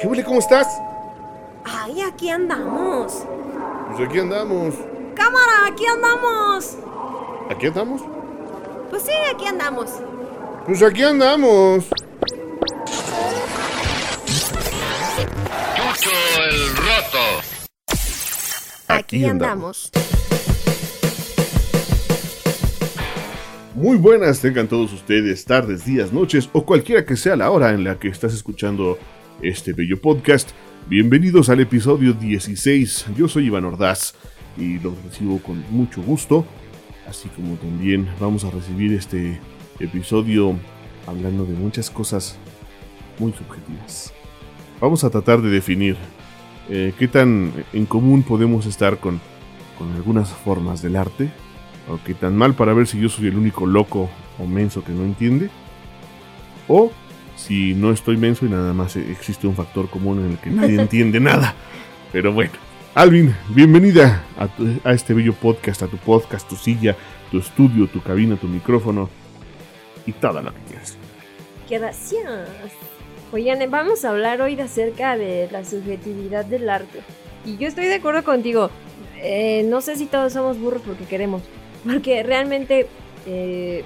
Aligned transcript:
¿Qué 0.00 0.06
huele? 0.06 0.24
¿Cómo 0.24 0.38
estás? 0.38 0.66
Ay, 1.62 2.00
aquí 2.00 2.30
andamos. 2.30 3.26
Pues 3.88 4.08
aquí 4.08 4.18
andamos. 4.18 4.74
Cámara, 5.14 5.66
aquí 5.66 5.84
andamos. 5.84 6.78
¿Aquí 7.50 7.66
andamos? 7.66 8.00
Pues 8.88 9.02
sí, 9.02 9.12
aquí 9.30 9.44
andamos. 9.44 9.90
Pues 10.64 10.82
aquí 10.82 11.02
andamos. 11.02 11.84
Chucho 15.76 16.10
el 16.48 16.76
roto. 16.76 17.18
Aquí, 18.88 19.16
Aquí 19.16 19.24
andamos. 19.26 19.90
Muy 23.74 23.98
buenas 23.98 24.40
tengan 24.40 24.66
todos 24.66 24.92
ustedes, 24.94 25.44
tardes, 25.44 25.84
días, 25.84 26.10
noches 26.10 26.48
o 26.52 26.64
cualquiera 26.64 27.04
que 27.04 27.16
sea 27.16 27.36
la 27.36 27.50
hora 27.50 27.70
en 27.72 27.84
la 27.84 27.98
que 27.98 28.08
estás 28.08 28.32
escuchando 28.32 28.98
este 29.42 29.72
bello 29.72 30.00
podcast. 30.00 30.50
Bienvenidos 30.88 31.48
al 31.48 31.60
episodio 31.60 32.12
16. 32.12 33.06
Yo 33.16 33.28
soy 33.28 33.46
Iván 33.46 33.64
Ordaz 33.64 34.14
y 34.56 34.78
los 34.78 35.02
recibo 35.02 35.38
con 35.38 35.64
mucho 35.70 36.02
gusto. 36.02 36.44
Así 37.08 37.28
como 37.30 37.54
también 37.56 38.08
vamos 38.20 38.44
a 38.44 38.50
recibir 38.50 38.92
este 38.92 39.40
episodio 39.78 40.56
hablando 41.06 41.44
de 41.44 41.54
muchas 41.54 41.90
cosas 41.90 42.38
muy 43.18 43.32
subjetivas. 43.32 44.12
Vamos 44.80 45.04
a 45.04 45.10
tratar 45.10 45.40
de 45.40 45.50
definir 45.50 45.96
eh, 46.68 46.92
qué 46.98 47.08
tan 47.08 47.52
en 47.72 47.86
común 47.86 48.22
podemos 48.22 48.66
estar 48.66 48.98
con, 48.98 49.20
con 49.78 49.90
algunas 49.92 50.30
formas 50.30 50.82
del 50.82 50.96
arte 50.96 51.30
o 51.88 51.98
qué 52.04 52.14
tan 52.14 52.36
mal 52.36 52.54
para 52.54 52.74
ver 52.74 52.86
si 52.86 53.00
yo 53.00 53.08
soy 53.08 53.28
el 53.28 53.36
único 53.36 53.66
loco 53.66 54.10
o 54.38 54.46
menso 54.46 54.84
que 54.84 54.92
no 54.92 55.04
entiende. 55.04 55.50
O 56.68 56.92
si 57.46 57.74
no 57.74 57.90
estoy 57.92 58.16
menso 58.16 58.44
y 58.46 58.48
nada 58.50 58.72
más 58.72 58.96
existe 58.96 59.46
un 59.46 59.54
factor 59.56 59.88
común 59.88 60.20
en 60.24 60.30
el 60.32 60.38
que 60.38 60.50
nadie 60.50 60.80
entiende 60.80 61.20
nada. 61.20 61.54
Pero 62.12 62.32
bueno. 62.32 62.52
Alvin, 62.94 63.34
bienvenida 63.50 64.24
a, 64.36 64.48
tu- 64.48 64.80
a 64.84 64.92
este 64.92 65.14
bello 65.14 65.32
podcast, 65.32 65.82
a 65.82 65.86
tu 65.86 65.96
podcast, 65.96 66.48
tu 66.48 66.56
silla, 66.56 66.96
tu 67.30 67.38
estudio, 67.38 67.86
tu 67.86 68.02
cabina, 68.02 68.36
tu 68.36 68.48
micrófono 68.48 69.08
y 70.06 70.12
todo 70.12 70.42
lo 70.42 70.52
que 70.52 70.60
quieras. 70.68 70.96
Gracias. 71.68 72.48
Oigan, 73.32 73.58
vamos 73.70 74.04
a 74.04 74.10
hablar 74.10 74.42
hoy 74.42 74.58
acerca 74.60 75.16
de 75.16 75.48
la 75.52 75.64
subjetividad 75.64 76.44
del 76.44 76.68
arte. 76.68 77.00
Y 77.46 77.56
yo 77.58 77.68
estoy 77.68 77.86
de 77.86 77.94
acuerdo 77.94 78.24
contigo. 78.24 78.70
Eh, 79.22 79.62
no 79.68 79.80
sé 79.80 79.94
si 79.96 80.06
todos 80.06 80.32
somos 80.32 80.58
burros 80.58 80.82
porque 80.84 81.04
queremos. 81.04 81.42
Porque 81.84 82.22
realmente 82.24 82.88
eh, 83.26 83.84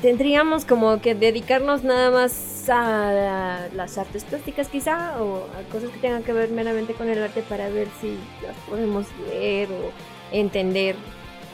tendríamos 0.00 0.64
como 0.64 1.00
que 1.00 1.14
dedicarnos 1.14 1.82
nada 1.82 2.10
más 2.10 2.68
a 2.68 3.68
las 3.74 3.98
artes 3.98 4.24
plásticas 4.24 4.68
quizá 4.68 5.20
o 5.22 5.46
a 5.56 5.72
cosas 5.72 5.90
que 5.90 5.98
tengan 5.98 6.22
que 6.22 6.32
ver 6.32 6.50
meramente 6.50 6.94
con 6.94 7.08
el 7.08 7.22
arte 7.22 7.42
para 7.42 7.68
ver 7.68 7.88
si 8.00 8.18
las 8.42 8.56
podemos 8.68 9.06
leer 9.28 9.68
o 9.70 9.90
entender 10.32 10.96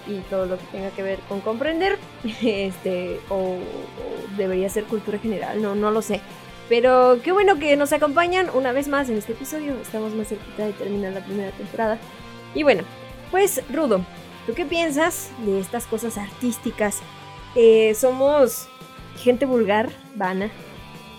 y 0.06 0.18
todo 0.28 0.46
lo 0.46 0.58
que 0.58 0.64
tenga 0.66 0.90
que 0.90 1.02
ver 1.02 1.18
con 1.28 1.40
comprender 1.40 1.98
este 2.42 3.20
o, 3.30 3.56
debería 4.36 4.68
ser 4.68 4.84
cultura 4.84 5.18
general 5.18 5.62
no 5.62 5.74
no 5.74 5.90
lo 5.90 6.02
sé. 6.02 6.20
Pero 6.68 7.18
qué 7.22 7.30
bueno 7.30 7.58
que 7.58 7.76
nos 7.76 7.92
acompañan 7.92 8.48
una 8.54 8.72
vez 8.72 8.88
más 8.88 9.10
en 9.10 9.18
este 9.18 9.32
episodio 9.32 9.74
estamos 9.80 10.14
más 10.14 10.28
cerquita 10.28 10.64
de 10.64 10.72
terminar 10.72 11.12
la 11.12 11.24
primera 11.24 11.50
temporada. 11.52 11.98
Y 12.54 12.62
bueno 12.62 12.82
pues 13.30 13.62
Rudo 13.72 14.04
¿tú 14.46 14.54
qué 14.54 14.66
piensas 14.66 15.30
de 15.46 15.60
estas 15.60 15.86
cosas 15.86 16.18
artísticas 16.18 17.00
Eh, 17.56 17.94
somos 17.94 18.68
gente 19.22 19.46
vulgar 19.46 19.90
vana 20.16 20.50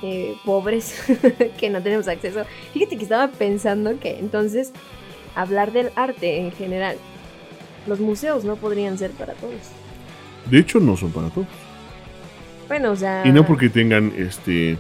eh, 0.04 0.36
pobres 0.44 1.02
que 1.58 1.70
no 1.70 1.82
tenemos 1.82 2.08
acceso 2.10 2.44
fíjate 2.74 2.98
que 2.98 3.04
estaba 3.04 3.30
pensando 3.30 3.98
que 4.00 4.20
entonces 4.20 4.74
hablar 5.34 5.72
del 5.72 5.92
arte 5.96 6.40
en 6.40 6.52
general 6.52 6.98
los 7.88 8.00
museos 8.00 8.44
no 8.44 8.56
podrían 8.56 8.98
ser 8.98 9.12
para 9.12 9.34
todos. 9.34 9.54
De 10.50 10.60
hecho, 10.60 10.80
no 10.80 10.96
son 10.98 11.12
para 11.12 11.30
todos. 11.30 11.48
Bueno, 12.68 12.92
o 12.92 12.96
sea. 12.96 13.24
Y 13.26 13.32
no 13.32 13.46
porque 13.46 13.70
tengan 13.70 14.12
este. 14.18 14.78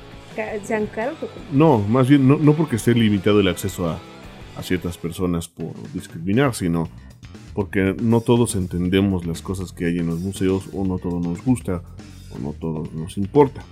sean 0.63 0.88
caros 0.88 1.16
o 1.22 1.28
No, 1.51 1.80
más 1.80 2.07
bien, 2.07 2.28
no, 2.28 2.38
no 2.38 2.53
porque 2.53 2.75
esté 2.75 2.94
limitado 2.94 3.40
el 3.40 3.47
acceso 3.47 3.88
a, 3.88 4.00
a 4.57 4.63
ciertas 4.63 4.97
personas 4.97 5.47
por 5.47 5.74
discriminar, 5.94 6.53
sino 6.53 6.90
porque 7.56 7.96
no 8.00 8.22
todos 8.22 8.56
entendemos 8.56 9.26
las 9.26 9.42
cosas 9.42 9.72
que 9.72 9.86
hay 9.86 9.98
en 9.98 10.06
los 10.08 10.20
museos, 10.20 10.66
o 10.74 10.86
no 10.86 11.00
todo 11.00 11.20
nos 11.20 11.44
gusta, 11.44 11.82
o 12.36 12.38
no 12.40 12.52
todo 12.54 12.88
nos 12.94 13.18
importa. 13.18 13.64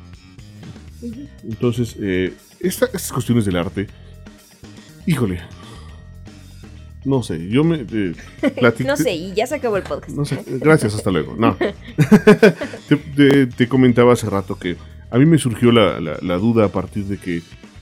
Entonces, 1.43 1.95
eh, 1.99 2.33
esta- 2.61 2.85
estas 2.87 3.11
cuestiones 3.11 3.45
del 3.45 3.57
arte, 3.57 3.87
híjole, 5.05 5.41
no 7.05 7.21
sé, 7.21 7.49
yo 7.49 7.65
me 7.65 7.85
eh, 7.91 8.13
No 8.85 8.95
sé, 8.95 9.13
y 9.13 9.33
ya 9.33 9.45
se 9.45 9.55
acabó 9.55 9.75
el 9.75 9.83
podcast. 9.83 10.15
no 10.15 10.23
sé, 10.23 10.41
gracias, 10.47 10.95
hasta 10.95 11.11
luego. 11.11 11.35
No. 11.37 11.57
te, 12.87 12.95
te- 12.95 13.47
te 13.47 13.67
comentaba 13.67 14.13
hace 14.13 14.29
rato 14.29 14.57
que 14.57 14.77
a 15.11 15.17
mí 15.17 15.25
me 15.25 15.37
surgió 15.37 15.71
la, 15.73 15.99
la- 15.99 16.17
la 16.21 16.37
duda 16.37 16.65
a 16.65 16.69
partir 16.69 17.03
de 17.05 17.17
que 17.17 17.41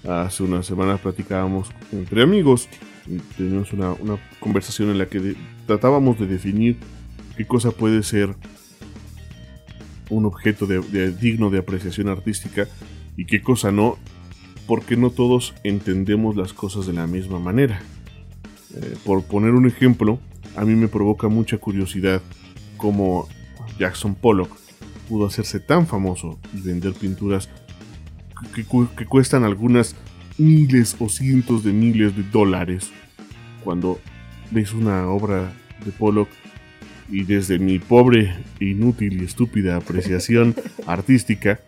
hace 0.10 0.42
unas 0.42 0.66
semanas 0.66 1.00
platicábamos 1.00 1.70
entre 1.92 2.24
amigos. 2.24 2.68
y 3.08 3.18
Teníamos 3.38 3.72
una, 3.74 3.92
una 3.94 4.18
conversación 4.40 4.90
en 4.90 4.98
la 4.98 5.06
que 5.06 5.20
de- 5.20 5.36
tratábamos 5.72 6.20
de 6.20 6.28
definir 6.28 6.76
qué 7.38 7.48
cosa 7.48 7.72
puede 7.72 8.04
ser 8.04 8.36
un 10.10 10.26
objeto 10.26 10.68
digno 10.68 11.50
de 11.50 11.60
apreciación 11.60 12.10
artística 12.10 12.68
y 13.16 13.24
qué 13.24 13.42
cosa 13.42 13.72
no, 13.72 13.98
porque 14.68 14.98
no 14.98 15.12
todos 15.12 15.54
entendemos 15.64 16.36
las 16.36 16.52
cosas 16.52 16.88
de 16.88 16.92
la 16.92 17.08
misma 17.08 17.40
manera. 17.40 17.82
Eh, 18.76 18.98
por 19.06 19.24
poner 19.24 19.52
un 19.52 19.66
ejemplo, 19.66 20.20
a 20.58 20.66
mí 20.66 20.76
me 20.76 20.90
provoca 20.90 21.30
mucha 21.30 21.58
curiosidad 21.58 22.22
cómo 22.76 23.30
Jackson 23.80 24.14
Pollock 24.14 24.52
pudo 25.08 25.26
hacerse 25.26 25.62
tan 25.62 25.88
famoso 25.88 26.38
y 26.54 26.60
vender 26.60 26.92
pinturas 26.96 27.48
que 28.54 29.06
cuestan 29.06 29.46
algunas 29.46 29.96
miles 30.38 30.98
o 31.00 31.08
cientos 31.08 31.64
de 31.64 31.72
miles 31.72 32.14
de 32.18 32.24
dólares 32.24 32.92
cuando 33.64 34.00
ves 34.52 34.74
una 34.74 35.08
obra 35.08 35.54
de 35.86 35.92
Pollock 35.92 36.30
y 37.10 37.24
desde 37.24 37.60
mi 37.60 37.80
pobre, 37.80 38.34
inútil 38.60 39.22
y 39.22 39.26
estúpida 39.26 39.76
apreciación 39.78 40.56
artística 40.88 41.60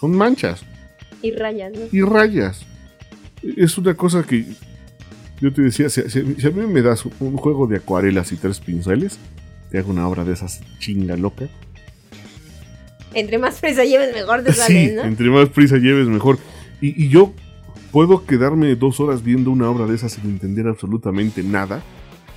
son 0.00 0.16
manchas 0.16 0.64
Y 1.22 1.30
rayas, 1.32 1.72
¿no? 1.72 1.80
y 1.92 2.00
rayas. 2.02 2.64
Es 3.56 3.78
una 3.78 3.94
cosa 3.94 4.22
que 4.24 4.44
yo 5.40 5.52
te 5.52 5.62
decía, 5.62 5.88
si, 5.88 6.02
si- 6.10 6.34
si 6.36 6.46
a 6.46 6.50
mí 6.50 6.66
me 6.66 6.82
das 6.82 7.04
un 7.20 7.36
juego 7.36 7.66
de 7.66 7.76
acuarelas 7.76 8.32
y 8.32 8.36
tres 8.36 8.60
pinceles, 8.60 9.18
te 9.70 9.78
hago 9.78 9.90
una 9.90 10.06
obra 10.08 10.24
de 10.24 10.32
esas 10.32 10.60
chinga 10.78 11.16
loca. 11.16 11.46
Entre 13.14 13.38
más 13.38 13.60
presa 13.60 13.84
lleves, 13.84 14.14
mejor 14.14 14.42
te 14.42 14.52
Sí, 14.52 14.60
sales, 14.60 14.94
¿no? 14.94 15.02
entre 15.04 15.28
más 15.30 15.48
prisa 15.50 15.76
lleves 15.76 16.08
mejor. 16.08 16.38
Y, 16.80 17.04
y 17.04 17.08
yo 17.08 17.34
puedo 17.90 18.24
quedarme 18.24 18.74
dos 18.74 19.00
horas 19.00 19.22
viendo 19.22 19.50
una 19.50 19.68
obra 19.68 19.86
de 19.86 19.94
esas 19.94 20.12
sin 20.12 20.24
entender 20.24 20.66
absolutamente 20.66 21.42
nada. 21.42 21.82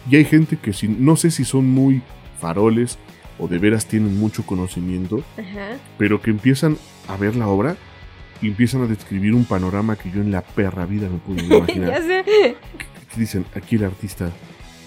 Y 0.09 0.15
hay 0.17 0.25
gente 0.25 0.57
que 0.57 0.73
sin, 0.73 1.03
no 1.03 1.15
sé 1.15 1.31
si 1.31 1.45
son 1.45 1.69
muy 1.69 2.01
faroles 2.39 2.97
o 3.39 3.47
de 3.47 3.57
veras 3.59 3.85
tienen 3.87 4.17
mucho 4.17 4.45
conocimiento, 4.45 5.23
Ajá. 5.37 5.77
pero 5.97 6.21
que 6.21 6.29
empiezan 6.31 6.77
a 7.07 7.17
ver 7.17 7.35
la 7.35 7.47
obra 7.47 7.75
y 8.41 8.47
empiezan 8.47 8.81
a 8.83 8.87
describir 8.87 9.33
un 9.33 9.45
panorama 9.45 9.95
que 9.95 10.11
yo 10.11 10.21
en 10.21 10.31
la 10.31 10.41
perra 10.41 10.85
vida 10.85 11.09
me 11.09 11.17
pude 11.17 11.43
imaginar. 11.55 11.89
ya 11.89 12.01
sé. 12.01 12.23
que 13.13 13.19
dicen, 13.19 13.45
aquí 13.55 13.75
el 13.75 13.85
artista 13.85 14.29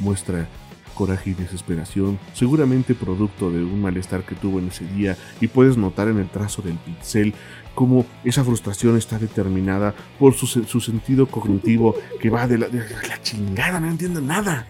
muestra 0.01 0.49
coraje 0.95 1.31
y 1.31 1.35
desesperación, 1.35 2.19
seguramente 2.35 2.93
producto 2.95 3.51
de 3.53 3.63
un 3.63 3.81
malestar 3.81 4.25
que 4.25 4.35
tuvo 4.35 4.59
en 4.59 4.69
ese 4.69 4.85
día, 4.85 5.17
y 5.41 5.47
puedes 5.47 5.77
notar 5.77 6.09
en 6.09 6.19
el 6.19 6.29
trazo 6.29 6.61
del 6.61 6.75
pincel 6.75 7.35
cómo 7.77 8.05
esa 8.25 8.43
frustración 8.43 8.97
está 8.97 9.17
determinada 9.17 9.95
por 10.19 10.35
su, 10.35 10.49
su 10.49 10.81
sentido 10.81 11.27
cognitivo 11.27 11.95
que 12.21 12.31
va 12.31 12.49
de 12.49 12.59
la, 12.59 12.69
de 12.69 12.79
la 13.09 13.23
chingada, 13.23 13.79
no 13.79 13.89
entiendo 13.89 14.21
nada. 14.21 14.67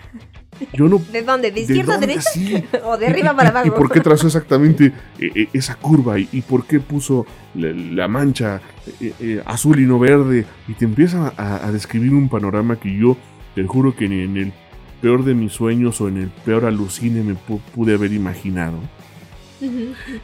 Yo 0.72 0.88
no... 0.88 0.98
¿De 1.12 1.22
dónde? 1.22 1.50
¿De 1.50 1.60
izquierda 1.60 1.94
a 1.94 1.98
derecha? 1.98 2.22
Sí. 2.22 2.62
¿O 2.84 2.96
de 2.96 3.06
arriba 3.06 3.34
para 3.36 3.50
abajo? 3.50 3.66
¿Y 3.68 3.70
por 3.70 3.90
qué 3.90 4.00
trazó 4.00 4.26
exactamente 4.26 4.86
eh, 5.18 5.30
eh, 5.34 5.48
esa 5.52 5.74
curva? 5.76 6.18
¿Y, 6.18 6.42
por 6.42 6.66
qué 6.66 6.80
puso 6.80 7.26
la, 7.54 7.68
la 7.72 8.08
mancha 8.08 8.60
eh, 9.00 9.42
azul 9.46 9.78
y 9.80 9.86
no 9.86 9.98
verde? 9.98 10.46
Y 10.66 10.72
te 10.74 10.84
empieza 10.84 11.32
a, 11.36 11.66
a 11.66 11.72
describir 11.72 12.12
un 12.14 12.28
panorama 12.28 12.76
que 12.76 12.96
yo 12.96 13.16
te 13.54 13.64
juro 13.64 13.94
que 13.94 14.08
ni 14.08 14.22
en 14.22 14.36
el 14.36 14.52
peor 15.00 15.24
de 15.24 15.34
mis 15.34 15.52
sueños 15.52 16.00
o 16.00 16.08
en 16.08 16.16
el 16.18 16.28
peor 16.28 16.64
alucine 16.64 17.22
me 17.22 17.34
pu- 17.34 17.60
pude 17.74 17.94
haber 17.94 18.12
imaginado. 18.12 18.78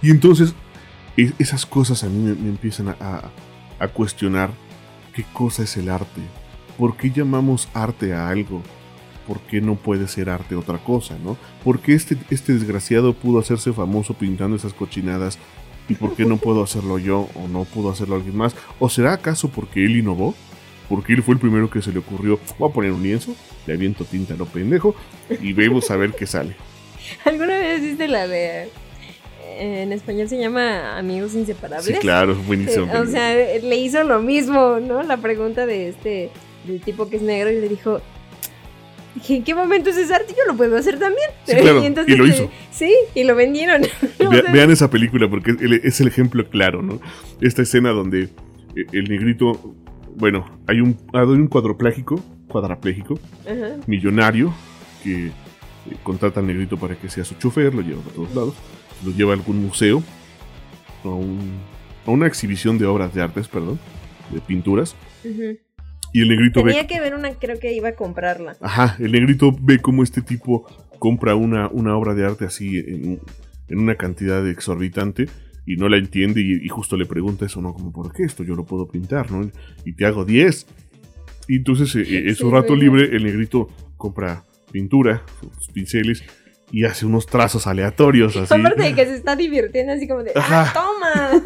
Y 0.02 0.10
entonces 0.10 0.54
esas 1.38 1.66
cosas 1.66 2.04
a 2.04 2.08
mí 2.08 2.18
me, 2.22 2.34
me 2.34 2.48
empiezan 2.48 2.88
a, 2.88 2.96
a- 3.00 3.30
a 3.78 3.88
cuestionar 3.88 4.50
qué 5.12 5.24
cosa 5.32 5.62
es 5.62 5.76
el 5.76 5.88
arte. 5.88 6.20
¿Por 6.78 6.96
qué 6.96 7.10
llamamos 7.10 7.68
arte 7.74 8.14
a 8.14 8.28
algo? 8.28 8.62
¿Por 9.26 9.40
qué 9.40 9.60
no 9.60 9.76
puede 9.76 10.08
ser 10.08 10.30
arte 10.30 10.54
otra 10.54 10.78
cosa, 10.78 11.16
no? 11.22 11.36
¿Por 11.62 11.80
qué 11.80 11.94
este, 11.94 12.16
este 12.30 12.52
desgraciado 12.52 13.14
pudo 13.14 13.38
hacerse 13.38 13.72
famoso 13.72 14.14
pintando 14.14 14.56
esas 14.56 14.74
cochinadas? 14.74 15.38
¿Y 15.88 15.94
por 15.94 16.14
qué 16.14 16.24
no 16.24 16.38
puedo 16.38 16.62
hacerlo 16.62 16.98
yo 16.98 17.28
o 17.34 17.48
no 17.48 17.64
pudo 17.64 17.90
hacerlo 17.90 18.16
alguien 18.16 18.36
más? 18.36 18.54
¿O 18.78 18.88
será 18.88 19.12
acaso 19.12 19.48
porque 19.48 19.84
él 19.84 19.96
innovó? 19.96 20.34
porque 20.88 21.12
él 21.12 21.22
fue 21.22 21.34
el 21.34 21.40
primero 21.40 21.70
que 21.70 21.82
se 21.82 21.92
le 21.92 21.98
ocurrió, 21.98 22.38
voy 22.58 22.70
a 22.70 22.72
poner 22.72 22.92
un 22.92 23.02
lienzo, 23.02 23.34
le 23.66 23.74
aviento 23.74 24.04
tinta 24.04 24.34
a 24.34 24.36
lo 24.36 24.46
pendejo 24.46 24.94
y 25.40 25.52
vemos 25.52 25.90
a 25.90 25.96
ver 25.96 26.12
qué 26.12 26.26
sale. 26.26 26.54
¿Alguna 27.24 27.58
vez 27.58 27.82
viste 27.82 28.08
la 28.08 28.26
de... 28.26 28.68
En 29.56 29.92
español 29.92 30.28
se 30.28 30.36
llama 30.36 30.98
Amigos 30.98 31.34
Inseparables? 31.34 31.86
Sí, 31.86 31.94
claro, 31.94 32.34
buenísimo. 32.34 32.92
Eh, 32.92 32.98
o 32.98 33.06
sea, 33.06 33.34
le 33.34 33.76
hizo 33.76 34.02
lo 34.02 34.20
mismo, 34.20 34.80
¿no? 34.80 35.02
La 35.04 35.18
pregunta 35.18 35.64
de 35.64 35.90
este, 35.90 36.30
del 36.66 36.80
tipo 36.80 37.08
que 37.08 37.16
es 37.16 37.22
negro 37.22 37.52
y 37.52 37.60
le 37.60 37.68
dijo, 37.68 38.00
dije, 39.14 39.36
¿en 39.36 39.44
qué 39.44 39.54
momento 39.54 39.90
es 39.90 39.96
ese 39.96 40.14
arte? 40.14 40.32
Yo 40.36 40.50
lo 40.50 40.56
puedo 40.56 40.76
hacer 40.76 40.98
también. 40.98 41.28
Sí, 41.46 41.54
claro, 41.56 41.80
y, 41.82 41.86
entonces, 41.86 42.14
y 42.14 42.16
lo 42.18 42.26
hizo. 42.26 42.50
Sí, 42.70 42.92
y 43.14 43.24
lo 43.24 43.34
vendieron. 43.34 43.82
Ve- 44.18 44.44
vean 44.52 44.70
esa 44.70 44.90
película 44.90 45.28
porque 45.28 45.54
es 45.82 46.00
el, 46.00 46.08
ejemplo 46.08 46.48
claro, 46.48 46.82
¿no? 46.82 47.00
Esta 47.40 47.62
escena 47.62 47.90
donde 47.90 48.24
eh, 48.76 48.86
el 48.92 49.04
negrito, 49.08 49.74
bueno, 50.16 50.44
hay 50.66 50.80
un, 50.80 50.96
hay 51.12 51.26
un 51.26 51.46
cuadropléjico, 51.48 52.20
cuadrapléjico, 52.48 53.18
ajá. 53.42 53.76
millonario, 53.86 54.52
que 55.02 55.26
eh, 55.26 55.30
contrata 56.02 56.40
al 56.40 56.46
negrito 56.46 56.76
para 56.76 56.94
que 56.96 57.08
sea 57.08 57.24
su 57.24 57.34
chofer, 57.34 57.74
lo 57.74 57.82
lleva 57.82 58.00
a 58.00 58.14
todos 58.14 58.34
lados, 58.34 58.54
lo 59.04 59.10
lleva 59.12 59.32
a 59.32 59.34
algún 59.36 59.62
museo, 59.62 60.02
a, 61.04 61.08
un- 61.08 61.58
a 62.06 62.10
una 62.10 62.26
exhibición 62.26 62.78
de 62.78 62.86
obras 62.86 63.12
de 63.14 63.22
artes, 63.22 63.48
perdón, 63.48 63.78
de 64.30 64.40
pinturas, 64.40 64.94
Ujú. 65.24 65.58
Y 66.14 66.22
el 66.22 66.28
negrito 66.28 66.62
ve 66.62 66.70
Tenía 66.70 66.86
que 66.86 67.00
ver 67.00 67.14
una, 67.14 67.32
creo 67.34 67.58
que 67.58 67.72
iba 67.74 67.88
a 67.88 67.94
comprarla. 67.96 68.56
Ajá, 68.60 68.96
el 69.00 69.10
negrito 69.10 69.54
ve 69.60 69.80
cómo 69.80 70.04
este 70.04 70.22
tipo 70.22 70.64
compra 71.00 71.34
una, 71.34 71.68
una 71.68 71.96
obra 71.96 72.14
de 72.14 72.24
arte 72.24 72.44
así 72.44 72.78
en, 72.78 73.20
en 73.68 73.78
una 73.78 73.96
cantidad 73.96 74.48
exorbitante 74.48 75.26
y 75.66 75.76
no 75.76 75.88
la 75.88 75.96
entiende 75.96 76.40
y, 76.40 76.64
y 76.64 76.68
justo 76.68 76.96
le 76.96 77.04
pregunta 77.04 77.46
eso, 77.46 77.60
¿no? 77.60 77.74
Como, 77.74 77.92
¿por 77.92 78.12
qué 78.12 78.22
esto 78.22 78.44
yo 78.44 78.54
lo 78.54 78.64
puedo 78.64 78.86
pintar, 78.86 79.32
¿no? 79.32 79.50
Y 79.84 79.94
te 79.94 80.06
hago 80.06 80.24
10. 80.24 80.66
Y 81.48 81.56
entonces 81.56 81.94
eh, 81.96 82.02
eh, 82.08 82.28
en 82.28 82.34
su 82.36 82.46
Sí, 82.46 82.52
rato 82.52 82.76
libre 82.76 83.14
el 83.14 83.24
negrito 83.24 83.68
compra 83.96 84.44
pintura, 84.70 85.22
sus 85.58 85.68
pinceles 85.68 86.22
y 86.76 86.84
hace 86.84 87.06
unos 87.06 87.26
trazos 87.26 87.66
aleatorios 87.68 88.36
así. 88.36 88.52
Aparte 88.52 88.82
de 88.82 88.94
que 88.94 89.06
se 89.06 89.14
está 89.14 89.36
divirtiendo 89.36 89.92
así 89.92 90.08
como 90.08 90.24
de. 90.24 90.32
¡ah, 90.34 90.72
toma! 90.74 91.42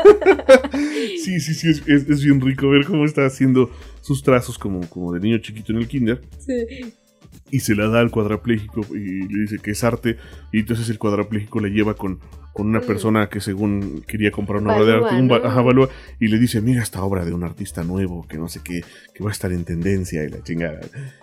Sí, 1.22 1.40
sí, 1.40 1.52
sí, 1.54 1.68
es, 1.68 1.82
es- 1.86 2.08
es 2.08 2.24
bien 2.24 2.40
rico 2.40 2.68
ver 2.70 2.86
cómo 2.86 3.04
está 3.04 3.26
haciendo 3.26 3.70
sus 4.00 4.22
trazos 4.22 4.58
como, 4.58 4.88
como 4.88 5.12
de 5.12 5.20
niño 5.20 5.38
chiquito 5.38 5.72
en 5.72 5.78
el 5.78 5.88
kinder. 5.88 6.22
Sí. 6.38 6.94
Y 7.50 7.60
se 7.60 7.74
la 7.74 7.88
da 7.88 8.00
al 8.00 8.10
cuadrapléjico 8.10 8.82
y 8.94 9.26
le 9.28 9.40
dice 9.42 9.58
que 9.58 9.70
es 9.72 9.82
arte 9.84 10.16
y 10.52 10.60
entonces 10.60 10.88
el 10.90 10.98
cuadrapléjico 10.98 11.60
la 11.60 11.68
lleva 11.68 11.94
con, 11.94 12.18
con 12.52 12.66
una 12.66 12.80
Mm. 12.80 12.86
persona 12.86 13.28
que 13.28 13.40
según 13.40 14.02
quería 14.06 14.30
comprar 14.30 14.60
una 14.62 14.74
obra 14.76 14.84
de 14.84 14.92
Valúa, 14.92 15.08
arte, 15.10 15.22
un 15.22 15.32
ajá, 15.46 15.60
valúa, 15.62 15.88
y 16.20 16.28
le 16.28 16.38
dice, 16.38 16.60
mira 16.60 16.82
esta 16.82 17.02
obra 17.02 17.24
de 17.24 17.32
un 17.32 17.44
artista 17.44 17.84
nuevo 17.84 18.26
que 18.28 18.36
no 18.36 18.48
sé 18.48 18.60
qué, 18.64 18.82
que 19.14 19.22
va 19.24 19.30
a 19.30 19.32
estar 19.32 19.52
en 19.52 19.64
tendencia 19.64 20.24
y 20.24 20.28
la 20.28 20.42
chingada. 20.42 20.80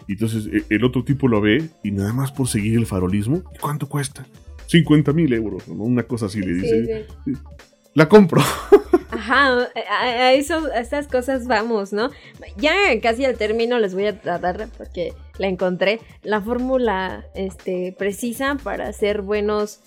Y 0.08 0.14
entonces 0.14 0.48
eh, 0.52 0.64
el 0.70 0.84
otro 0.84 1.04
tipo 1.04 1.28
lo 1.28 1.42
ve 1.42 1.64
y 1.84 1.92
nada 1.92 2.14
más 2.14 2.32
por 2.32 2.48
seguir 2.48 2.78
el 2.78 2.86
farolismo, 2.86 3.44
¿cuánto 3.62 3.88
cuesta? 3.88 4.26
50 4.68 5.14
mil 5.14 5.32
euros, 5.34 5.68
¿no? 5.68 5.76
una 5.84 6.04
cosa 6.04 6.26
así 6.28 6.40
le 6.40 6.56
Sí, 6.56 6.62
dice. 6.62 7.06
sí. 7.26 7.34
La 7.94 8.10
compro. 8.10 8.42
Ajá, 9.26 9.72
a, 9.90 10.34
eso, 10.34 10.62
a 10.72 11.04
cosas 11.08 11.48
vamos, 11.48 11.92
¿no? 11.94 12.12
Ya 12.58 12.76
casi 13.02 13.26
al 13.26 13.38
término 13.38 13.80
les 13.80 13.96
voy 13.96 14.06
a 14.06 14.12
dar, 14.12 14.70
porque 14.78 15.14
la 15.40 15.48
encontré, 15.48 16.00
la 16.22 16.42
fórmula 16.42 17.26
este, 17.34 17.96
precisa 17.98 18.56
para 18.64 18.94
ser 18.94 19.24
buenos 19.24 19.80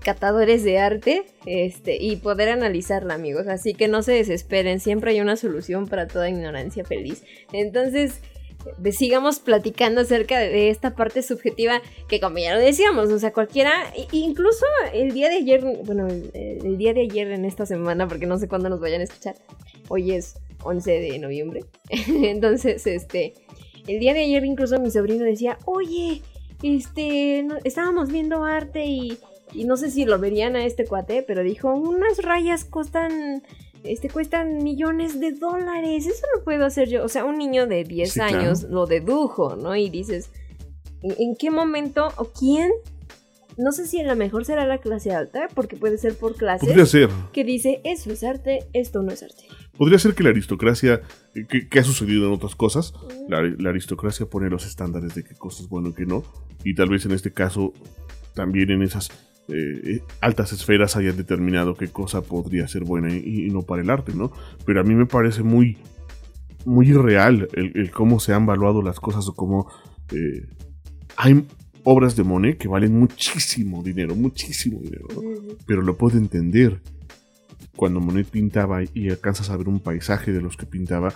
catadores 0.00 0.64
de 0.64 0.78
arte 0.78 1.24
este, 1.46 1.96
y 1.96 2.16
poder 2.16 2.50
analizarla, 2.50 3.14
amigos. 3.14 3.46
Así 3.46 3.72
que 3.72 3.88
no 3.88 4.02
se 4.02 4.12
desesperen, 4.12 4.80
siempre 4.80 5.12
hay 5.12 5.22
una 5.22 5.36
solución 5.36 5.86
para 5.86 6.06
toda 6.06 6.28
ignorancia 6.28 6.84
feliz. 6.84 7.24
Entonces, 7.54 8.20
sigamos 8.92 9.38
platicando 9.40 10.00
acerca 10.00 10.38
de, 10.38 10.70
esta 10.70 10.94
parte 10.94 11.22
subjetiva 11.22 11.80
que 12.08 12.20
como 12.20 12.38
ya 12.38 12.54
lo 12.54 12.60
decíamos, 12.60 13.10
o 13.10 13.18
sea, 13.18 13.32
cualquiera, 13.32 13.72
incluso 14.12 14.64
el 14.92 15.12
día 15.12 15.28
de 15.28 15.36
ayer, 15.36 15.64
bueno, 15.84 16.06
el, 16.08 16.78
día 16.78 16.94
de 16.94 17.02
ayer 17.02 17.30
en 17.30 17.44
esta 17.44 17.66
semana, 17.66 18.08
porque 18.08 18.26
no 18.26 18.38
sé 18.38 18.48
cuándo 18.48 18.68
nos 18.68 18.80
vayan 18.80 19.00
a 19.00 19.04
escuchar, 19.04 19.36
hoy 19.88 20.12
es 20.12 20.36
11 20.62 20.90
de 20.90 21.18
noviembre, 21.18 21.64
entonces, 22.08 22.86
este, 22.86 23.34
el 23.86 23.98
día 23.98 24.14
de 24.14 24.20
ayer 24.20 24.44
incluso 24.44 24.78
mi 24.78 24.90
sobrino 24.90 25.24
decía, 25.24 25.58
oye, 25.64 26.22
este, 26.62 27.46
estábamos 27.64 28.10
viendo 28.10 28.44
arte 28.44 28.84
y, 28.84 29.18
y 29.52 29.64
no 29.64 29.76
sé 29.76 29.90
si 29.90 30.04
lo 30.04 30.18
verían 30.18 30.56
a 30.56 30.64
este 30.64 30.84
cuate, 30.84 31.22
pero 31.22 31.42
dijo, 31.42 31.72
unas 31.72 32.18
rayas 32.22 32.64
costan 32.64 33.42
este 33.84 34.08
cuestan 34.10 34.62
millones 34.62 35.20
de 35.20 35.32
dólares. 35.32 36.06
Eso 36.06 36.26
lo 36.36 36.44
puedo 36.44 36.64
hacer 36.66 36.88
yo. 36.88 37.04
O 37.04 37.08
sea, 37.08 37.24
un 37.24 37.38
niño 37.38 37.66
de 37.66 37.84
10 37.84 38.12
Sí, 38.12 38.20
claro. 38.20 38.38
años 38.38 38.62
lo 38.64 38.86
dedujo, 38.86 39.56
¿no? 39.56 39.74
Y 39.76 39.90
dices, 39.90 40.30
¿en, 41.02 41.36
qué 41.36 41.50
momento 41.50 42.08
o 42.16 42.26
quién? 42.26 42.70
No 43.56 43.72
sé 43.72 43.86
si 43.86 44.00
a 44.00 44.04
lo 44.06 44.14
mejor 44.14 44.44
será 44.44 44.66
la 44.66 44.78
clase 44.78 45.10
alta, 45.12 45.48
porque 45.54 45.76
puede 45.76 45.98
ser 45.98 46.14
por 46.16 46.36
clases. 46.36 46.68
Podría 46.68 46.86
ser. 46.86 47.08
Que 47.32 47.42
dice, 47.44 47.80
eso 47.84 48.12
es 48.12 48.22
arte, 48.22 48.66
esto 48.72 49.02
no 49.02 49.10
es 49.10 49.22
arte. 49.22 49.44
Podría 49.76 49.98
ser 49.98 50.14
que 50.14 50.22
la 50.22 50.30
aristocracia, 50.30 51.02
eh, 51.34 51.46
que, 51.48 51.68
que 51.68 51.78
ha 51.78 51.84
sucedido 51.84 52.26
en 52.26 52.32
otras 52.32 52.54
cosas, 52.54 52.94
la, 53.28 53.42
la 53.42 53.70
aristocracia 53.70 54.26
pone 54.26 54.48
los 54.48 54.64
estándares 54.66 55.14
de 55.14 55.24
qué 55.24 55.34
cosa 55.34 55.62
es 55.62 55.68
bueno 55.68 55.88
y 55.88 55.92
qué 55.94 56.06
no, 56.06 56.22
y 56.64 56.74
tal 56.74 56.88
vez 56.88 57.04
en 57.06 57.12
este 57.12 57.32
caso 57.32 57.72
también 58.34 58.70
en 58.70 58.82
esas 58.82 59.10
eh, 59.48 59.80
eh, 59.84 60.02
altas 60.20 60.52
esferas 60.52 60.96
hayan 60.96 61.16
determinado 61.16 61.74
qué 61.74 61.88
cosa 61.88 62.22
podría 62.22 62.68
ser 62.68 62.84
buena 62.84 63.14
y, 63.14 63.46
y 63.46 63.50
no 63.50 63.62
para 63.62 63.82
el 63.82 63.90
arte, 63.90 64.12
¿no? 64.14 64.30
Pero 64.64 64.80
a 64.80 64.84
mí 64.84 64.94
me 64.94 65.06
parece 65.06 65.42
muy, 65.42 65.78
muy 66.64 66.88
irreal 66.90 67.48
el, 67.54 67.72
el 67.74 67.90
cómo 67.90 68.20
se 68.20 68.32
han 68.34 68.46
valuado 68.46 68.82
las 68.82 69.00
cosas 69.00 69.26
o 69.28 69.34
cómo 69.34 69.70
eh, 70.12 70.46
hay 71.16 71.46
obras 71.84 72.16
de 72.16 72.24
Monet 72.24 72.58
que 72.58 72.68
valen 72.68 72.98
muchísimo 72.98 73.82
dinero, 73.82 74.14
muchísimo 74.14 74.80
dinero, 74.80 75.06
¿no? 75.14 75.22
pero 75.66 75.82
lo 75.82 75.96
puedo 75.96 76.18
entender. 76.18 76.80
Cuando 77.76 78.00
Monet 78.00 78.26
pintaba 78.26 78.80
y 78.92 79.08
alcanzas 79.08 79.50
a 79.50 79.56
ver 79.56 79.68
un 79.68 79.78
paisaje 79.80 80.32
de 80.32 80.40
los 80.40 80.56
que 80.56 80.66
pintaba, 80.66 81.14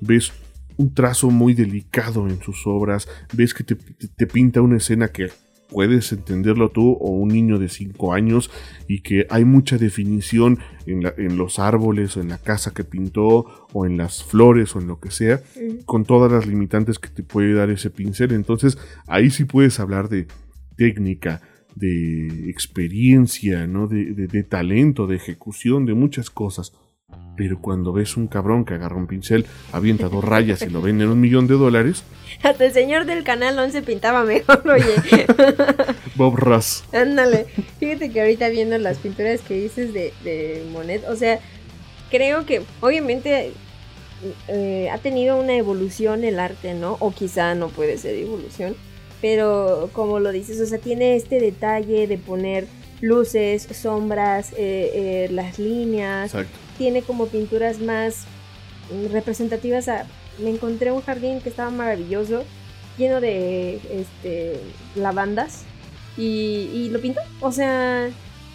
ves 0.00 0.32
un 0.76 0.94
trazo 0.94 1.28
muy 1.30 1.54
delicado 1.54 2.28
en 2.28 2.40
sus 2.40 2.66
obras, 2.68 3.08
ves 3.32 3.52
que 3.52 3.64
te, 3.64 3.74
te- 3.74 4.06
te 4.06 4.26
pinta 4.28 4.62
una 4.62 4.76
escena 4.76 5.08
que 5.08 5.28
puedes 5.70 6.12
entenderlo 6.12 6.70
tú 6.70 6.92
o 6.92 7.10
un 7.10 7.28
niño 7.28 7.58
de 7.58 7.68
5 7.68 8.12
años 8.14 8.50
y 8.88 9.00
que 9.02 9.26
hay 9.30 9.44
mucha 9.44 9.76
definición 9.78 10.58
en, 10.86 11.02
la- 11.02 11.14
en 11.18 11.36
los 11.36 11.58
árboles 11.58 12.16
o 12.16 12.20
en 12.20 12.28
la 12.28 12.38
casa 12.38 12.72
que 12.72 12.84
pintó 12.84 13.66
o 13.72 13.84
en 13.86 13.96
las 13.98 14.24
flores 14.24 14.74
o 14.74 14.80
en 14.80 14.86
lo 14.88 14.98
que 14.98 15.10
sea 15.10 15.42
Ujú. 15.56 15.84
con 15.84 16.04
todas 16.04 16.32
las 16.32 16.46
limitantes 16.46 16.98
que 16.98 17.10
te 17.10 17.22
puede 17.22 17.52
dar 17.52 17.68
ese 17.70 17.90
pincel. 17.90 18.32
Entonces, 18.32 18.78
ahí 19.06 19.30
sí 19.30 19.44
puedes 19.44 19.78
hablar 19.80 20.08
de 20.08 20.26
técnica, 20.76 21.42
de 21.74 22.48
experiencia, 22.50 23.66
¿no? 23.66 23.86
De, 23.88 24.06
de- 24.14 24.26
de 24.26 24.42
talento, 24.42 25.06
de 25.06 25.16
ejecución, 25.16 25.84
de 25.86 25.94
muchas 25.94 26.30
cosas. 26.30 26.72
Pero 27.38 27.60
cuando 27.60 27.92
ves 27.92 28.16
un 28.16 28.26
cabrón 28.26 28.64
que 28.64 28.74
agarra 28.74 28.96
un 28.96 29.06
pincel, 29.06 29.46
avienta 29.72 30.08
dos 30.08 30.24
rayas 30.24 30.60
y 30.62 30.70
lo 30.70 30.82
vende 30.82 31.04
en 31.04 31.10
un 31.10 31.20
millón 31.20 31.46
de 31.46 31.54
dólares, 31.54 32.02
Hasta 32.42 32.66
el 32.66 32.72
señor 32.72 33.06
del 33.06 33.22
canal 33.22 33.56
11 33.56 33.82
pintaba 33.82 34.24
mejor, 34.24 34.62
oye. 34.68 35.26
Bob 36.16 36.36
Ross. 36.36 36.84
Ándale. 36.92 37.46
Fíjate 37.78 38.10
que 38.10 38.20
ahorita 38.20 38.48
viendo 38.48 38.76
las 38.78 38.98
pinturas 38.98 39.40
que 39.40 39.54
dices 39.54 39.94
de, 39.94 40.12
de 40.24 40.66
Monet, 40.72 41.04
o 41.08 41.14
sea, 41.14 41.38
creo 42.10 42.44
que 42.44 42.62
obviamente 42.80 43.52
eh, 44.48 44.88
ha 44.90 44.98
tenido 44.98 45.40
una 45.40 45.54
evolución 45.54 46.24
el 46.24 46.40
arte, 46.40 46.74
¿no? 46.74 46.96
O 46.98 47.12
quizá 47.12 47.54
no 47.54 47.68
puede 47.68 47.98
ser 47.98 48.16
evolución, 48.16 48.74
pero 49.20 49.90
como 49.92 50.18
lo 50.18 50.32
dices, 50.32 50.60
o 50.60 50.66
sea, 50.66 50.78
tiene 50.78 51.14
este 51.14 51.38
detalle 51.38 52.08
de 52.08 52.18
poner 52.18 52.66
luces, 53.00 53.68
sombras, 53.72 54.52
eh, 54.54 54.56
eh, 54.58 55.28
las 55.30 55.60
líneas, 55.60 56.34
Exacto. 56.34 56.67
Tiene 56.78 57.02
como 57.02 57.26
pinturas 57.26 57.80
más 57.80 58.24
mm, 58.92 59.12
representativas 59.12 59.88
a... 59.88 60.06
Me 60.38 60.50
encontré 60.50 60.92
un 60.92 61.02
jardín 61.02 61.40
que 61.40 61.48
estaba 61.48 61.70
maravilloso, 61.70 62.44
lleno 62.96 63.20
de 63.20 63.80
este, 63.90 64.60
lavandas, 64.94 65.64
y, 66.16 66.70
y 66.72 66.88
lo 66.90 67.00
pintó. 67.00 67.20
O 67.40 67.50
sea, 67.52 68.08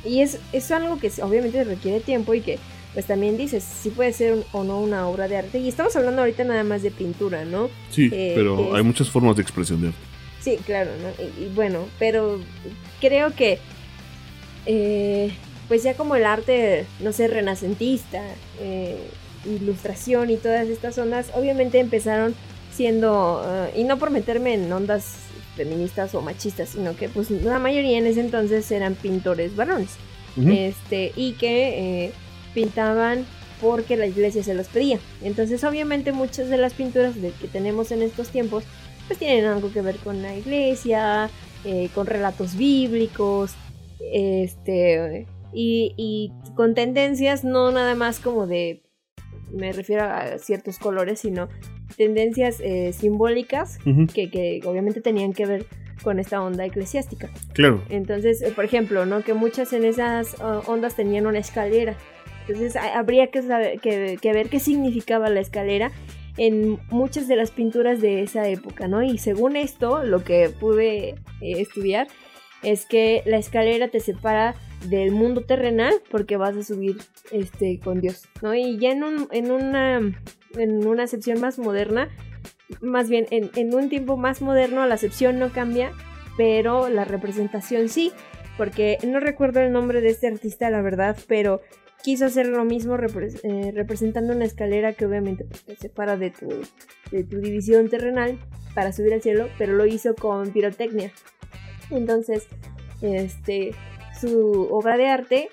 y 0.05 0.21
es, 0.21 0.39
es 0.53 0.71
algo 0.71 0.97
que 0.97 1.11
obviamente 1.21 1.63
requiere 1.65 1.99
tiempo 1.99 2.33
y 2.33 2.41
que 2.41 2.57
pues 2.93 3.05
también 3.07 3.37
dices 3.37 3.63
si 3.63 3.89
puede 3.89 4.13
ser 4.13 4.33
un- 4.33 4.43
o 4.51 4.63
no 4.63 4.79
una 4.79 5.07
obra 5.07 5.27
de 5.27 5.37
arte. 5.37 5.59
Y 5.59 5.67
estamos 5.67 5.95
hablando 5.95 6.21
ahorita 6.21 6.43
nada 6.43 6.63
más 6.63 6.83
de 6.83 6.91
pintura, 6.91 7.43
¿no? 7.43 7.69
Sí, 7.89 8.09
Eh, 8.11 8.33
pero 8.35 8.69
es- 8.69 8.75
hay 8.75 8.83
muchas 8.83 9.09
formas 9.09 9.35
de 9.35 9.41
expresión 9.41 9.81
de 9.81 9.87
arte. 9.87 9.99
Sí, 10.41 10.57
claro, 10.65 10.91
¿no? 11.01 11.09
Y, 11.41 11.45
y 11.45 11.51
bueno, 11.55 11.85
pero 11.99 12.39
creo 13.01 13.33
que 13.35 13.59
eh, 14.65 15.31
pues 15.67 15.83
ya 15.83 15.95
como 15.95 16.15
el 16.15 16.25
arte, 16.25 16.85
no 16.99 17.13
sé, 17.13 17.27
renacentista, 17.27 18.21
eh, 18.59 18.97
ilustración 19.45 20.29
y 20.29 20.37
todas 20.37 20.67
estas 20.67 20.97
ondas, 20.97 21.31
obviamente 21.35 21.79
empezaron 21.79 22.35
siendo, 22.71 23.43
eh, 23.45 23.79
y 23.79 23.83
no 23.83 23.97
por 23.97 24.11
meterme 24.11 24.53
en 24.55 24.71
ondas 24.71 25.15
feministas 25.55 26.15
o 26.15 26.21
machistas, 26.21 26.69
sino 26.69 26.95
que 26.95 27.09
pues 27.09 27.29
la 27.29 27.59
mayoría 27.59 27.97
en 27.97 28.07
ese 28.07 28.21
entonces 28.21 28.69
eran 28.71 28.95
pintores 28.95 29.55
varones 29.55 29.91
este 30.35 31.11
y 31.15 31.33
que 31.33 32.05
eh, 32.05 32.11
pintaban 32.55 33.25
porque 33.61 33.95
la 33.95 34.07
iglesia 34.07 34.43
se 34.43 34.55
los 34.55 34.67
pedía. 34.67 34.99
Entonces 35.21 35.63
obviamente 35.63 36.11
muchas 36.11 36.49
de 36.49 36.57
las 36.57 36.73
pinturas 36.73 37.21
de 37.21 37.31
que 37.31 37.47
tenemos 37.47 37.91
en 37.91 38.01
estos 38.01 38.29
tiempos 38.29 38.63
pues 39.07 39.19
tienen 39.19 39.45
algo 39.45 39.71
que 39.71 39.81
ver 39.81 39.97
con 39.97 40.21
la 40.21 40.35
iglesia, 40.35 41.29
eh, 41.65 41.89
con 41.93 42.07
relatos 42.07 42.55
bíblicos, 42.55 43.51
este, 44.11 45.27
y, 45.53 45.93
y 45.97 46.31
con 46.55 46.73
tendencias 46.73 47.43
no 47.43 47.71
nada 47.71 47.95
más 47.95 48.19
como 48.19 48.47
de, 48.47 48.83
me 49.51 49.71
refiero 49.71 50.03
a 50.03 50.37
ciertos 50.39 50.79
colores, 50.79 51.19
sino 51.19 51.47
tendencias 51.97 52.59
eh, 52.59 52.91
simbólicas 52.93 53.77
que, 54.13 54.29
que 54.31 54.61
obviamente 54.65 55.01
tenían 55.01 55.33
que 55.33 55.45
ver 55.45 55.65
con 56.01 56.19
esta 56.19 56.41
onda 56.41 56.65
eclesiástica. 56.65 57.29
Claro. 57.53 57.83
Entonces, 57.89 58.41
eh, 58.41 58.51
por 58.53 58.65
ejemplo, 58.65 59.05
¿no? 59.05 59.23
Que 59.23 59.33
muchas 59.33 59.71
en 59.73 59.85
esas 59.85 60.35
ondas 60.67 60.95
tenían 60.95 61.27
una 61.27 61.39
escalera. 61.39 61.95
Entonces 62.47 62.75
ha- 62.75 62.97
habría 62.97 63.27
que, 63.27 63.41
saber- 63.41 63.79
que, 63.79 64.17
que 64.21 64.33
ver 64.33 64.49
qué 64.49 64.59
significaba 64.59 65.29
la 65.29 65.39
escalera 65.39 65.91
en 66.35 66.79
muchas 66.89 67.27
de 67.27 67.35
las 67.35 67.51
pinturas 67.51 68.01
de 68.01 68.23
esa 68.23 68.49
época, 68.49 68.87
¿no? 68.87 69.03
Y 69.03 69.17
según 69.19 69.55
esto, 69.55 70.03
lo 70.03 70.23
que 70.23 70.49
pude 70.49 71.09
eh, 71.09 71.15
estudiar 71.41 72.07
es 72.63 72.85
que 72.85 73.21
la 73.25 73.37
escalera 73.37 73.87
te 73.89 73.99
separa 73.99 74.55
del 74.89 75.11
mundo 75.11 75.41
terrenal 75.41 75.93
porque 76.09 76.37
vas 76.37 76.55
a 76.55 76.63
subir 76.63 76.97
este 77.31 77.79
con 77.79 78.01
Dios, 78.01 78.27
¿no? 78.41 78.53
Y 78.53 78.77
ya 78.77 78.91
en 78.91 79.03
un, 79.03 79.27
en 79.31 79.51
una 79.51 79.99
en 80.55 80.85
una 80.87 81.03
acepción 81.03 81.41
más 81.41 81.57
moderna, 81.57 82.09
más 82.81 83.09
bien 83.09 83.25
en, 83.31 83.49
en 83.55 83.73
un 83.73 83.89
tiempo 83.89 84.17
más 84.17 84.41
moderno 84.41 84.85
la 84.85 84.95
acepción 84.95 85.39
no 85.39 85.49
cambia, 85.49 85.91
pero 86.37 86.89
la 86.89 87.05
representación 87.05 87.89
sí, 87.89 88.11
porque 88.57 88.97
no 89.05 89.19
recuerdo 89.19 89.61
el 89.61 89.71
nombre 89.71 90.01
de 90.01 90.09
este 90.09 90.27
artista, 90.27 90.69
la 90.69 90.81
verdad, 90.81 91.17
pero 91.27 91.61
quiso 92.03 92.25
hacer 92.25 92.47
lo 92.47 92.65
mismo 92.65 92.95
eh, 92.95 93.71
representando 93.73 94.33
una 94.33 94.45
escalera 94.45 94.93
que 94.93 95.05
obviamente 95.05 95.45
pues, 95.45 95.63
te 95.63 95.75
separa 95.75 96.17
de 96.17 96.31
tu, 96.31 96.49
de 97.11 97.23
tu 97.23 97.39
división 97.39 97.89
terrenal 97.89 98.37
para 98.75 98.91
subir 98.91 99.13
al 99.13 99.21
cielo, 99.21 99.47
pero 99.57 99.73
lo 99.73 99.85
hizo 99.85 100.13
con 100.13 100.51
pirotecnia. 100.51 101.11
Entonces, 101.89 102.47
este, 103.01 103.71
su 104.19 104.67
obra 104.71 104.97
de 104.97 105.07
arte 105.07 105.49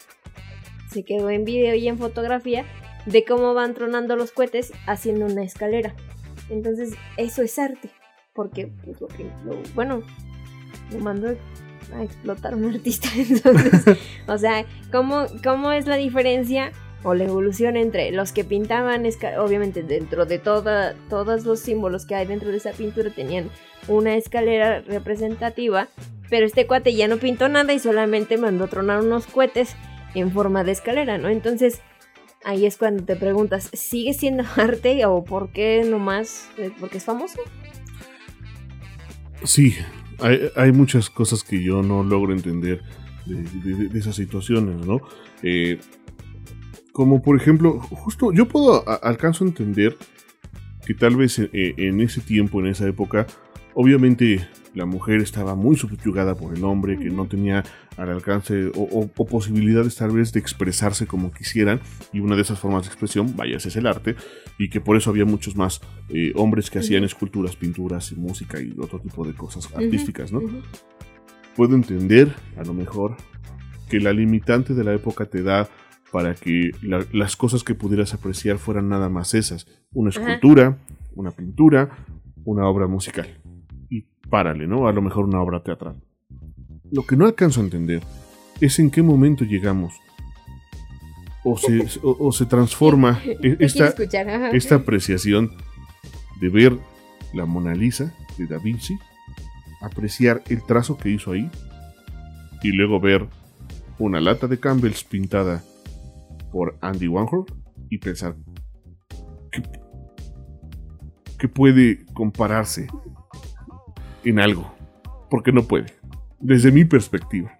se 0.90 1.04
quedó 1.04 1.30
en 1.30 1.44
video 1.44 1.74
y 1.74 1.88
en 1.88 1.98
fotografía 1.98 2.64
de 3.06 3.24
cómo 3.24 3.54
van 3.54 3.74
tronando 3.74 4.16
los 4.16 4.32
cohetes 4.32 4.72
haciendo 4.86 5.26
una 5.26 5.42
escalera. 5.42 5.94
Entonces, 6.50 6.94
eso 7.16 7.42
es 7.42 7.58
arte, 7.58 7.90
porque 8.34 8.68
pues, 8.84 9.00
lo 9.00 9.08
que, 9.08 9.24
lo- 9.44 9.62
bueno, 9.74 10.02
lo 10.92 10.98
mandó 10.98 11.28
a 11.94 12.02
explotar 12.02 12.54
un 12.54 12.64
artista. 12.74 13.08
Entonces, 13.16 13.96
o 14.26 14.36
sea, 14.38 14.64
¿cómo, 14.92 15.26
¿cómo 15.44 15.72
es 15.72 15.86
la 15.86 15.96
diferencia 15.96 16.72
o 17.02 17.14
la 17.14 17.24
evolución 17.24 17.76
entre 17.78 18.10
los 18.12 18.32
que 18.32 18.44
pintaban, 18.44 19.04
obviamente 19.38 19.82
dentro 19.82 20.26
de 20.26 20.38
toda, 20.38 20.94
todos 21.08 21.44
los 21.46 21.60
símbolos 21.60 22.04
que 22.04 22.14
hay 22.14 22.26
dentro 22.26 22.50
de 22.50 22.58
esa 22.58 22.72
pintura 22.72 23.08
tenían 23.10 23.48
una 23.88 24.16
escalera 24.16 24.82
representativa, 24.82 25.88
pero 26.30 26.46
este 26.46 26.66
cuate 26.66 26.94
ya 26.94 27.08
no 27.08 27.18
pintó 27.18 27.48
nada 27.48 27.72
y 27.74 27.78
solamente 27.78 28.38
mandó 28.38 28.68
tronar 28.68 29.00
unos 29.00 29.26
cohetes 29.26 29.76
en 30.14 30.32
forma 30.32 30.64
de 30.64 30.72
escalera, 30.72 31.18
¿no? 31.18 31.28
Entonces, 31.28 31.80
ahí 32.44 32.64
es 32.66 32.76
cuando 32.78 33.04
te 33.04 33.16
preguntas, 33.16 33.68
¿sigue 33.72 34.14
siendo 34.14 34.44
arte 34.56 35.04
o 35.06 35.24
por 35.24 35.50
qué 35.52 35.84
nomás? 35.84 36.48
eh, 36.56 36.70
¿Porque 36.80 36.98
es 36.98 37.04
famoso? 37.04 37.40
Sí, 39.44 39.74
hay, 40.56 40.70
muchas 40.72 41.08
cosas 41.08 41.42
que 41.42 41.62
yo 41.62 41.82
no 41.82 42.02
logro 42.04 42.32
entender 42.32 42.82
de, 43.26 43.42
de- 43.74 43.88
de 43.88 43.98
esas 43.98 44.16
situaciones, 44.16 44.86
¿no? 44.86 45.00
Eh, 45.42 45.78
como 46.92 47.22
por 47.22 47.36
ejemplo, 47.40 47.80
justo 47.80 48.32
yo 48.32 48.46
puedo, 48.46 48.86
a- 48.88 48.96
alcanzo 48.96 49.44
a 49.44 49.48
entender 49.48 49.96
que 50.86 50.92
tal 50.94 51.16
vez 51.16 51.38
eh, 51.38 51.48
en 51.78 52.00
ese 52.02 52.20
tiempo, 52.20 52.60
en 52.60 52.66
esa 52.66 52.86
época, 52.86 53.26
obviamente 53.74 54.46
la 54.74 54.86
mujer 54.86 55.20
estaba 55.20 55.54
muy 55.56 55.76
subyugada 55.76 56.36
por 56.36 56.56
el 56.56 56.62
hombre, 56.64 56.96
que 56.98 57.10
no 57.10 57.26
tenía 57.26 57.64
al 57.96 58.08
alcance 58.10 58.66
o, 58.68 58.82
o- 58.82 59.10
o 59.16 59.26
posibilidades 59.26 59.96
tal 59.96 60.12
vez 60.12 60.32
de 60.32 60.38
expresarse 60.40 61.06
como 61.06 61.32
quisieran, 61.32 61.80
y 62.12 62.20
una 62.20 62.36
de 62.36 62.42
esas 62.42 62.58
formas 62.60 62.82
de 62.84 62.88
expresión, 62.88 63.34
vaya, 63.36 63.56
ese 63.56 63.68
es 63.68 63.76
el 63.76 63.86
arte, 63.88 64.14
y 64.58 64.68
que 64.70 64.80
por 64.80 64.96
eso 64.96 65.10
había 65.10 65.24
muchos 65.24 65.56
más 65.56 65.80
eh, 66.08 66.32
hombres 66.36 66.70
que 66.70 66.78
hacían 66.78 67.02
esculturas, 67.04 67.56
pinturas 67.56 68.12
y 68.12 68.16
música 68.16 68.60
y 68.60 68.74
otro 68.78 69.00
tipo 69.00 69.26
de 69.26 69.34
cosas 69.34 69.68
artísticas, 69.74 70.30
¿no? 70.32 70.40
Puedo 71.56 71.74
entender, 71.74 72.32
a 72.56 72.62
lo 72.62 72.72
mejor, 72.72 73.16
que 73.88 73.98
la 73.98 74.12
limitante 74.12 74.72
de 74.74 74.84
la 74.84 74.94
época 74.94 75.26
te 75.26 75.42
da 75.42 75.68
para 76.12 76.34
que 76.34 76.70
la- 76.80 77.04
las 77.12 77.34
cosas 77.36 77.64
que 77.64 77.74
pudieras 77.74 78.14
apreciar 78.14 78.58
fueran 78.58 78.88
nada 78.88 79.08
más 79.08 79.34
esas. 79.34 79.66
Una 79.92 80.10
escultura, 80.10 80.78
una 81.16 81.32
pintura, 81.32 81.90
una 82.44 82.66
obra 82.68 82.86
musical. 82.86 83.39
Párale, 84.30 84.66
¿no? 84.66 84.86
A 84.86 84.92
lo 84.92 85.02
mejor 85.02 85.24
una 85.24 85.42
obra 85.42 85.62
teatral. 85.62 85.96
Lo 86.90 87.04
que 87.04 87.16
no 87.16 87.26
alcanzo 87.26 87.60
a 87.60 87.64
entender 87.64 88.02
es 88.60 88.78
en 88.78 88.90
qué 88.90 89.02
momento 89.02 89.44
llegamos. 89.44 89.94
O 91.44 91.56
se, 91.58 91.80
o, 92.02 92.16
o 92.18 92.32
se 92.32 92.46
transforma 92.46 93.20
e- 93.24 93.36
¿Qué 93.40 93.56
quiero 93.56 93.64
esta, 93.64 93.94
esta 94.52 94.74
apreciación 94.76 95.50
de 96.40 96.48
ver 96.48 96.78
la 97.34 97.44
Mona 97.46 97.74
Lisa 97.74 98.14
de 98.38 98.46
Da 98.46 98.58
Vinci, 98.58 98.98
apreciar 99.82 100.42
el 100.48 100.64
trazo 100.64 100.96
que 100.96 101.10
hizo 101.10 101.32
ahí, 101.32 101.50
y 102.62 102.72
luego 102.72 103.00
ver 103.00 103.26
una 103.98 104.20
lata 104.20 104.46
de 104.46 104.58
Campbell's 104.58 105.04
pintada 105.04 105.62
por 106.50 106.76
Andy 106.80 107.08
Warhol 107.08 107.44
y 107.88 107.98
pensar 107.98 108.36
que, 109.52 109.62
que 111.38 111.48
puede 111.48 112.04
compararse 112.12 112.88
en 114.24 114.40
algo, 114.40 114.72
porque 115.30 115.52
no 115.52 115.64
puede, 115.64 115.94
desde 116.38 116.72
mi 116.72 116.84
perspectiva. 116.84 117.58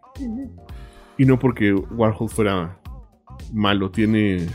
Y 1.19 1.25
no 1.25 1.39
porque 1.39 1.73
Warhol 1.73 2.31
fuera 2.31 2.79
malo, 3.53 3.91
tiene. 3.91 4.47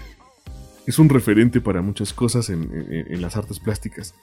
Es 0.87 0.99
un 0.99 1.09
referente 1.09 1.61
para 1.61 1.81
muchas 1.81 2.13
cosas 2.13 2.49
en, 2.49 3.21
las 3.21 3.35
artes 3.37 3.59
plásticas. 3.59 4.15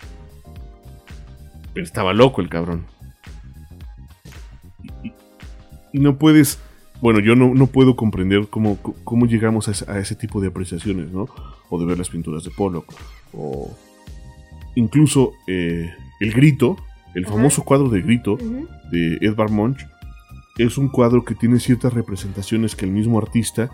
Pero 1.75 1.85
estaba 1.85 2.13
loco 2.13 2.41
el 2.41 2.49
cabrón. 2.49 2.87
Y, 5.93 5.99
no 5.99 6.19
puedes. 6.19 6.59
Bueno, 7.01 7.19
yo 7.19 7.35
no, 7.35 7.53
no 7.55 7.67
puedo 7.67 7.97
comprender 7.97 8.47
cómo, 8.49 8.79
cómo 9.03 9.27
llegamos 9.27 9.67
a 9.69 9.73
ese, 9.73 9.91
a 9.91 9.99
ese 9.99 10.15
tipo 10.15 10.41
de 10.41 10.49
apreciaciones, 10.49 11.11
¿no? 11.11 11.29
O 11.69 11.81
de 11.81 11.87
ver 11.87 11.99
las 11.99 12.11
pinturas 12.11 12.45
de 12.45 12.51
Pollock. 12.51 12.93
O 13.33 13.77
incluso 14.77 15.33
eh, 15.49 15.93
El 16.21 16.33
Grito, 16.33 16.77
el 17.15 17.25
Ajá. 17.25 17.35
famoso 17.35 17.63
cuadro 17.65 17.89
de 17.89 18.03
Grito, 18.03 18.37
de 18.91 19.19
Edvard 19.21 19.51
Munch 19.51 19.87
es 20.59 20.77
un 20.79 20.89
cuadro 20.89 21.25
que 21.25 21.35
tiene 21.35 21.59
ciertas 21.61 21.93
representaciones 21.95 22.77
que 22.77 22.85
el 22.85 22.91
mismo 22.93 23.19
artista 23.19 23.71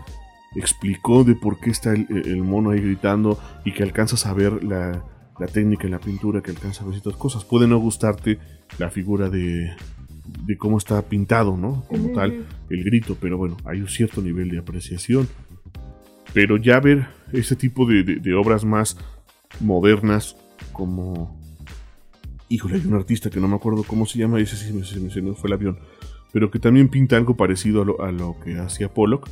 explicó 0.55 1.23
de 1.23 1.35
por 1.35 1.59
qué 1.59 1.69
está 1.69 1.91
el, 1.93 2.07
el 2.09 2.41
mono 2.43 2.71
ahí 2.71 2.79
gritando 2.81 3.37
y 3.65 3.73
que 3.73 3.83
alcanzas 3.83 4.25
a 4.25 4.33
ver 4.33 4.63
la, 4.63 5.03
la 5.39 5.47
técnica 5.47 5.85
en 5.85 5.91
la 5.91 5.99
pintura, 5.99 6.41
que 6.41 6.51
alcanzas 6.51 6.81
a 6.81 6.85
ver 6.85 6.93
ciertas 6.95 7.17
cosas. 7.17 7.43
Puede 7.45 7.67
no 7.67 7.77
gustarte 7.79 8.39
la 8.77 8.89
figura 8.89 9.29
de, 9.29 9.71
de 10.45 10.57
cómo 10.57 10.77
está 10.77 11.01
pintado, 11.03 11.55
¿no? 11.57 11.83
Como 11.87 12.09
tal, 12.13 12.45
el 12.69 12.83
grito, 12.83 13.17
pero 13.19 13.37
bueno, 13.37 13.57
hay 13.65 13.81
un 13.81 13.87
cierto 13.89 14.21
nivel 14.21 14.49
de 14.49 14.59
apreciación. 14.59 15.27
Pero 16.33 16.57
ya 16.57 16.79
ver 16.79 17.07
ese 17.33 17.55
tipo 17.55 17.85
de, 17.85 18.03
de- 18.03 18.15
de 18.17 18.33
obras 18.35 18.63
más 18.63 18.97
modernas, 19.59 20.35
como. 20.71 21.38
Híjole, 22.49 22.75
hay 22.75 22.85
un 22.87 22.95
artista 22.95 23.29
que 23.29 23.39
no 23.39 23.47
me 23.47 23.55
acuerdo 23.55 23.83
cómo 23.83 24.05
se 24.05 24.17
llama, 24.17 24.39
ese 24.39 24.55
sí 24.57 24.73
me- 24.73 24.83
se 24.83 24.99
me, 24.99 25.09
se 25.11 25.21
me 25.21 25.33
fue 25.35 25.47
el 25.49 25.53
avión, 25.53 25.79
pero 26.31 26.49
que 26.49 26.59
también 26.59 26.89
pinta 26.89 27.15
algo 27.15 27.35
parecido 27.37 27.81
a 27.83 27.85
lo, 27.85 28.01
a 28.01 28.11
lo 28.11 28.37
que 28.43 28.57
hacía 28.57 28.91
Pollock, 28.93 29.29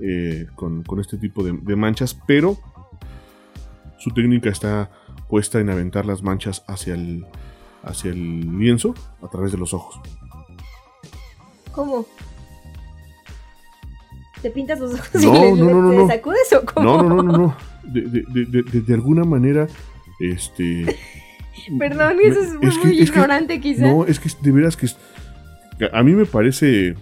eh, 0.00 0.46
con, 0.54 0.82
con 0.84 1.00
este 1.00 1.16
tipo 1.16 1.42
de, 1.42 1.52
de 1.52 1.76
manchas, 1.76 2.16
pero 2.26 2.56
su 3.98 4.10
técnica 4.10 4.48
está 4.50 4.90
puesta 5.28 5.58
en 5.58 5.70
aventar 5.70 6.06
las 6.06 6.22
manchas 6.22 6.62
hacia 6.68 6.94
el, 6.94 7.26
hacia 7.82 8.10
el 8.12 8.58
lienzo 8.58 8.94
a 9.22 9.28
través 9.28 9.50
de 9.50 9.58
los 9.58 9.74
ojos. 9.74 9.98
¿Cómo? 11.72 12.06
¿Te 14.40 14.50
pintas 14.50 14.78
los 14.78 14.94
ojos 14.94 15.14
No, 15.14 15.48
y 15.48 15.52
no, 15.52 15.64
no, 15.70 15.82
no, 15.92 16.06
te 16.06 16.14
sacudes 16.14 16.52
o 16.52 16.64
cómo? 16.64 16.86
No, 16.86 17.02
no, 17.02 17.08
no, 17.16 17.22
no, 17.22 17.38
no. 17.38 17.56
De, 17.82 18.02
de- 18.02 18.24
de- 18.28 18.44
de- 18.46 18.62
de- 18.62 18.80
de 18.82 18.94
alguna 18.94 19.24
manera, 19.24 19.66
este. 20.20 20.96
Perdón, 21.78 22.16
eso 22.22 22.40
es, 22.40 22.46
es 22.46 22.78
que- 22.78 22.86
muy 22.88 23.00
es 23.00 23.10
que- 23.10 23.18
ignorante 23.18 23.60
quizá. 23.60 23.82
No, 23.86 24.04
es 24.04 24.18
que 24.20 24.30
de 24.42 24.52
veras 24.52 24.76
que 24.76 24.86
a 25.92 26.02
mí 26.02 26.12
me 26.12 26.24
parece 26.26 26.94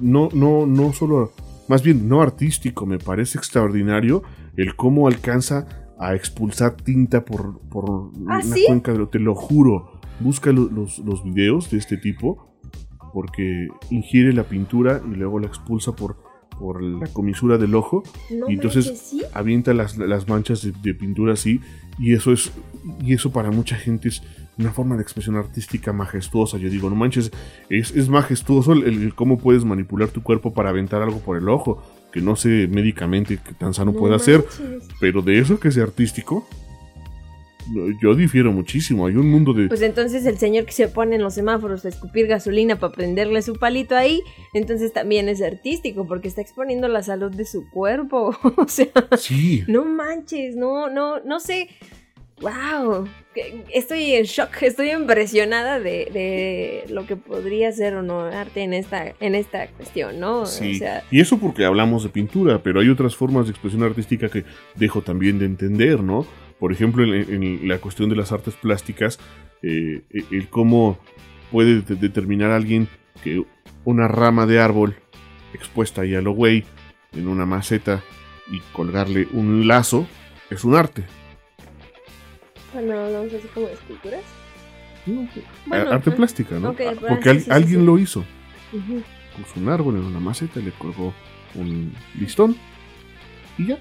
no, 0.00 0.28
no, 0.32 0.66
no 0.66 0.92
solo, 0.92 1.32
más 1.68 1.82
bien 1.82 2.08
no 2.08 2.20
artístico, 2.22 2.84
me 2.86 2.98
parece 2.98 3.38
extraordinario 3.38 4.22
el 4.56 4.74
cómo 4.76 5.06
alcanza 5.06 5.66
a 6.00 6.14
expulsar 6.14 6.76
tinta 6.76 7.24
por, 7.24 7.60
por 7.68 7.84
¿Ah, 8.28 8.38
una 8.38 8.42
sí? 8.42 8.64
cuenca 8.66 8.92
de 8.92 9.06
te 9.06 9.18
lo 9.18 9.34
juro. 9.34 10.00
Busca 10.20 10.50
lo- 10.52 10.68
los, 10.68 10.98
los 11.00 11.22
videos 11.24 11.70
de 11.70 11.78
este 11.78 11.96
tipo 11.96 12.56
porque 13.12 13.68
ingiere 13.90 14.32
la 14.32 14.44
pintura 14.44 15.00
y 15.10 15.14
luego 15.16 15.38
la 15.38 15.46
expulsa 15.46 15.92
por, 15.92 16.16
por 16.58 16.82
la 16.82 17.06
comisura 17.06 17.56
del 17.56 17.74
ojo 17.74 18.02
No 18.30 18.50
y 18.50 18.54
entonces 18.54 18.86
manches, 18.86 19.00
¿sí? 19.08 19.22
avienta 19.32 19.72
las, 19.74 19.96
las 19.96 20.28
manchas 20.28 20.62
de, 20.62 20.72
de 20.82 20.94
pintura 20.94 21.32
así 21.34 21.60
y 21.98 22.14
eso 22.14 22.32
es 22.32 22.52
y 23.00 23.12
eso 23.12 23.30
para 23.30 23.50
mucha 23.50 23.76
gente 23.76 24.08
es 24.08 24.22
una 24.56 24.72
forma 24.72 24.96
de 24.96 25.02
expresión 25.02 25.36
artística 25.36 25.92
majestuosa. 25.92 26.58
Yo 26.58 26.68
digo, 26.68 26.90
no 26.90 26.96
manches, 26.96 27.30
es, 27.68 27.92
es 27.92 28.08
majestuoso 28.08 28.72
el, 28.72 28.84
el 28.84 29.14
cómo 29.14 29.38
puedes 29.38 29.64
manipular 29.64 30.08
tu 30.08 30.22
cuerpo 30.22 30.52
para 30.52 30.70
aventar 30.70 31.02
algo 31.02 31.20
por 31.20 31.36
el 31.36 31.48
ojo, 31.48 31.82
que 32.12 32.20
no 32.20 32.34
sé 32.36 32.68
médicamente 32.68 33.38
qué 33.44 33.52
tan 33.54 33.74
sano 33.74 33.92
No 33.92 33.98
puede 33.98 34.14
hacer, 34.14 34.44
pero 35.00 35.22
de 35.22 35.38
eso 35.38 35.60
que 35.60 35.70
sea 35.70 35.84
artístico, 35.84 36.48
yo 38.00 38.14
difiero 38.14 38.52
muchísimo. 38.52 39.06
Hay 39.06 39.16
un 39.16 39.30
mundo 39.30 39.52
de... 39.52 39.68
Pues 39.68 39.82
entonces 39.82 40.26
el 40.26 40.38
señor 40.38 40.64
que 40.64 40.72
se 40.72 40.88
pone 40.88 41.16
en 41.16 41.22
los 41.22 41.34
semáforos 41.34 41.84
a 41.84 41.88
escupir 41.88 42.26
gasolina 42.26 42.78
para 42.78 42.92
prenderle 42.92 43.42
su 43.42 43.54
palito 43.54 43.96
ahí, 43.96 44.22
entonces 44.54 44.92
también 44.92 45.28
es 45.28 45.42
artístico 45.42 46.06
porque 46.06 46.28
está 46.28 46.40
exponiendo 46.40 46.88
la 46.88 47.02
salud 47.02 47.30
de 47.30 47.44
su 47.44 47.68
cuerpo. 47.70 48.36
o 48.56 48.68
sea, 48.68 48.88
Sí, 49.16 49.64
no 49.66 49.84
manches, 49.84 50.56
no, 50.56 50.88
no, 50.88 51.20
no 51.20 51.40
sé. 51.40 51.68
Wow, 52.40 53.08
estoy 53.74 54.12
en 54.12 54.24
shock, 54.24 54.50
estoy 54.62 54.90
impresionada 54.92 55.80
de, 55.80 56.08
de 56.12 56.84
lo 56.88 57.04
que 57.04 57.16
podría 57.16 57.72
ser 57.72 57.94
o 57.94 58.02
no 58.02 58.20
arte 58.20 58.62
en 58.62 58.74
esta, 58.74 59.12
en 59.18 59.34
esta 59.34 59.66
cuestión, 59.68 60.20
¿no? 60.20 60.46
Sí, 60.46 60.76
O 60.76 60.78
sea, 60.78 61.02
y 61.10 61.20
eso 61.20 61.38
porque 61.38 61.64
hablamos 61.64 62.04
de 62.04 62.10
pintura, 62.10 62.62
pero 62.62 62.80
hay 62.80 62.90
otras 62.90 63.16
formas 63.16 63.46
de 63.46 63.50
expresión 63.50 63.82
artística 63.82 64.28
que 64.28 64.44
dejo 64.76 65.02
también 65.02 65.40
de 65.40 65.46
entender, 65.46 66.00
¿no? 66.00 66.26
Por 66.58 66.72
ejemplo, 66.72 67.04
en, 67.04 67.42
en 67.42 67.68
la 67.68 67.78
cuestión 67.78 68.08
de 68.08 68.16
las 68.16 68.32
artes 68.32 68.54
plásticas, 68.54 69.18
eh, 69.62 70.02
el 70.30 70.48
cómo 70.48 70.98
puede 71.52 71.80
de- 71.82 71.94
determinar 71.96 72.50
alguien 72.50 72.88
que 73.22 73.44
una 73.84 74.08
rama 74.08 74.46
de 74.46 74.60
árbol 74.60 74.96
expuesta 75.54 76.02
ahí 76.02 76.14
a 76.14 76.20
lo 76.20 76.32
güey 76.32 76.64
en 77.12 77.26
una 77.28 77.46
maceta 77.46 78.02
y 78.50 78.60
colgarle 78.72 79.28
un 79.32 79.66
lazo 79.66 80.06
es 80.50 80.64
un 80.64 80.74
arte. 80.74 81.04
cuando 82.72 82.98
hablamos 82.98 83.32
así 83.32 83.48
como 83.54 83.66
de 83.66 83.72
esculturas. 83.74 84.22
¿no? 85.06 85.26
Bueno, 85.66 85.90
arte 85.90 86.10
ah, 86.10 86.16
plástica, 86.16 86.58
¿no? 86.58 86.68
Ah, 86.68 86.92
Porque 87.08 87.22
sí, 87.24 87.28
al- 87.30 87.38
sí, 87.38 87.44
sí, 87.44 87.50
alguien 87.50 87.80
sí. 87.80 87.86
lo 87.86 87.98
hizo. 87.98 88.24
Puso 88.70 89.60
un 89.60 89.68
árbol 89.68 89.96
en 89.96 90.04
una 90.04 90.20
maceta 90.20 90.60
le 90.60 90.70
colgó 90.72 91.14
un 91.54 91.92
listón 92.18 92.56
y 93.56 93.68
ya. 93.68 93.78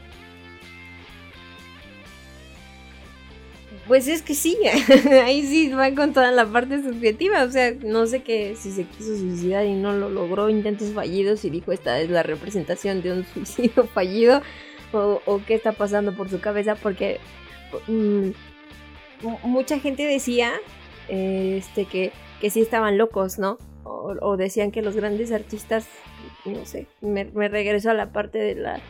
Pues 3.88 4.08
es 4.08 4.22
que 4.22 4.34
sí, 4.36 4.58
ahí 5.24 5.44
sí 5.46 5.70
va 5.70 5.94
con 5.94 6.12
toda 6.12 6.32
la 6.32 6.46
parte 6.46 6.82
subjetiva, 6.84 7.44
o 7.44 7.50
sea, 7.52 7.74
no 7.84 8.06
sé 8.06 8.22
qué, 8.22 8.56
si 8.58 8.72
se 8.72 8.84
quiso 8.84 9.16
suicidar 9.18 9.66
y 9.66 9.74
no 9.74 9.94
lo 9.94 10.10
logró, 10.10 10.50
intentos 10.50 10.92
fallidos 10.94 11.46
y 11.46 11.50
dijo 11.50 11.72
esta 11.72 12.00
es 12.02 12.10
la 12.10 12.24
representación 12.24 13.02
de 13.02 13.14
un 13.14 13.26
suicidio 13.34 13.86
fallido 13.88 14.42
o, 14.92 15.22
o 15.26 15.42
qué 15.46 15.54
está 15.54 15.72
pasando 15.72 16.14
por 16.14 16.30
su 16.30 16.40
cabeza, 16.42 16.76
porque 16.76 17.20
mm, 17.88 18.30
mu- 19.22 19.40
mucha 19.44 19.80
gente 19.80 20.04
decía 20.04 20.52
este 21.10 21.86
que, 21.86 22.12
que 22.42 22.50
sí 22.50 22.60
estaban 22.62 22.98
locos, 22.98 23.40
¿no? 23.40 23.58
O, 23.86 24.14
o 24.22 24.36
decían 24.38 24.72
que 24.72 24.82
los 24.82 24.98
grandes 24.98 25.32
artistas, 25.32 25.88
no 26.44 26.66
sé, 26.66 26.88
me, 27.00 27.24
me 27.26 27.48
regreso 27.48 27.90
a 27.90 27.94
la 27.94 28.12
parte 28.12 28.38
de 28.38 28.56
la, 28.56 28.82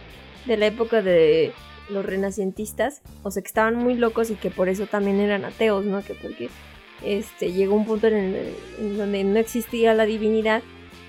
de 0.47 0.57
la 0.57 0.65
época 0.65 1.03
de 1.03 1.51
los 1.89 2.05
renacentistas, 2.05 3.01
o 3.23 3.31
sea, 3.31 3.41
que 3.41 3.47
estaban 3.47 3.75
muy 3.75 3.95
locos 3.95 4.29
y 4.29 4.35
que 4.35 4.49
por 4.51 4.69
eso 4.69 4.85
también 4.87 5.19
eran 5.19 5.45
ateos, 5.45 5.85
¿no? 5.85 6.03
Que 6.03 6.13
porque 6.13 6.49
este, 7.03 7.51
llegó 7.51 7.75
un 7.75 7.85
punto 7.85 8.07
en, 8.07 8.15
el- 8.79 8.97
donde 8.97 9.23
no 9.23 9.37
existía 9.39 9.93
la 9.93 10.05
divinidad 10.05 10.61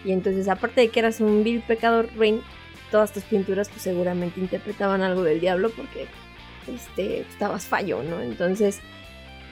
y 0.04 0.12
entonces 0.12 0.48
aparte 0.48 0.80
de 0.82 0.88
que 0.88 1.00
eras 1.00 1.20
un 1.20 1.42
vil 1.44 1.60
pecador, 1.62 2.08
Rain, 2.16 2.40
todas 2.90 3.12
tus 3.12 3.24
pinturas 3.24 3.68
pues 3.68 3.82
seguramente 3.82 4.38
interpretaban 4.40 5.02
algo 5.02 5.22
del 5.22 5.40
diablo 5.40 5.70
porque 5.70 6.06
este, 6.72 7.20
estabas 7.20 7.66
fallo, 7.66 8.02
¿no? 8.02 8.20
Entonces, 8.22 8.80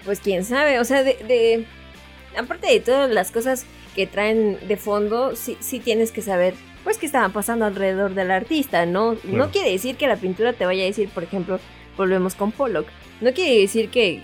pues 0.05 0.21
quién 0.21 0.45
sabe, 0.45 0.79
o 0.79 0.85
sea, 0.85 1.03
de, 1.03 1.15
de- 1.27 1.65
aparte 2.39 2.69
de 2.69 2.81
todas 2.81 3.11
las 3.11 3.31
cosas 3.33 3.67
que 3.95 4.07
traen 4.07 4.59
de 4.69 4.77
fondo, 4.77 5.35
sí, 5.35 5.57
sí 5.61 5.81
tienes 5.81 6.13
que 6.13 6.23
saber 6.23 6.55
pues 6.87 6.99
qué 6.99 7.07
estaba 7.07 7.29
pasando 7.31 7.65
alrededor 7.65 8.15
del 8.15 8.31
artista, 8.31 8.87
¿no? 8.87 9.17
Claro. 9.17 9.37
No 9.37 9.51
quiere 9.51 9.73
decir 9.73 9.97
que 9.97 10.07
la 10.07 10.15
pintura 10.17 10.53
te 10.53 10.65
vaya 10.65 10.85
a 10.85 10.87
decir, 10.87 11.09
por 11.09 11.25
ejemplo, 11.25 11.59
volvemos 11.97 12.37
con 12.37 12.53
Pollock. 12.53 12.87
No 13.21 13.33
quiere 13.33 13.59
decir 13.59 13.89
que, 13.89 14.23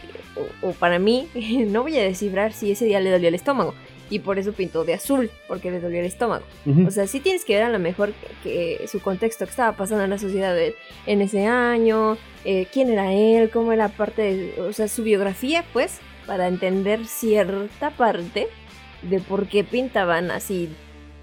o, 0.62 0.68
o 0.68 0.72
para 0.72 1.00
mí, 1.00 1.26
no 1.66 1.82
voy 1.82 1.98
a 1.98 2.02
descifrar 2.04 2.52
si 2.52 2.70
ese 2.70 2.84
día 2.84 3.00
le 3.00 3.10
dolió 3.10 3.26
el 3.28 3.34
estómago. 3.34 3.74
Y 4.10 4.18
por 4.20 4.38
eso 4.38 4.52
pintó 4.52 4.84
de 4.84 4.94
azul, 4.94 5.30
porque 5.48 5.70
le 5.72 5.80
dolió 5.80 5.98
el 5.98 6.04
estómago. 6.06 6.44
O 6.86 6.90
sea, 6.92 7.06
sí 7.08 7.18
tienes 7.18 7.44
que 7.44 7.54
ver 7.54 7.64
a 7.64 7.68
lo 7.70 7.78
mejor 7.80 8.12
que, 8.44 8.78
que 8.78 8.86
su 8.86 9.00
contexto 9.00 9.44
que 9.46 9.50
estaba 9.50 9.74
pasando 9.76 10.04
en 10.04 10.10
la 10.10 10.18
sociedad 10.18 10.54
de- 10.54 10.76
en 11.06 11.20
ese 11.22 11.46
año, 11.46 12.16
eh, 12.44 12.66
quién 12.72 12.90
era 12.92 13.12
él, 13.12 13.50
cómo 13.50 13.72
era 13.72 13.88
parte 13.88 14.22
de, 14.22 14.60
o 14.60 14.72
sea, 14.72 14.86
su 14.86 15.02
biografía, 15.02 15.64
pues, 15.72 15.98
para 16.26 16.46
entender 16.46 17.06
cierta 17.06 17.90
parte 17.90 18.46
de 19.02 19.18
por 19.18 19.46
qué 19.48 19.64
pintaban 19.64 20.30
así 20.30 20.68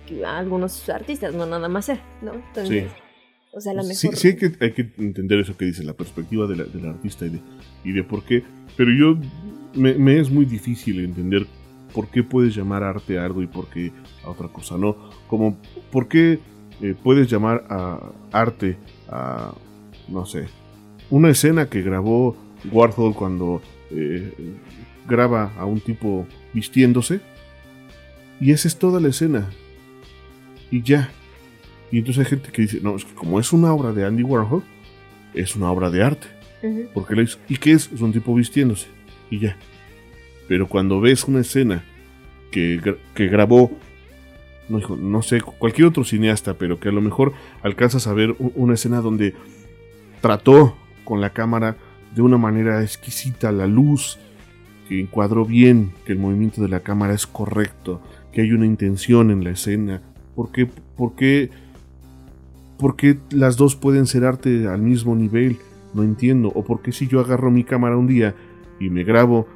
que 0.10 0.26
algunos 0.26 0.88
artistas, 0.90 1.34
no 1.36 1.46
nada 1.46 1.70
más 1.70 1.90
él, 1.90 2.00
¿no? 2.22 2.34
Entonces, 2.34 2.92
Sí. 2.92 2.98
o 3.54 3.62
sea, 3.62 3.72
a 3.72 3.76
lo 3.76 3.82
mejor... 3.84 3.96
Sí, 3.96 4.10
sí 4.14 4.28
hay, 4.30 4.36
que, 4.36 4.52
hay 4.60 4.72
que 4.74 4.90
entender 4.98 5.40
eso 5.40 5.56
que 5.56 5.66
dice, 5.66 5.84
la 5.84 5.94
perspectiva 5.94 6.48
de 6.48 6.56
la- 6.58 6.64
del 6.66 6.86
artista 6.88 7.26
y 7.26 7.30
de, 7.30 7.40
y 7.84 7.92
de 7.92 8.04
por 8.04 8.24
qué. 8.24 8.44
Pero 8.78 8.92
yo 8.92 9.18
me, 9.76 9.94
me 9.96 10.20
es 10.20 10.30
muy 10.30 10.46
difícil 10.46 11.00
entender 11.04 11.46
por 11.94 12.08
qué 12.10 12.24
puedes 12.24 12.56
llamar 12.56 12.84
arte 12.84 13.18
a 13.20 13.26
algo 13.26 13.42
y 13.42 13.48
por 13.48 13.68
qué 13.70 13.92
a 14.24 14.30
otra 14.30 14.48
cosa 14.48 14.78
no. 14.78 14.96
Como 15.28 15.58
por 15.92 16.08
qué 16.08 16.40
eh, 16.82 16.96
puedes 17.04 17.30
llamar 17.30 17.66
a 17.70 18.12
arte 18.32 18.78
a, 19.10 19.54
no 20.08 20.26
sé, 20.26 20.46
una 21.10 21.30
escena 21.30 21.68
que 21.70 21.82
grabó 21.82 22.36
Warhol 22.72 23.16
cuando 23.16 23.62
eh, 23.92 24.32
graba 25.08 25.52
a 25.58 25.66
un 25.66 25.80
tipo 25.80 26.28
vistiéndose. 26.54 27.22
Y 28.40 28.52
esa 28.52 28.68
es 28.68 28.78
toda 28.78 29.00
la 29.02 29.10
escena. 29.10 29.50
Y 30.72 30.82
ya. 30.82 31.10
Y 31.92 32.00
entonces 32.00 32.26
hay 32.26 32.30
gente 32.30 32.52
que 32.52 32.62
dice, 32.62 32.80
no, 32.82 32.96
es 32.96 33.06
que 33.06 33.14
como 33.14 33.40
es 33.40 33.52
una 33.52 33.74
obra 33.74 33.94
de 33.94 34.06
Andy 34.06 34.24
Warhol, 34.24 34.64
es 35.34 35.56
una 35.56 35.72
obra 35.72 35.90
de 35.90 36.04
arte. 36.04 36.28
Porque 36.94 37.16
lo 37.16 37.22
hizo. 37.22 37.40
¿Y 37.48 37.58
qué 37.58 37.72
es? 37.72 37.90
Es 37.92 38.02
un 38.02 38.12
tipo 38.12 38.36
vistiéndose. 38.36 38.88
Y 39.30 39.40
ya. 39.40 39.58
Pero 40.48 40.68
cuando 40.68 41.00
ves 41.00 41.24
una 41.26 41.42
escena 41.42 41.84
que, 42.52 42.98
que 43.14 43.28
grabó, 43.28 43.72
no, 44.68 44.80
hijo, 44.80 44.96
no 44.96 45.22
sé, 45.22 45.42
cualquier 45.42 45.88
otro 45.88 46.04
cineasta, 46.04 46.56
pero 46.56 46.80
que 46.80 46.90
a 46.90 46.92
lo 46.92 47.02
mejor 47.02 47.34
alcanzas 47.64 48.08
a 48.08 48.14
ver 48.14 48.36
una 48.38 48.74
escena 48.74 49.02
donde 49.02 49.34
trató 50.22 50.76
con 51.04 51.22
la 51.22 51.32
cámara 51.32 51.78
de 52.14 52.22
una 52.22 52.38
manera 52.38 52.82
exquisita 52.84 53.52
la 53.52 53.68
luz, 53.68 54.20
que 54.88 55.00
encuadró 55.00 55.46
bien, 55.46 55.92
que 56.06 56.14
el 56.14 56.20
movimiento 56.20 56.62
de 56.62 56.70
la 56.70 56.82
cámara 56.82 57.14
es 57.14 57.28
correcto, 57.28 58.02
que 58.32 58.42
hay 58.42 58.52
una 58.52 58.66
intención 58.66 59.32
en 59.32 59.44
la 59.44 59.52
escena. 59.52 60.02
¿Por 60.40 60.54
qué, 60.54 60.70
por 60.96 61.16
qué, 61.16 61.50
por 62.78 62.96
qué 62.96 63.18
las 63.30 63.58
dos 63.58 63.76
pueden 63.76 64.08
ser 64.08 64.24
arte 64.24 64.70
al 64.70 64.82
mismo 64.82 65.14
nivel? 65.14 65.58
No 65.94 66.02
entiendo. 66.02 66.50
¿O 66.56 66.64
por 66.64 66.82
qué 66.82 66.94
si 66.94 67.10
yo 67.10 67.20
agarro 67.20 67.52
mi 67.52 67.66
cámara 67.66 67.98
un 67.98 68.08
día 68.08 68.36
y 68.80 68.90
me 68.90 69.04
grabo 69.04 69.48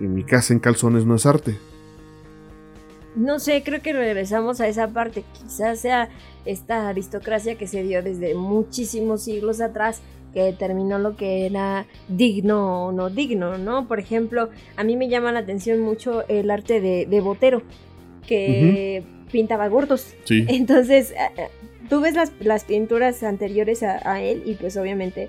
en 0.00 0.12
mi 0.12 0.24
casa 0.24 0.54
en 0.54 0.58
calzones 0.58 1.06
no 1.06 1.14
es 1.14 1.24
arte? 1.24 1.56
No 3.14 3.38
sé, 3.38 3.62
creo 3.62 3.80
que 3.80 3.92
regresamos 3.92 4.60
a 4.60 4.66
esa 4.66 4.88
parte. 4.88 5.22
Quizás 5.40 5.78
sea 5.78 6.08
esta 6.46 6.88
aristocracia 6.88 7.56
que 7.56 7.68
se 7.68 7.84
dio 7.84 8.02
desde 8.02 8.34
muchísimos 8.34 9.22
siglos 9.22 9.60
atrás 9.60 10.02
que 10.34 10.42
determinó 10.42 10.98
lo 10.98 11.14
que 11.14 11.46
era 11.46 11.86
digno 12.08 12.86
o 12.86 12.92
no 12.92 13.08
digno, 13.08 13.56
¿no? 13.56 13.86
Por 13.86 14.00
ejemplo, 14.00 14.50
a 14.76 14.82
mí 14.82 14.96
me 14.96 15.08
llama 15.08 15.30
la 15.30 15.40
atención 15.40 15.80
mucho 15.80 16.26
el 16.26 16.50
arte 16.50 16.80
de, 16.80 17.06
de 17.06 17.20
Botero, 17.20 17.62
que 18.26 19.02
pintaba 19.30 19.68
gordos. 19.68 20.14
Sí. 20.24 20.44
Entonces, 20.48 21.14
a- 21.18 21.26
a- 21.42 21.48
tú 21.88 22.00
ves 22.00 22.14
las, 22.14 22.32
las 22.40 22.64
pinturas 22.64 23.22
anteriores 23.22 23.82
a, 23.82 24.00
a 24.10 24.22
él 24.22 24.42
y 24.46 24.54
pues 24.54 24.76
obviamente 24.76 25.28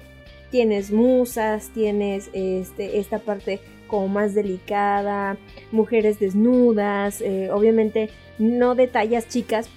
tienes 0.52 0.92
musas, 0.92 1.70
tienes 1.74 2.30
este, 2.34 3.00
esta 3.00 3.20
parte 3.20 3.60
como 3.88 4.08
más 4.08 4.34
delicada, 4.34 5.38
mujeres 5.72 6.20
desnudas, 6.20 7.22
eh, 7.22 7.50
obviamente 7.52 8.10
no 8.40 8.76
de 8.76 8.88
tallas 8.88 9.28
chicas, 9.28 9.70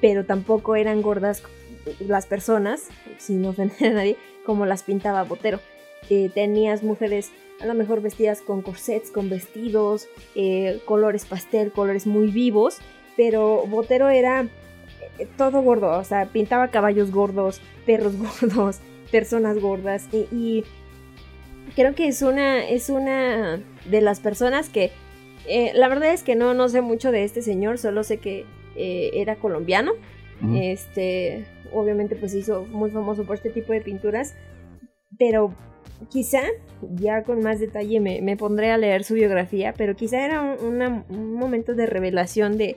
pero 0.00 0.24
tampoco 0.24 0.76
eran 0.76 1.00
gordas 1.02 1.42
las 2.00 2.26
personas, 2.26 2.88
sin 3.18 3.44
ofender 3.44 3.90
a 3.92 3.94
nadie, 3.94 4.16
como 4.44 4.66
las 4.66 4.82
pintaba 4.82 5.22
Botero. 5.24 5.60
Eh, 6.10 6.30
tenías 6.34 6.82
mujeres 6.82 7.30
a 7.60 7.66
lo 7.66 7.74
mejor 7.74 8.02
vestidas 8.02 8.42
con 8.42 8.62
corsets, 8.62 9.10
con 9.10 9.28
vestidos, 9.30 10.08
eh, 10.34 10.80
colores 10.84 11.24
pastel, 11.24 11.72
colores 11.72 12.06
muy 12.06 12.30
vivos, 12.30 12.78
pero 13.16 13.64
Botero 13.66 14.08
era 14.08 14.46
eh, 15.18 15.26
todo 15.36 15.62
gordo, 15.62 15.98
o 15.98 16.04
sea, 16.04 16.26
pintaba 16.26 16.68
caballos 16.68 17.10
gordos, 17.10 17.60
perros 17.84 18.14
gordos, 18.40 18.80
personas 19.10 19.58
gordas 19.58 20.08
y, 20.12 20.26
y 20.32 20.64
creo 21.74 21.94
que 21.94 22.08
es 22.08 22.22
una 22.22 22.66
es 22.68 22.90
una 22.90 23.60
de 23.84 24.00
las 24.00 24.20
personas 24.20 24.68
que 24.68 24.90
eh, 25.48 25.72
la 25.74 25.88
verdad 25.88 26.12
es 26.12 26.22
que 26.22 26.34
no 26.34 26.54
no 26.54 26.68
sé 26.68 26.80
mucho 26.80 27.12
de 27.12 27.24
este 27.24 27.42
señor, 27.42 27.78
solo 27.78 28.02
sé 28.02 28.18
que 28.18 28.44
eh, 28.74 29.10
era 29.14 29.36
colombiano, 29.36 29.92
este 30.54 31.46
obviamente 31.72 32.14
pues 32.14 32.34
hizo 32.34 32.66
muy 32.66 32.90
famoso 32.90 33.24
por 33.24 33.36
este 33.36 33.50
tipo 33.50 33.72
de 33.72 33.80
pinturas, 33.80 34.34
pero 35.18 35.54
quizá, 36.10 36.42
ya 36.96 37.22
con 37.22 37.42
más 37.42 37.58
detalle 37.60 38.00
me, 38.00 38.20
me 38.22 38.36
pondré 38.36 38.70
a 38.70 38.78
leer 38.78 39.04
su 39.04 39.14
biografía, 39.14 39.74
pero 39.76 39.96
quizá 39.96 40.24
era 40.24 40.42
un, 40.42 40.74
una- 40.74 41.04
un 41.08 41.34
momento 41.34 41.74
de 41.74 41.86
revelación 41.86 42.56
de, 42.58 42.76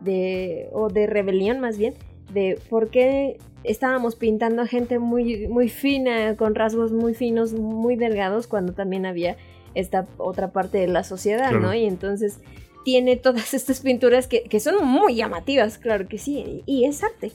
de, 0.00 0.68
o 0.72 0.88
de 0.88 1.06
rebelión 1.06 1.60
más 1.60 1.78
bien, 1.78 1.94
de 2.32 2.58
por 2.68 2.90
qué 2.90 3.38
estábamos 3.64 4.16
pintando 4.16 4.62
a 4.62 4.66
gente 4.66 4.98
muy, 4.98 5.48
muy 5.48 5.68
fina, 5.68 6.36
con 6.36 6.54
rasgos 6.54 6.92
muy 6.92 7.14
finos, 7.14 7.52
muy 7.52 7.96
delgados, 7.96 8.46
cuando 8.46 8.72
también 8.72 9.06
había 9.06 9.36
esta 9.74 10.06
otra 10.18 10.52
parte 10.52 10.78
de 10.78 10.86
la 10.88 11.04
sociedad, 11.04 11.50
Claro. 11.50 11.60
¿no? 11.60 11.74
Y 11.74 11.84
entonces 11.86 12.40
tiene 12.84 13.16
todas 13.16 13.52
estas 13.54 13.80
pinturas 13.80 14.26
que, 14.28 14.42
que 14.44 14.60
son 14.60 14.84
muy 14.86 15.16
llamativas, 15.16 15.78
claro 15.78 16.06
que 16.08 16.18
sí, 16.18 16.62
y 16.66 16.84
es 16.84 17.02
arte. 17.02 17.32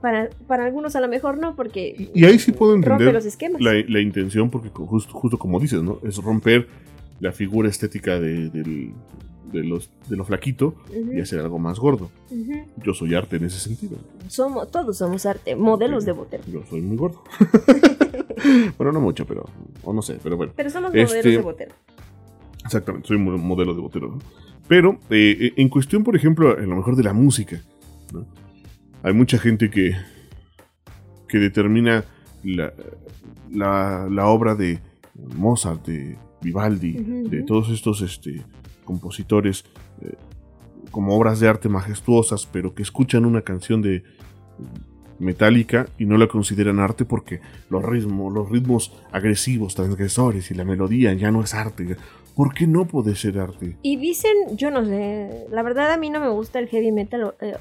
Para, 0.00 0.28
para 0.46 0.64
algunos 0.66 0.96
a 0.96 1.00
lo 1.00 1.08
mejor 1.08 1.38
no, 1.38 1.56
porque 1.56 2.10
Y 2.14 2.24
ahí 2.24 2.38
sí 2.38 2.52
puedo 2.52 2.72
rompe 2.72 2.88
entender 2.90 3.14
los 3.14 3.24
esquemas. 3.26 3.60
la, 3.60 3.72
la 3.88 4.00
intención, 4.00 4.50
porque 4.50 4.68
justo, 4.70 5.12
justo 5.12 5.38
como 5.38 5.58
dices, 5.60 5.82
¿no? 5.82 5.98
Es 6.02 6.16
romper 6.18 6.66
la 7.20 7.32
figura 7.32 7.68
estética 7.68 8.18
de, 8.18 8.48
del- 8.50 8.92
de 9.52 9.64
los, 9.64 9.90
de 10.08 10.16
lo 10.16 10.24
flaquito 10.24 10.74
y 11.12 11.20
hacer 11.20 11.40
algo 11.40 11.58
más 11.58 11.78
gordo. 11.80 12.10
Yo 12.84 12.94
soy 12.94 13.14
arte 13.14 13.36
en 13.36 13.44
ese 13.46 13.58
sentido. 13.58 13.96
Somos, 14.28 14.70
todos 14.70 14.96
somos 14.96 15.26
arte, 15.26 15.56
modelos 15.56 16.04
de 16.04 16.12
botero. 16.12 16.44
Yo 16.46 16.62
soy 16.70 16.80
muy 16.82 16.96
gordo. 16.96 17.22
bueno, 18.78 18.92
no 18.92 19.00
mucho, 19.00 19.26
pero. 19.26 19.44
O 19.82 19.92
no 19.92 20.02
sé, 20.02 20.18
pero 20.22 20.36
bueno. 20.36 20.52
Pero 20.54 20.70
somos 20.70 20.94
Este- 20.94 21.06
modelos 21.16 21.32
de 21.32 21.38
botero. 21.42 21.74
Exactamente, 22.64 23.08
soy 23.08 23.18
mo- 23.18 23.36
modelo 23.38 23.74
de 23.74 23.80
botero. 23.80 24.08
¿no? 24.08 24.18
Pero 24.68 24.98
eh, 25.10 25.36
eh, 25.40 25.52
en 25.56 25.68
cuestión, 25.68 26.04
por 26.04 26.14
ejemplo, 26.14 26.50
a 26.56 26.60
lo 26.60 26.76
mejor 26.76 26.94
de 26.94 27.02
la 27.02 27.12
música, 27.12 27.60
¿no? 28.12 28.24
Hay 29.02 29.12
mucha 29.12 29.38
gente 29.38 29.70
que, 29.70 29.96
que 31.28 31.38
determina 31.38 32.04
la, 32.42 32.72
la- 33.50 34.08
la 34.10 34.26
obra 34.26 34.54
de 34.54 34.78
Mozart, 35.36 35.86
de 35.86 36.16
Vivaldi, 36.42 36.92
de 36.92 37.42
todos 37.42 37.68
estos 37.70 38.00
este, 38.02 38.42
compositores 38.84 39.64
eh, 40.02 40.14
como 40.90 41.14
obras 41.16 41.40
de 41.40 41.48
arte 41.48 41.68
majestuosas, 41.68 42.46
pero 42.46 42.74
que 42.74 42.82
escuchan 42.82 43.24
una 43.24 43.42
canción 43.42 43.82
de 43.82 44.02
metálica 45.18 45.86
y 45.98 46.06
no 46.06 46.16
la 46.16 46.26
consideran 46.28 46.78
arte 46.80 47.04
porque 47.04 47.40
los 47.68 47.84
ritmos, 47.84 48.32
los 48.32 48.48
ritmos 48.50 48.92
agresivos, 49.12 49.74
transgresores 49.74 50.50
y 50.50 50.54
la 50.54 50.64
melodía 50.64 51.12
ya 51.12 51.30
no 51.30 51.42
es 51.42 51.52
arte. 51.54 51.96
¿Por 52.34 52.54
qué 52.54 52.66
no 52.66 52.86
puede 52.86 53.14
ser 53.16 53.38
arte? 53.38 53.76
Y 53.82 53.96
dicen, 53.96 54.32
yo 54.56 54.70
no 54.70 54.84
sé, 54.84 55.46
la 55.50 55.62
verdad 55.62 55.92
a 55.92 55.96
mí 55.96 56.10
no 56.10 56.20
me 56.20 56.28
gusta 56.28 56.58
el 56.58 56.68
heavy 56.68 56.92
metal 56.92 57.24
o, 57.24 57.34
eh, 57.40 57.56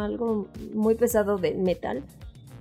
algo 0.00 0.48
muy 0.74 0.94
pesado 0.94 1.38
de 1.38 1.54
metal, 1.54 2.02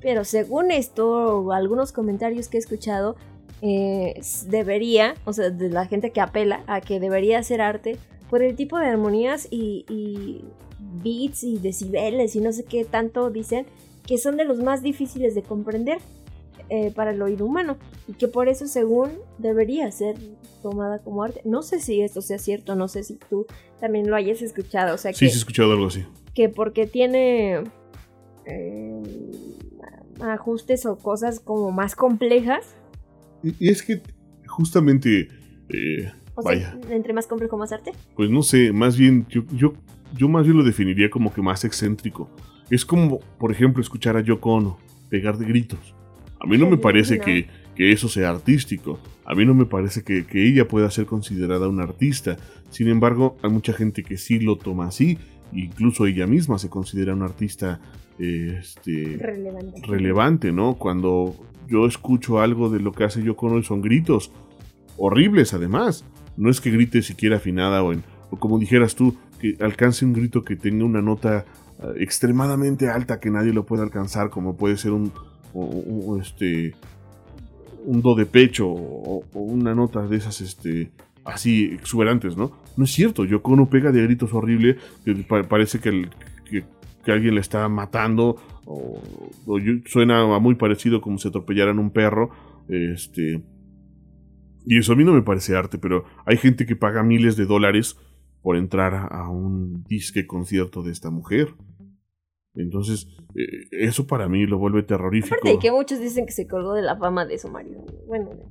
pero 0.02 0.24
según 0.24 0.72
esto, 0.72 1.40
o 1.40 1.52
algunos 1.52 1.92
comentarios 1.92 2.48
que 2.48 2.58
he 2.58 2.60
escuchado, 2.60 3.16
eh, 3.62 4.20
debería, 4.48 5.16
o 5.26 5.34
sea, 5.34 5.50
de 5.50 5.70
la 5.70 5.86
gente 5.86 6.12
que 6.12 6.22
apela 6.22 6.64
a 6.68 6.82
que 6.82 7.00
debería 7.00 7.44
ser 7.44 7.62
arte 7.62 7.98
por 8.30 8.42
el 8.42 8.56
tipo 8.56 8.78
de 8.78 8.88
armonías 8.88 9.48
y, 9.52 9.86
y 9.90 10.46
beats 11.04 11.44
y 11.44 11.58
decibeles 11.58 12.36
y 12.36 12.42
no 12.42 12.54
sé 12.54 12.64
qué 12.64 12.86
tanto 12.86 13.30
dicen 13.30 13.66
que 14.06 14.18
son 14.18 14.38
de 14.38 14.46
los 14.46 14.60
más 14.60 14.82
difíciles 14.82 15.36
de 15.36 15.44
comprender 15.44 16.00
eh, 16.70 16.92
para 16.96 17.12
el 17.12 17.22
oído 17.22 17.46
humano 17.46 17.78
y 18.08 18.14
que 18.14 18.28
por 18.28 18.48
eso 18.48 18.68
según 18.68 19.12
debería 19.38 19.92
ser 19.92 20.16
tomada 20.62 21.00
como 21.00 21.24
arte. 21.24 21.42
No 21.46 21.62
sé 21.62 21.80
si 21.80 22.02
esto 22.02 22.22
sea 22.22 22.38
cierto, 22.38 22.76
no 22.76 22.88
sé 22.88 23.04
si 23.04 23.16
tú 23.16 23.46
también 23.80 24.10
lo 24.10 24.16
hayas 24.16 24.42
escuchado, 24.42 24.96
o 24.96 24.98
sea 24.98 25.14
Sí, 25.14 25.26
que, 25.26 25.32
sí 25.32 25.36
he 25.36 25.40
escuchado 25.40 25.72
algo 25.74 25.88
así. 25.88 26.06
que 26.36 26.50
porque 26.50 26.86
tiene 26.86 27.64
eh, 28.46 29.02
ajustes 30.22 30.86
o 30.86 30.98
cosas 30.98 31.40
como 31.40 31.72
más 31.72 31.96
complejas, 31.96 32.76
Y, 33.44 33.70
es 33.70 33.82
que 33.84 34.02
justamente, 34.48 35.30
eh, 35.70 36.12
o 36.36 36.42
sea, 36.42 36.52
vaya, 36.52 36.78
entre 36.90 37.14
más 37.14 37.26
complejo 37.28 37.58
más 37.58 37.72
arte. 37.72 37.92
pues 38.16 38.30
no 38.30 38.44
sé, 38.44 38.72
más 38.74 38.98
bien, 38.98 39.26
yo, 39.30 39.44
yo, 39.54 39.74
yo 40.16 40.28
más 40.28 40.44
bien 40.46 40.58
lo 40.58 40.64
definiría 40.64 41.10
como 41.10 41.34
que 41.34 41.42
más 41.42 41.64
excéntrico. 41.64 42.30
Es 42.70 42.86
como, 42.86 43.20
por 43.40 43.52
ejemplo, 43.52 43.82
escuchar 43.82 44.18
a 44.18 44.22
Yoko 44.22 44.54
Ono 44.54 44.78
pegar 45.10 45.38
de 45.38 45.46
gritos. 45.46 45.96
A 46.40 46.48
mí 46.48 46.58
no 46.58 46.70
me 46.70 46.78
parece 46.78 47.20
que, 47.20 47.48
que 47.76 47.92
eso 47.92 48.08
sea 48.08 48.30
artístico. 48.30 49.00
A 49.26 49.36
mí 49.36 49.46
no 49.46 49.54
me 49.54 49.66
parece 49.66 50.04
que, 50.04 50.26
que 50.26 50.48
ella 50.48 50.68
pueda 50.68 50.90
ser 50.90 51.06
considerada 51.06 51.68
una 51.68 51.84
artista. 51.84 52.38
Sin 52.70 52.88
embargo, 52.88 53.38
hay 53.44 53.50
mucha 53.50 53.74
gente 53.74 54.04
que 54.04 54.18
sí 54.18 54.40
lo 54.40 54.58
toma 54.58 54.88
así. 54.88 55.18
Incluso 55.54 56.06
ella 56.06 56.28
misma 56.28 56.58
se 56.60 56.70
considera 56.70 57.14
una 57.14 57.26
artista 57.26 57.80
eh, 58.20 58.58
este, 58.60 59.18
Relevante. 59.18 59.82
relevante, 59.88 60.52
¿no? 60.52 60.76
Cuando 60.76 61.36
yo 61.68 61.86
escucho 61.86 62.40
algo 62.40 62.70
de 62.70 62.80
lo 62.80 62.92
que 62.92 63.04
hace 63.04 63.24
Yoko 63.24 63.48
Ono 63.48 63.60
y 63.60 63.64
son 63.64 63.82
gritos 63.82 64.32
horribles 64.98 65.54
además. 65.54 66.06
No 66.38 66.50
es 66.50 66.62
que 66.62 66.72
grite 66.72 67.02
siquiera 67.02 67.38
afinada 67.38 67.84
o, 67.84 67.92
en, 67.94 68.04
o 68.30 68.38
como 68.38 68.60
dijeras 68.60 68.96
tú, 68.96 69.16
que 69.40 69.56
alcance 69.60 70.06
un 70.06 70.14
grito 70.14 70.44
que 70.44 70.56
tenga 70.56 70.86
una 70.86 71.02
nota 71.02 71.46
eh, 71.82 71.86
extremadamente 71.98 72.90
alta 72.90 73.20
que 73.20 73.30
nadie 73.30 73.54
lo 73.54 73.66
pueda 73.66 73.84
alcanzar, 73.84 74.30
como 74.30 74.56
puede 74.56 74.78
ser 74.78 74.92
un, 74.92 75.12
o- 75.54 76.18
este, 76.20 76.74
un 77.86 78.02
do 78.02 78.16
de 78.16 78.26
pecho 78.26 78.68
o, 78.68 79.24
una 79.34 79.74
nota 79.74 80.06
de 80.08 80.18
esas 80.18 80.42
este, 80.42 80.92
así 81.24 81.66
exuberantes, 81.66 82.38
¿no? 82.38 82.52
No 82.78 82.84
es 82.86 82.92
cierto, 82.92 83.26
Yoko 83.26 83.52
Ono 83.54 83.70
pega 83.70 83.92
de 83.92 84.04
gritos 84.04 84.34
horrible, 84.34 84.78
parece 85.48 85.80
que, 85.80 85.90
el- 85.90 86.10
que, 86.46 86.64
alguien 87.12 87.34
le 87.36 87.42
está 87.42 87.68
matando, 87.70 88.38
o, 88.66 89.02
suena 89.86 90.38
muy 90.40 90.56
parecido 90.56 91.02
como 91.02 91.18
si 91.18 91.28
atropellaran 91.28 91.80
un 91.80 91.90
perro, 91.90 92.30
este... 92.68 93.42
Y 94.66 94.78
eso 94.78 94.94
a 94.94 94.96
mí 94.96 95.04
no 95.04 95.14
me 95.14 95.24
parece 95.24 95.56
arte, 95.56 95.80
pero 95.80 96.04
hay 96.26 96.38
gente 96.38 96.68
que 96.68 96.76
paga 96.76 97.02
miles 97.02 97.36
de 97.36 97.48
dólares 97.48 97.98
por 98.44 98.56
entrar 98.56 99.08
a 99.12 99.28
un 99.30 99.84
disque 99.86 100.28
concierto 100.28 100.84
de 100.84 100.92
esta 100.92 101.10
mujer. 101.10 101.56
Entonces, 102.62 103.08
eh, 103.36 103.68
eso 103.72 104.06
para 104.08 104.28
mí 104.28 104.46
lo 104.46 104.58
vuelve 104.58 104.84
terrorífico. 104.84 105.36
Aparte 105.36 105.50
de 105.54 105.60
que 105.60 105.72
muchos 105.72 106.00
dicen 106.00 106.26
que 106.26 106.32
se 106.32 106.48
colgó 106.48 106.74
de 106.74 106.82
la 106.82 106.98
fama 106.98 107.26
de 107.26 107.38
su 107.38 107.48
marido. 107.50 107.84
Bueno, 108.08 108.30
de- 108.32 108.46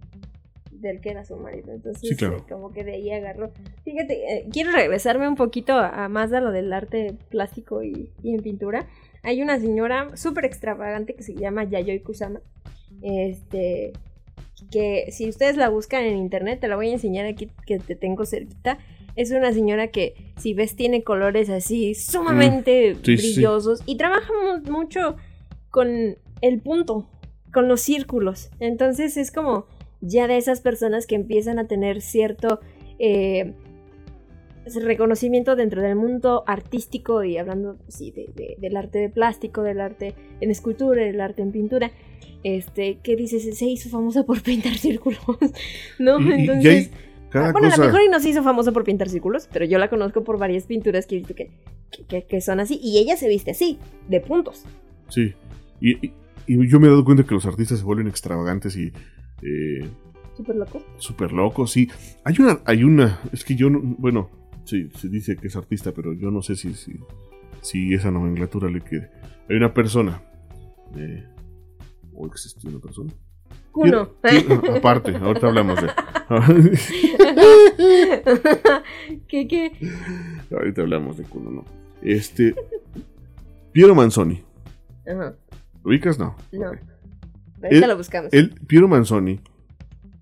del 0.78 1.00
que 1.00 1.10
era 1.10 1.24
su 1.24 1.34
marido. 1.36 1.72
Entonces, 1.72 2.08
Sí, 2.08 2.14
claro. 2.14 2.36
eh, 2.36 2.42
como 2.48 2.70
que 2.72 2.84
de 2.84 2.92
ahí 2.94 3.10
agarró. 3.10 3.50
Fíjate, 3.84 4.14
eh, 4.32 4.46
quiero 4.52 4.70
regresarme 4.70 5.26
un 5.28 5.34
poquito 5.34 5.72
a, 5.72 6.04
a 6.04 6.08
más 6.08 6.30
de 6.30 6.40
lo 6.40 6.52
del 6.52 6.72
arte 6.72 7.14
plástico 7.30 7.82
y, 7.82 8.10
y 8.22 8.34
en 8.34 8.42
pintura. 8.42 8.86
Hay 9.24 9.42
una 9.42 9.58
señora 9.58 10.16
súper 10.16 10.44
extravagante 10.44 11.14
que 11.14 11.24
se 11.24 11.34
llama 11.34 11.64
Yayoi 11.64 12.00
Kusama. 12.00 12.40
Este. 13.02 13.92
Que 14.72 15.06
si 15.12 15.28
ustedes 15.28 15.56
la 15.56 15.68
buscan 15.68 16.04
en 16.04 16.16
internet, 16.16 16.60
te 16.60 16.68
la 16.68 16.76
voy 16.76 16.88
a 16.90 16.92
enseñar 16.92 17.26
aquí 17.26 17.48
que 17.66 17.78
te 17.78 17.94
tengo 17.96 18.24
cerquita. 18.26 18.78
Es 19.16 19.30
una 19.32 19.52
señora 19.52 19.88
que, 19.88 20.14
si 20.38 20.54
ves, 20.54 20.76
tiene 20.76 21.02
colores 21.02 21.50
así 21.50 21.94
sumamente 21.94 22.94
sí, 23.02 23.16
sí. 23.18 23.34
brillosos. 23.34 23.82
Y 23.86 23.96
trabaja 23.96 24.30
mu- 24.32 24.70
mucho 24.72 25.16
con 25.70 26.16
el 26.40 26.60
punto, 26.60 27.08
con 27.52 27.66
los 27.68 27.80
círculos. 27.80 28.50
Entonces 28.60 29.16
es 29.16 29.30
como 29.32 29.66
ya 30.00 30.28
de 30.28 30.36
esas 30.36 30.60
personas 30.60 31.06
que 31.06 31.16
empiezan 31.16 31.58
a 31.58 31.66
tener 31.66 32.00
cierto 32.00 32.60
eh, 33.00 33.54
reconocimiento 34.84 35.56
dentro 35.56 35.80
del 35.82 35.96
mundo 35.96 36.44
artístico 36.46 37.24
y 37.24 37.38
hablando 37.38 37.78
sí, 37.88 38.10
de- 38.10 38.28
de- 38.34 38.56
del 38.58 38.76
arte 38.76 38.98
de 38.98 39.08
plástico, 39.08 39.62
del 39.62 39.80
arte 39.80 40.14
en 40.40 40.50
escultura, 40.50 41.02
del 41.04 41.20
arte 41.20 41.42
en 41.42 41.52
pintura. 41.52 41.90
Este, 42.44 42.98
que 43.02 43.16
dices, 43.16 43.58
se 43.58 43.64
hizo 43.66 43.88
famosa 43.88 44.22
por 44.24 44.42
pintar 44.42 44.74
círculos, 44.78 45.18
¿no? 45.98 46.20
Y- 46.20 46.24
y- 46.24 46.28
y 46.28 46.40
Entonces, 46.40 46.90
hay 46.92 47.07
cada 47.30 47.48
Ah, 47.48 47.52
bueno, 47.52 47.68
a 47.72 47.76
lo 47.76 47.84
mejor 47.84 48.00
y 48.02 48.08
no 48.08 48.20
se 48.20 48.30
hizo 48.30 48.42
famosa 48.42 48.72
por 48.72 48.84
pintar 48.84 49.08
círculos, 49.08 49.48
pero 49.52 49.64
yo 49.64 49.78
la 49.78 49.88
conozco 49.90 50.24
por 50.24 50.38
varias 50.38 50.64
pinturas 50.64 51.06
que 51.06 51.16
he 51.16 51.18
visto 51.18 51.34
que, 51.34 51.50
que, 51.90 52.04
que- 52.04 52.26
que 52.26 52.40
son 52.40 52.60
así. 52.60 52.78
Y 52.82 52.98
ella 52.98 53.16
se 53.16 53.28
viste 53.28 53.50
así, 53.50 53.78
de 54.08 54.20
puntos. 54.20 54.64
Sí. 55.08 55.34
Y, 55.80 56.06
y- 56.06 56.12
y 56.46 56.68
yo 56.68 56.80
me 56.80 56.86
he 56.86 56.90
dado 56.90 57.04
cuenta 57.04 57.24
que 57.24 57.34
los 57.34 57.44
artistas 57.46 57.78
se 57.78 57.84
vuelven 57.84 58.08
extravagantes 58.08 58.74
y 58.76 58.92
eh, 59.42 59.86
Súper 60.36 60.56
loco. 60.56 60.82
súper 60.98 61.32
locos. 61.32 61.70
Sí. 61.72 61.88
Hay 62.24 62.34
una, 62.38 62.60
hay 62.64 62.84
una, 62.84 63.20
es 63.32 63.44
que 63.44 63.54
yo 63.54 63.68
no, 63.70 63.80
bueno, 63.98 64.30
sí, 64.64 64.88
se 64.96 65.08
dice 65.08 65.36
que 65.36 65.48
es 65.48 65.56
artista, 65.56 65.92
pero 65.92 66.12
yo 66.14 66.30
no 66.30 66.40
sé 66.42 66.56
si, 66.56 66.72
si, 66.74 66.94
si 67.60 67.92
esa 67.94 68.10
nomenclatura 68.10 68.70
le 68.70 68.80
quede. 68.80 69.10
Hay 69.50 69.56
una 69.56 69.74
persona, 69.74 70.22
eh, 70.96 71.24
o 72.14 72.26
existe 72.26 72.66
una 72.68 72.78
persona. 72.78 73.12
Uno. 73.74 74.08
Tiene- 74.28 74.78
aparte, 74.78 75.16
ahorita 75.16 75.46
hablamos 75.46 75.78
de. 75.80 75.88
¿Qué, 79.28 79.46
qué? 79.48 79.72
ahorita 80.50 80.82
hablamos 80.82 81.16
de 81.16 81.24
Kuno, 81.24 81.50
no. 81.50 81.64
Este. 82.02 82.54
Piero 83.72 83.94
Manzoni. 83.94 84.42
Ajá, 85.06 85.34
¿Lo 85.84 85.90
ubicas? 85.90 86.18
No. 86.18 86.36
no. 86.52 86.66
Ahorita 86.66 87.68
Él- 87.70 87.88
lo 87.88 87.96
buscamos. 87.96 88.32
Él, 88.32 88.54
Piero 88.66 88.88
Manzoni, 88.88 89.40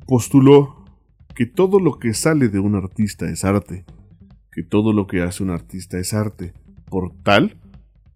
postuló 0.06 0.84
que 1.34 1.46
todo 1.46 1.80
lo 1.80 1.98
que 1.98 2.14
sale 2.14 2.48
de 2.48 2.58
un 2.58 2.74
artista 2.74 3.28
es 3.28 3.44
arte. 3.44 3.84
Que 4.52 4.62
todo 4.62 4.92
lo 4.92 5.06
que 5.06 5.22
hace 5.22 5.42
un 5.42 5.50
artista 5.50 5.98
es 5.98 6.14
arte. 6.14 6.54
Por 6.86 7.12
tal, 7.22 7.58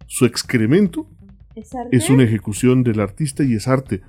su 0.07 0.25
excremento 0.25 1.07
¿Es 1.55 1.73
arte? 1.75 1.95
Es 1.95 2.09
una 2.09 2.23
ejecución 2.23 2.83
del 2.83 2.99
artista 2.99 3.43
y 3.43 3.53
es 3.53 3.67
arte. 3.67 4.01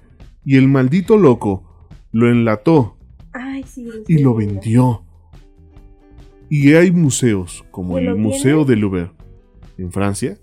Y 0.44 0.56
el 0.56 0.68
maldito 0.68 1.16
loco 1.16 1.88
lo 2.10 2.28
enlató 2.28 2.96
Ay, 3.32 3.62
sí, 3.64 3.88
y 4.08 4.18
lo 4.18 4.34
vendió. 4.34 5.04
Y 6.48 6.74
hay 6.74 6.90
museos, 6.90 7.64
como 7.70 7.96
¿Que 7.96 8.04
el 8.04 8.14
Museo 8.16 8.66
tiene? 8.66 8.70
de 8.70 8.76
Louvre, 8.76 9.10
en 9.78 9.90
Francia, 9.90 10.36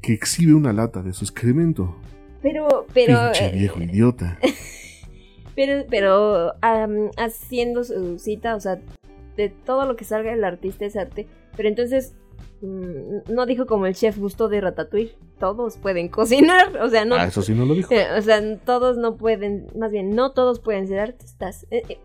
que 0.00 0.12
exhibe 0.12 0.54
una 0.54 0.72
lata 0.72 1.02
de 1.02 1.12
su 1.12 1.24
excremento. 1.24 1.96
Pero, 2.40 2.86
pero, 2.94 3.18
Pinche 3.32 3.46
eh, 3.48 3.58
viejo 3.58 3.82
idiota. 3.82 4.38
pero, 5.56 5.84
pero, 5.90 6.54
haciendo 7.16 7.82
su 7.82 8.18
cita, 8.18 8.54
o 8.54 8.60
sea, 8.60 8.80
de 9.36 9.48
todo 9.48 9.86
lo 9.86 9.96
que 9.96 10.04
salga 10.04 10.30
del 10.30 10.44
artista 10.44 10.84
es 10.84 10.96
arte. 10.96 11.26
Pero 11.56 11.68
entonces, 11.68 12.14
no 12.62 13.46
dijo 13.46 13.66
como 13.66 13.86
el 13.86 13.94
chef 13.94 14.18
gusto 14.18 14.48
de 14.48 14.60
Ratatouille. 14.60 15.14
Todos 15.38 15.78
pueden 15.78 16.08
cocinar, 16.08 16.76
o 16.82 16.88
sea, 16.88 17.04
no. 17.04 17.14
Ah, 17.16 17.24
eso 17.26 17.42
sí 17.42 17.54
no 17.54 17.64
lo 17.64 17.74
dijo. 17.74 17.92
Eh, 17.94 18.06
O 18.18 18.22
sea, 18.22 18.40
todos 18.58 18.96
no 18.98 19.16
pueden, 19.16 19.66
más 19.76 19.90
bien, 19.90 20.14
no 20.14 20.32
todos 20.32 20.60
pueden 20.60 20.86
ser 20.88 20.98
artistas. 21.00 21.66
Eh, 21.70 21.82
eh, 21.88 21.98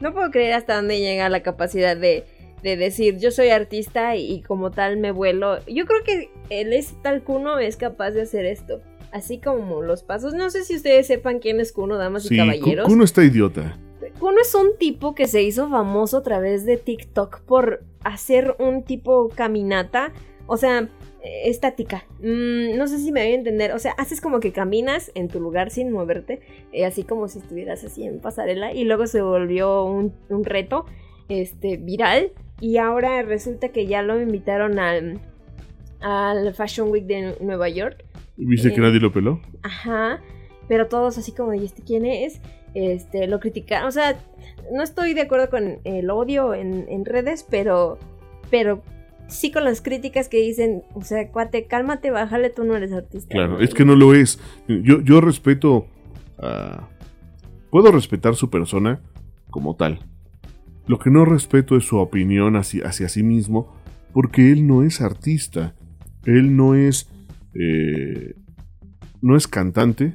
No 0.00 0.12
puedo 0.12 0.30
creer 0.30 0.52
hasta 0.54 0.76
dónde 0.76 1.00
llega 1.00 1.28
la 1.28 1.42
capacidad 1.42 1.96
de, 1.96 2.24
de 2.62 2.76
decir 2.76 3.18
yo 3.18 3.30
soy 3.30 3.48
artista 3.50 4.14
y, 4.16 4.32
y 4.32 4.42
como 4.42 4.70
tal 4.70 4.96
me 4.98 5.10
vuelo. 5.10 5.58
Yo 5.66 5.84
creo 5.86 6.02
que 6.04 6.30
él 6.50 6.72
es 6.72 6.94
tal 7.02 7.22
Kuno 7.24 7.58
es 7.58 7.76
capaz 7.76 8.12
de 8.12 8.22
hacer 8.22 8.46
esto. 8.46 8.80
Así 9.12 9.38
como 9.38 9.82
los 9.82 10.04
pasos. 10.04 10.34
No 10.34 10.50
sé 10.50 10.62
si 10.62 10.76
ustedes 10.76 11.08
sepan 11.08 11.40
quién 11.40 11.58
es 11.58 11.72
Kuno, 11.72 11.96
damas 11.98 12.22
Sí, 12.22 12.34
y 12.34 12.38
caballeros. 12.38 12.86
Kuno 12.86 13.02
está 13.02 13.24
idiota. 13.24 13.76
Kuno 14.18 14.40
es 14.40 14.54
un 14.54 14.76
tipo 14.78 15.14
que 15.14 15.26
se 15.26 15.42
hizo 15.42 15.68
famoso 15.68 16.18
a 16.18 16.22
través 16.22 16.64
de 16.64 16.76
TikTok 16.76 17.40
por 17.42 17.82
hacer 18.04 18.56
un 18.58 18.82
tipo 18.82 19.28
caminata, 19.28 20.12
o 20.46 20.56
sea, 20.56 20.88
eh, 21.22 21.42
estática. 21.50 22.04
Mm, 22.20 22.76
no 22.76 22.86
sé 22.88 22.98
si 22.98 23.12
me 23.12 23.22
voy 23.22 23.32
a 23.32 23.34
entender. 23.34 23.72
O 23.72 23.78
sea, 23.78 23.92
haces 23.92 24.20
como 24.20 24.40
que 24.40 24.52
caminas 24.52 25.10
en 25.14 25.28
tu 25.28 25.38
lugar 25.40 25.70
sin 25.70 25.92
moverte, 25.92 26.40
eh, 26.72 26.86
así 26.86 27.04
como 27.04 27.28
si 27.28 27.38
estuvieras 27.40 27.84
así 27.84 28.04
en 28.04 28.20
pasarela, 28.20 28.72
y 28.72 28.84
luego 28.84 29.06
se 29.06 29.20
volvió 29.22 29.84
un, 29.84 30.14
un 30.28 30.44
reto 30.44 30.86
este, 31.28 31.76
viral. 31.76 32.32
Y 32.60 32.76
ahora 32.78 33.22
resulta 33.22 33.68
que 33.70 33.86
ya 33.86 34.02
lo 34.02 34.20
invitaron 34.20 34.78
al, 34.78 35.18
al 36.00 36.54
Fashion 36.54 36.90
Week 36.90 37.04
de 37.06 37.36
Nueva 37.40 37.68
York. 37.68 38.04
¿Viste 38.36 38.70
que 38.70 38.76
Eh. 38.76 38.80
nadie 38.80 39.00
lo 39.00 39.12
peló? 39.12 39.40
Ajá. 39.62 40.20
Pero 40.68 40.86
todos 40.88 41.18
así 41.18 41.32
como, 41.32 41.52
¿y 41.54 41.64
este 41.64 41.82
quién 41.82 42.06
es? 42.06 42.40
Este, 42.74 43.26
lo 43.26 43.40
criticaron. 43.40 43.88
O 43.88 43.92
sea, 43.92 44.16
no 44.72 44.82
estoy 44.82 45.14
de 45.14 45.22
acuerdo 45.22 45.50
con 45.50 45.78
el 45.84 46.10
odio 46.10 46.54
en, 46.54 46.86
en 46.88 47.04
redes, 47.04 47.44
pero. 47.48 47.98
Pero 48.50 48.82
sí 49.28 49.52
con 49.52 49.62
las 49.64 49.80
críticas 49.80 50.28
que 50.28 50.38
dicen, 50.38 50.82
o 50.94 51.02
sea, 51.02 51.28
cuate, 51.30 51.66
cálmate, 51.66 52.10
bájale, 52.10 52.50
tú 52.50 52.64
no 52.64 52.76
eres 52.76 52.92
artista. 52.92 53.32
Claro, 53.32 53.60
es 53.60 53.74
que 53.74 53.84
no 53.84 53.94
lo 53.94 54.14
es. 54.14 54.40
Yo, 54.68 55.00
yo 55.02 55.20
respeto. 55.20 55.86
a- 56.38 56.88
puedo 57.70 57.92
respetar 57.92 58.34
su 58.34 58.50
persona 58.50 59.00
como 59.50 59.76
tal. 59.76 60.00
Lo 60.86 60.98
que 60.98 61.10
no 61.10 61.24
respeto 61.24 61.76
es 61.76 61.84
su 61.84 61.98
opinión 61.98 62.56
hacia, 62.56 62.86
hacia 62.86 63.08
sí 63.08 63.22
mismo, 63.22 63.72
porque 64.12 64.50
él 64.50 64.66
no 64.66 64.82
es 64.82 65.00
artista. 65.00 65.74
Él 66.24 66.56
no 66.56 66.74
es. 66.74 67.08
eh, 67.54 68.34
no 69.22 69.36
es 69.36 69.46
cantante. 69.46 70.14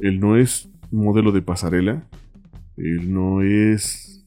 Él 0.00 0.20
no 0.20 0.36
es 0.36 0.68
modelo 0.92 1.32
de 1.32 1.42
pasarela. 1.42 2.04
Él 2.76 3.12
no 3.12 3.42
es. 3.42 4.22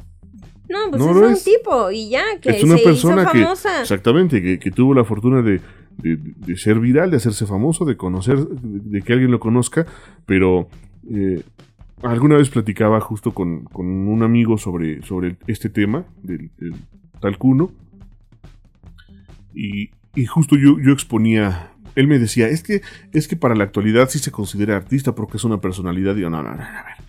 No, 0.69 0.89
pues 0.89 1.01
No 1.01 1.11
es 1.11 1.15
lo 1.17 1.27
un 1.27 1.33
es. 1.33 1.43
tipo 1.43 1.91
y 1.91 2.09
ya, 2.09 2.23
que 2.41 2.49
es 2.49 2.63
una 2.63 2.77
se 2.77 2.83
persona 2.83 3.21
hizo 3.23 3.31
que. 3.31 3.41
famosa. 3.43 3.81
Exactamente, 3.81 4.41
que, 4.41 4.59
que 4.59 4.71
tuvo 4.71 4.93
la 4.93 5.03
fortuna 5.03 5.41
de, 5.41 5.61
de- 5.97 6.17
de 6.17 6.57
ser 6.57 6.79
viral, 6.79 7.11
de 7.11 7.17
hacerse 7.17 7.45
famoso, 7.45 7.85
de 7.85 7.95
conocer, 7.97 8.39
de, 8.39 8.97
de 8.97 9.01
que 9.01 9.13
alguien 9.13 9.31
lo 9.31 9.39
conozca, 9.39 9.85
pero 10.25 10.67
eh, 11.09 11.43
alguna 12.01 12.35
vez 12.37 12.49
platicaba 12.49 12.99
justo 12.99 13.31
con, 13.33 13.65
con 13.65 13.85
un 13.87 14.23
amigo 14.23 14.57
sobre, 14.57 15.01
sobre 15.03 15.37
este 15.47 15.69
tema 15.69 16.05
del, 16.23 16.49
del 16.57 16.73
tal 17.19 17.37
Kuno, 17.37 17.71
y, 19.53 19.89
y 20.15 20.25
justo 20.25 20.55
yo, 20.57 20.77
yo 20.79 20.91
exponía, 20.91 21.71
él 21.95 22.07
me 22.07 22.19
decía, 22.19 22.47
es 22.49 22.61
que, 22.63 22.81
es 23.13 23.27
que 23.27 23.35
para 23.35 23.55
la 23.55 23.63
actualidad 23.63 24.09
sí 24.09 24.19
se 24.19 24.31
considera 24.31 24.75
artista 24.75 25.15
porque 25.15 25.37
es 25.37 25.43
una 25.43 25.59
personalidad, 25.61 26.15
y 26.15 26.21
yo, 26.21 26.29
no, 26.29 26.43
no, 26.43 26.55
no, 26.55 26.61
a 26.63 26.83
ver. 26.83 27.05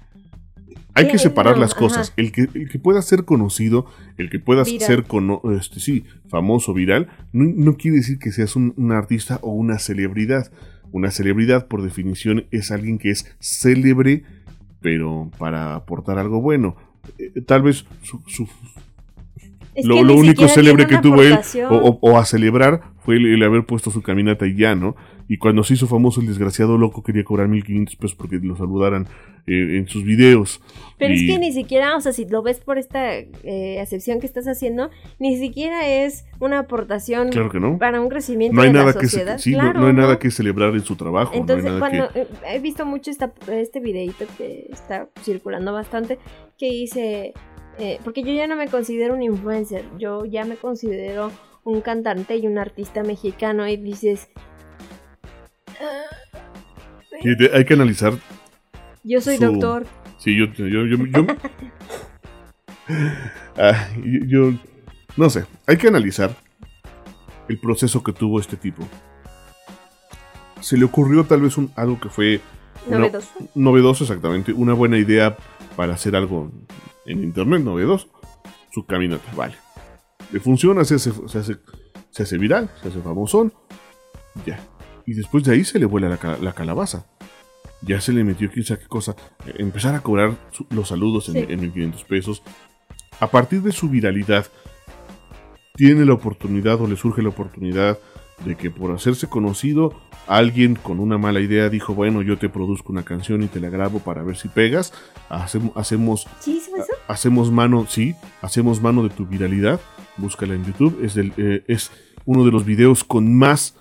Hay 0.94 1.08
que 1.08 1.18
separar 1.18 1.56
no, 1.56 1.60
las 1.60 1.74
cosas. 1.74 2.14
El 2.16 2.32
que, 2.32 2.48
el 2.54 2.70
que 2.70 2.78
pueda 2.78 3.02
ser 3.02 3.26
conocido, 3.26 3.84
el 4.16 4.30
que 4.30 4.38
pueda 4.38 4.62
Viral. 4.64 4.86
ser 4.86 5.04
cono- 5.04 5.42
este, 5.58 5.78
sí, 5.78 6.04
famoso, 6.30 6.72
viral, 6.72 7.08
no, 7.32 7.44
no 7.54 7.76
quiere 7.76 7.98
decir 7.98 8.18
que 8.18 8.32
seas 8.32 8.56
un, 8.56 8.72
un 8.78 8.92
artista 8.92 9.38
o 9.42 9.50
una 9.52 9.78
celebridad. 9.78 10.50
Una 10.92 11.10
celebridad, 11.10 11.66
por 11.66 11.82
definición, 11.82 12.46
es 12.50 12.70
alguien 12.70 12.96
que 12.96 13.10
es 13.10 13.26
célebre, 13.40 14.22
pero 14.80 15.30
para 15.36 15.74
aportar 15.74 16.18
algo 16.18 16.40
bueno. 16.40 16.76
Eh, 17.18 17.42
tal 17.42 17.60
vez 17.62 17.84
su- 18.02 18.22
lo, 19.84 20.02
lo 20.02 20.14
ni 20.14 20.20
único 20.20 20.48
célebre 20.48 20.86
que 20.86 20.96
tuvo 20.98 21.20
él 21.22 21.32
aportación. 21.34 21.66
o, 21.70 21.76
o- 21.76 21.98
o 22.00 22.18
a 22.18 22.24
celebrar 22.24 22.80
fue 23.06 23.16
el, 23.16 23.26
el 23.32 23.42
haber 23.42 23.64
puesto 23.64 23.90
su 23.90 24.02
caminata 24.02 24.46
y 24.46 24.54
ya, 24.56 24.74
¿no? 24.74 24.94
Y 25.28 25.38
cuando 25.38 25.64
se 25.64 25.74
hizo 25.74 25.86
famoso 25.86 26.20
el 26.20 26.26
desgraciado 26.26 26.76
loco 26.76 27.02
quería 27.02 27.24
cobrar 27.24 27.48
1500 27.48 27.96
pesos 27.96 28.14
porque 28.16 28.36
lo 28.36 28.54
saludaran 28.56 29.06
eh, 29.46 29.76
en 29.78 29.88
sus 29.88 30.04
videos. 30.04 30.60
Pero 30.98 31.14
es 31.14 31.22
que 31.22 31.38
ni 31.38 31.52
siquiera, 31.52 31.96
o 31.96 32.00
sea, 32.00 32.12
si 32.12 32.26
lo 32.26 32.42
ves 32.42 32.60
por 32.60 32.78
esta 32.78 33.14
eh, 33.16 33.80
acepción 33.80 34.20
que 34.20 34.26
estás 34.26 34.46
haciendo, 34.46 34.90
ni 35.18 35.36
siquiera 35.36 35.88
es 35.88 36.26
una 36.40 36.58
aportación 36.60 37.30
Claro 37.30 37.50
que 37.50 37.58
no. 37.60 37.78
para 37.78 38.00
un 38.00 38.08
crecimiento 38.08 38.54
No 38.56 38.62
hay 38.62 38.68
de 38.68 38.72
nada 38.74 38.86
la 38.92 38.98
que 39.00 39.06
sociedad. 39.08 39.38
sí, 39.38 39.52
no- 39.52 39.60
Claro, 39.60 39.80
no, 39.80 39.86
hay 39.86 39.92
nada 39.94 40.18
que 40.18 40.30
celebrar 40.30 40.74
en 40.74 40.82
su 40.82 40.94
trabajo. 40.96 41.30
no 41.30 41.34
hay 41.34 41.40
Entonces, 41.40 41.64
nada 41.64 41.78
cuando 41.78 42.08
que- 42.10 42.20
eh, 42.22 42.26
he 42.52 42.58
visto 42.60 42.84
mucho 42.84 43.10
esta, 43.10 43.32
este 43.50 43.80
videito 43.80 44.24
que 44.36 44.66
está 44.72 45.08
circulando 45.22 45.72
bastante, 45.72 46.18
que 46.58 46.66
dice, 46.70 47.32
eh, 47.78 47.98
porque 48.04 48.22
yo 48.22 48.32
ya 48.32 48.46
no 48.46 48.56
me 48.56 48.68
considero 48.68 49.14
un 49.14 49.22
influencer, 49.22 49.84
yo 49.98 50.24
ya 50.24 50.44
me 50.44 50.56
considero 50.56 51.30
un 51.66 51.80
cantante 51.80 52.36
y 52.36 52.46
un 52.46 52.58
artista 52.58 53.02
mexicano 53.02 53.66
y 53.68 53.76
dices, 53.76 54.28
hay 57.52 57.64
que 57.64 57.74
analizar. 57.74 58.12
yo 59.02 59.20
soy 59.20 59.36
Su- 59.36 59.46
doctor, 59.46 59.86
Sí, 60.18 60.34
yo, 60.36 60.46
yo, 60.54 60.66
yo, 60.66 60.96
yo- 61.06 61.26
Ah, 63.58 63.88
yo- 63.96 64.26
yo- 64.26 64.52
no 65.16 65.28
sé, 65.30 65.44
hay 65.66 65.76
que 65.76 65.88
analizar 65.88 66.34
el 67.48 67.58
proceso 67.58 68.02
que 68.02 68.12
tuvo 68.12 68.38
este 68.40 68.56
tipo. 68.56 68.82
Se 70.60 70.76
le 70.76 70.84
ocurrió 70.84 71.24
tal 71.24 71.42
vez 71.42 71.56
un, 71.58 71.70
algo 71.76 71.98
que 72.00 72.08
fue 72.08 72.40
una- 72.86 72.98
novedoso. 72.98 73.28
novedoso, 73.54 74.04
exactamente, 74.04 74.52
una 74.52 74.72
buena 74.72 74.98
idea 74.98 75.36
para 75.76 75.94
hacer 75.94 76.14
algo 76.16 76.50
en 77.06 77.24
internet 77.24 77.60
novedoso. 77.62 78.08
Su 78.72 78.84
caminata, 78.86 79.30
vale. 79.34 79.54
Le 80.32 80.40
funciona, 80.40 80.84
se 80.84 80.96
hace, 80.96 81.12
se 81.28 81.38
hace, 81.38 81.56
se 82.10 82.22
hace 82.22 82.38
viral, 82.38 82.68
se 82.82 82.88
hace 82.88 83.00
famosón, 83.00 83.52
ya. 84.44 84.58
Y 85.06 85.14
después 85.14 85.44
de 85.44 85.52
ahí 85.52 85.64
se 85.64 85.78
le 85.78 85.86
vuela 85.86 86.08
la, 86.08 86.16
ca- 86.16 86.38
la 86.40 86.52
calabaza. 86.52 87.06
Ya 87.82 88.00
se 88.00 88.12
le 88.12 88.24
metió 88.24 88.50
quién 88.50 88.64
sabe 88.64 88.80
qué 88.80 88.88
cosa. 88.88 89.14
eh, 89.46 89.54
Empezar 89.58 89.94
a 89.94 90.00
cobrar 90.00 90.34
su- 90.50 90.66
los 90.70 90.88
saludos 90.88 91.28
en, 91.28 91.34
Sí. 91.34 91.52
en 91.52 91.60
1500 91.60 92.04
pesos. 92.04 92.42
A 93.20 93.28
partir 93.30 93.62
de 93.62 93.70
su 93.72 93.88
viralidad, 93.88 94.46
tiene 95.74 96.04
la 96.04 96.14
oportunidad 96.14 96.80
o 96.80 96.86
le 96.86 96.96
surge 96.96 97.22
la 97.22 97.28
oportunidad 97.28 97.98
de 98.44 98.54
que 98.56 98.70
por 98.70 98.90
hacerse 98.92 99.28
conocido, 99.28 99.94
alguien 100.26 100.74
con 100.74 101.00
una 101.00 101.16
mala 101.18 101.40
idea 101.40 101.68
dijo, 101.70 101.94
bueno, 101.94 102.20
yo 102.22 102.36
te 102.38 102.48
produzco 102.48 102.92
una 102.92 103.02
canción 103.04 103.42
y 103.42 103.46
te 103.46 103.60
la 103.60 103.70
grabo 103.70 104.00
para 104.00 104.22
ver 104.22 104.36
si 104.36 104.48
pegas. 104.48 104.92
Hacem- 105.30 105.72
hacemos 105.76 106.26
¿Sí 106.40 106.60
hacemos 107.08 107.50
mano, 107.52 107.86
sí, 107.88 108.14
hacemos 108.42 108.80
mano 108.82 109.02
de 109.04 109.10
tu 109.10 109.24
viralidad. 109.26 109.80
Búscala 110.16 110.54
en 110.54 110.64
YouTube. 110.64 110.98
Es, 111.02 111.16
eh, 111.16 111.64
es 111.66 111.90
uno 112.24 112.44
de 112.44 112.50
los 112.50 112.64
videos 112.64 113.04
con 113.04 113.36
más 113.36 113.76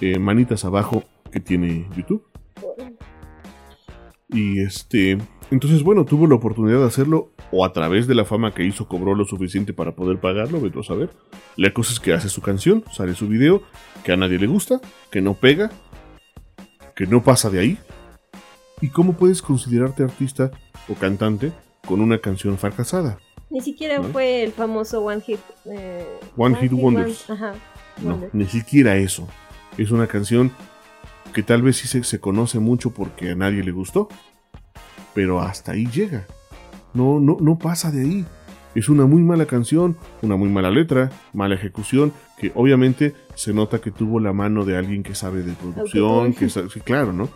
eh, 0.00 0.18
manitas 0.18 0.64
abajo 0.64 1.04
que 1.30 1.40
tiene 1.40 1.88
YouTube. 1.96 2.24
Y 4.28 4.60
este. 4.60 5.18
Entonces, 5.50 5.82
bueno, 5.82 6.04
tuvo 6.04 6.26
la 6.26 6.34
oportunidad 6.34 6.78
de 6.78 6.86
hacerlo. 6.86 7.30
O 7.50 7.64
a 7.64 7.72
través 7.72 8.06
de 8.06 8.14
la 8.14 8.24
fama 8.24 8.52
que 8.52 8.64
hizo, 8.64 8.88
cobró 8.88 9.14
lo 9.14 9.24
suficiente 9.24 9.72
para 9.72 9.94
poder 9.94 10.18
pagarlo. 10.18 10.60
Vete 10.60 10.80
a 10.80 10.82
saber. 10.82 11.10
La 11.56 11.72
cosa 11.72 11.92
es 11.92 12.00
que 12.00 12.12
hace 12.12 12.28
su 12.28 12.40
canción, 12.40 12.84
sale 12.92 13.14
su 13.14 13.28
video, 13.28 13.62
que 14.02 14.12
a 14.12 14.16
nadie 14.16 14.38
le 14.38 14.48
gusta, 14.48 14.80
que 15.10 15.20
no 15.20 15.34
pega, 15.34 15.70
que 16.96 17.06
no 17.06 17.22
pasa 17.22 17.50
de 17.50 17.60
ahí. 17.60 17.78
¿Y 18.80 18.88
cómo 18.88 19.12
puedes 19.14 19.40
considerarte 19.40 20.02
artista 20.02 20.50
o 20.88 20.94
cantante 20.94 21.52
con 21.86 22.00
una 22.00 22.18
canción 22.18 22.58
fracasada? 22.58 23.18
Ni 23.54 23.60
siquiera 23.60 23.98
¿no? 23.98 24.04
fue 24.08 24.42
el 24.42 24.50
famoso 24.52 25.00
One 25.02 25.20
Hit. 25.20 25.38
eh, 25.66 26.04
One 26.36 26.56
Hit 26.56 26.72
Wonders. 26.72 27.30
One- 27.30 27.38
ajá. 27.38 27.54
No, 28.02 28.10
Wonder. 28.10 28.30
ni 28.32 28.46
siquiera 28.46 28.96
eso. 28.96 29.28
Es 29.78 29.92
una 29.92 30.08
canción 30.08 30.50
que 31.32 31.42
tal 31.44 31.62
vez 31.62 31.76
sí 31.76 31.86
se, 31.88 32.02
se 32.02 32.18
conoce 32.18 32.58
mucho 32.58 32.90
porque 32.90 33.30
a 33.30 33.34
nadie 33.36 33.62
le 33.62 33.70
gustó. 33.70 34.08
Pero 35.14 35.40
hasta 35.40 35.70
ahí 35.72 35.86
llega. 35.86 36.26
No, 36.94 37.20
no, 37.20 37.36
no 37.40 37.56
pasa 37.56 37.92
de 37.92 38.00
ahí. 38.02 38.24
Es 38.74 38.88
una 38.88 39.06
muy 39.06 39.22
mala 39.22 39.46
canción, 39.46 39.96
una 40.20 40.34
muy 40.36 40.48
mala 40.48 40.72
letra, 40.72 41.12
mala 41.32 41.54
ejecución, 41.54 42.12
que 42.38 42.50
obviamente 42.56 43.14
se 43.36 43.52
nota 43.54 43.80
que 43.80 43.92
tuvo 43.92 44.18
la 44.18 44.32
mano 44.32 44.64
de 44.64 44.76
alguien 44.76 45.04
que 45.04 45.14
sabe 45.14 45.42
de 45.44 45.52
producción, 45.52 46.34
que 46.34 46.48
sabe, 46.48 46.68
sí, 46.70 46.80
claro, 46.80 47.12
¿no? 47.12 47.28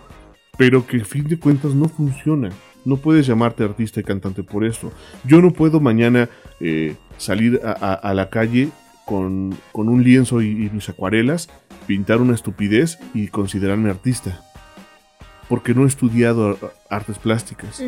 Pero 0.56 0.84
que 0.84 1.00
a 1.00 1.04
fin 1.04 1.28
de 1.28 1.38
cuentas 1.38 1.74
no 1.74 1.88
funciona. 1.88 2.50
No 2.88 2.96
puedes 2.96 3.26
llamarte 3.26 3.62
artista 3.64 4.00
y 4.00 4.02
cantante 4.04 4.42
por 4.42 4.64
esto. 4.64 4.90
Yo 5.24 5.40
no 5.42 5.52
puedo 5.52 5.78
mañana 5.80 6.28
eh, 6.60 6.96
salir 7.18 7.60
a, 7.64 7.72
a- 7.72 7.94
a 7.94 8.14
la 8.14 8.30
calle 8.30 8.70
con, 9.04 9.54
con 9.72 9.88
un 9.88 10.02
lienzo 10.02 10.40
y, 10.42 10.48
y 10.48 10.70
mis 10.70 10.88
acuarelas, 10.88 11.48
pintar 11.86 12.20
una 12.20 12.34
estupidez 12.34 12.98
y 13.14 13.28
considerarme 13.28 13.90
artista. 13.90 14.40
Porque 15.48 15.74
no 15.74 15.84
he 15.84 15.86
estudiado 15.86 16.58
artes 16.90 17.18
plásticas. 17.18 17.82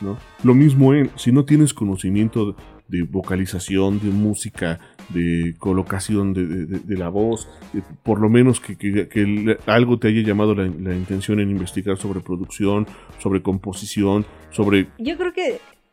¿no? 0.00 0.18
Lo 0.42 0.54
mismo 0.54 0.94
en, 0.94 1.10
si 1.16 1.32
no 1.32 1.44
tienes 1.44 1.72
conocimiento 1.74 2.56
de, 2.88 3.02
vocalización, 3.02 3.98
de 4.00 4.10
música, 4.10 4.78
de 5.10 5.54
colocación 5.58 6.32
de, 6.34 6.46
de- 6.46 6.66
de- 6.66 6.78
de 6.80 6.96
la 6.96 7.08
voz, 7.08 7.48
eh, 7.74 7.80
por 8.02 8.20
lo 8.20 8.28
menos 8.28 8.60
que, 8.60 8.76
que- 8.76 9.08
que 9.08 9.20
le- 9.24 9.58
algo 9.66 9.98
te 9.98 10.08
haya 10.08 10.22
llamado 10.22 10.54
la, 10.54 10.64
la 10.64 10.94
intención 10.94 11.40
en 11.40 11.50
investigar 11.50 11.96
sobre 11.96 12.20
producción, 12.20 12.86
sobre 13.18 13.42
composición, 13.42 14.26
sobre... 14.50 14.88
Yo 14.98 15.16
creo 15.16 15.32
que 15.32 15.48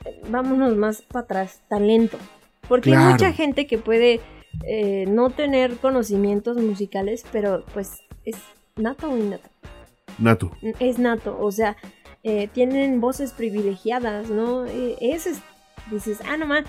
eh, 0.06 0.22
vámonos 0.30 0.76
más 0.78 1.02
para 1.02 1.26
atrás, 1.26 1.62
talento. 1.70 2.18
Porque 2.68 2.96
hay 2.96 3.12
mucha 3.14 3.34
gente 3.34 3.68
que 3.68 3.78
puede 3.78 4.22
eh, 4.66 5.06
no 5.08 5.30
tener 5.30 5.76
conocimientos 5.78 6.58
musicales, 6.58 7.24
pero 7.32 7.66
pues 7.74 8.00
es 8.26 8.36
nato 8.78 9.10
o 9.12 9.18
innato. 9.18 9.50
Nato. 10.20 10.52
Es 10.80 11.00
nato, 11.00 11.38
o 11.40 11.52
sea, 11.52 11.76
eh, 12.24 12.48
tienen 12.54 13.02
voces 13.02 13.32
privilegiadas, 13.34 14.30
¿no? 14.30 14.66
Eh, 14.66 14.96
es, 15.02 15.42
dices, 15.90 16.20
ah, 16.28 16.38
no 16.38 16.46
más, 16.46 16.66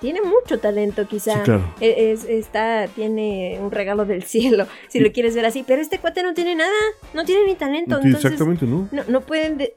tiene 0.00 0.20
mucho 0.22 0.58
talento 0.58 1.06
quizá. 1.06 1.34
Sí, 1.36 1.40
claro. 1.44 1.74
E- 1.80 2.10
Es, 2.12 2.24
está, 2.24 2.88
tiene 2.88 3.58
un 3.60 3.70
regalo 3.70 4.04
del 4.04 4.22
cielo, 4.24 4.66
si 4.88 5.00
lo 5.00 5.12
quieres 5.12 5.34
ver 5.34 5.46
así. 5.46 5.64
Pero 5.66 5.80
este 5.80 5.98
cuate 5.98 6.22
no 6.22 6.34
tiene 6.34 6.54
nada, 6.54 6.72
no 7.14 7.24
tiene 7.24 7.44
ni 7.46 7.54
talento. 7.54 8.00
Sí, 8.00 8.06
entonces, 8.08 8.24
exactamente, 8.32 8.66
¿no? 8.66 8.88
no, 8.90 9.02
no 9.08 9.20
pueden. 9.20 9.58
de- 9.58 9.72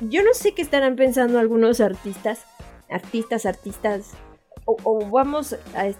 Yo 0.00 0.22
no 0.22 0.32
sé 0.34 0.52
qué 0.52 0.62
estarán 0.62 0.96
pensando 0.96 1.38
algunos 1.38 1.80
artistas, 1.80 2.44
artistas, 2.90 3.44
artistas. 3.46 4.12
O, 4.64 4.76
o 4.84 5.10
vamos 5.10 5.54
a. 5.74 5.90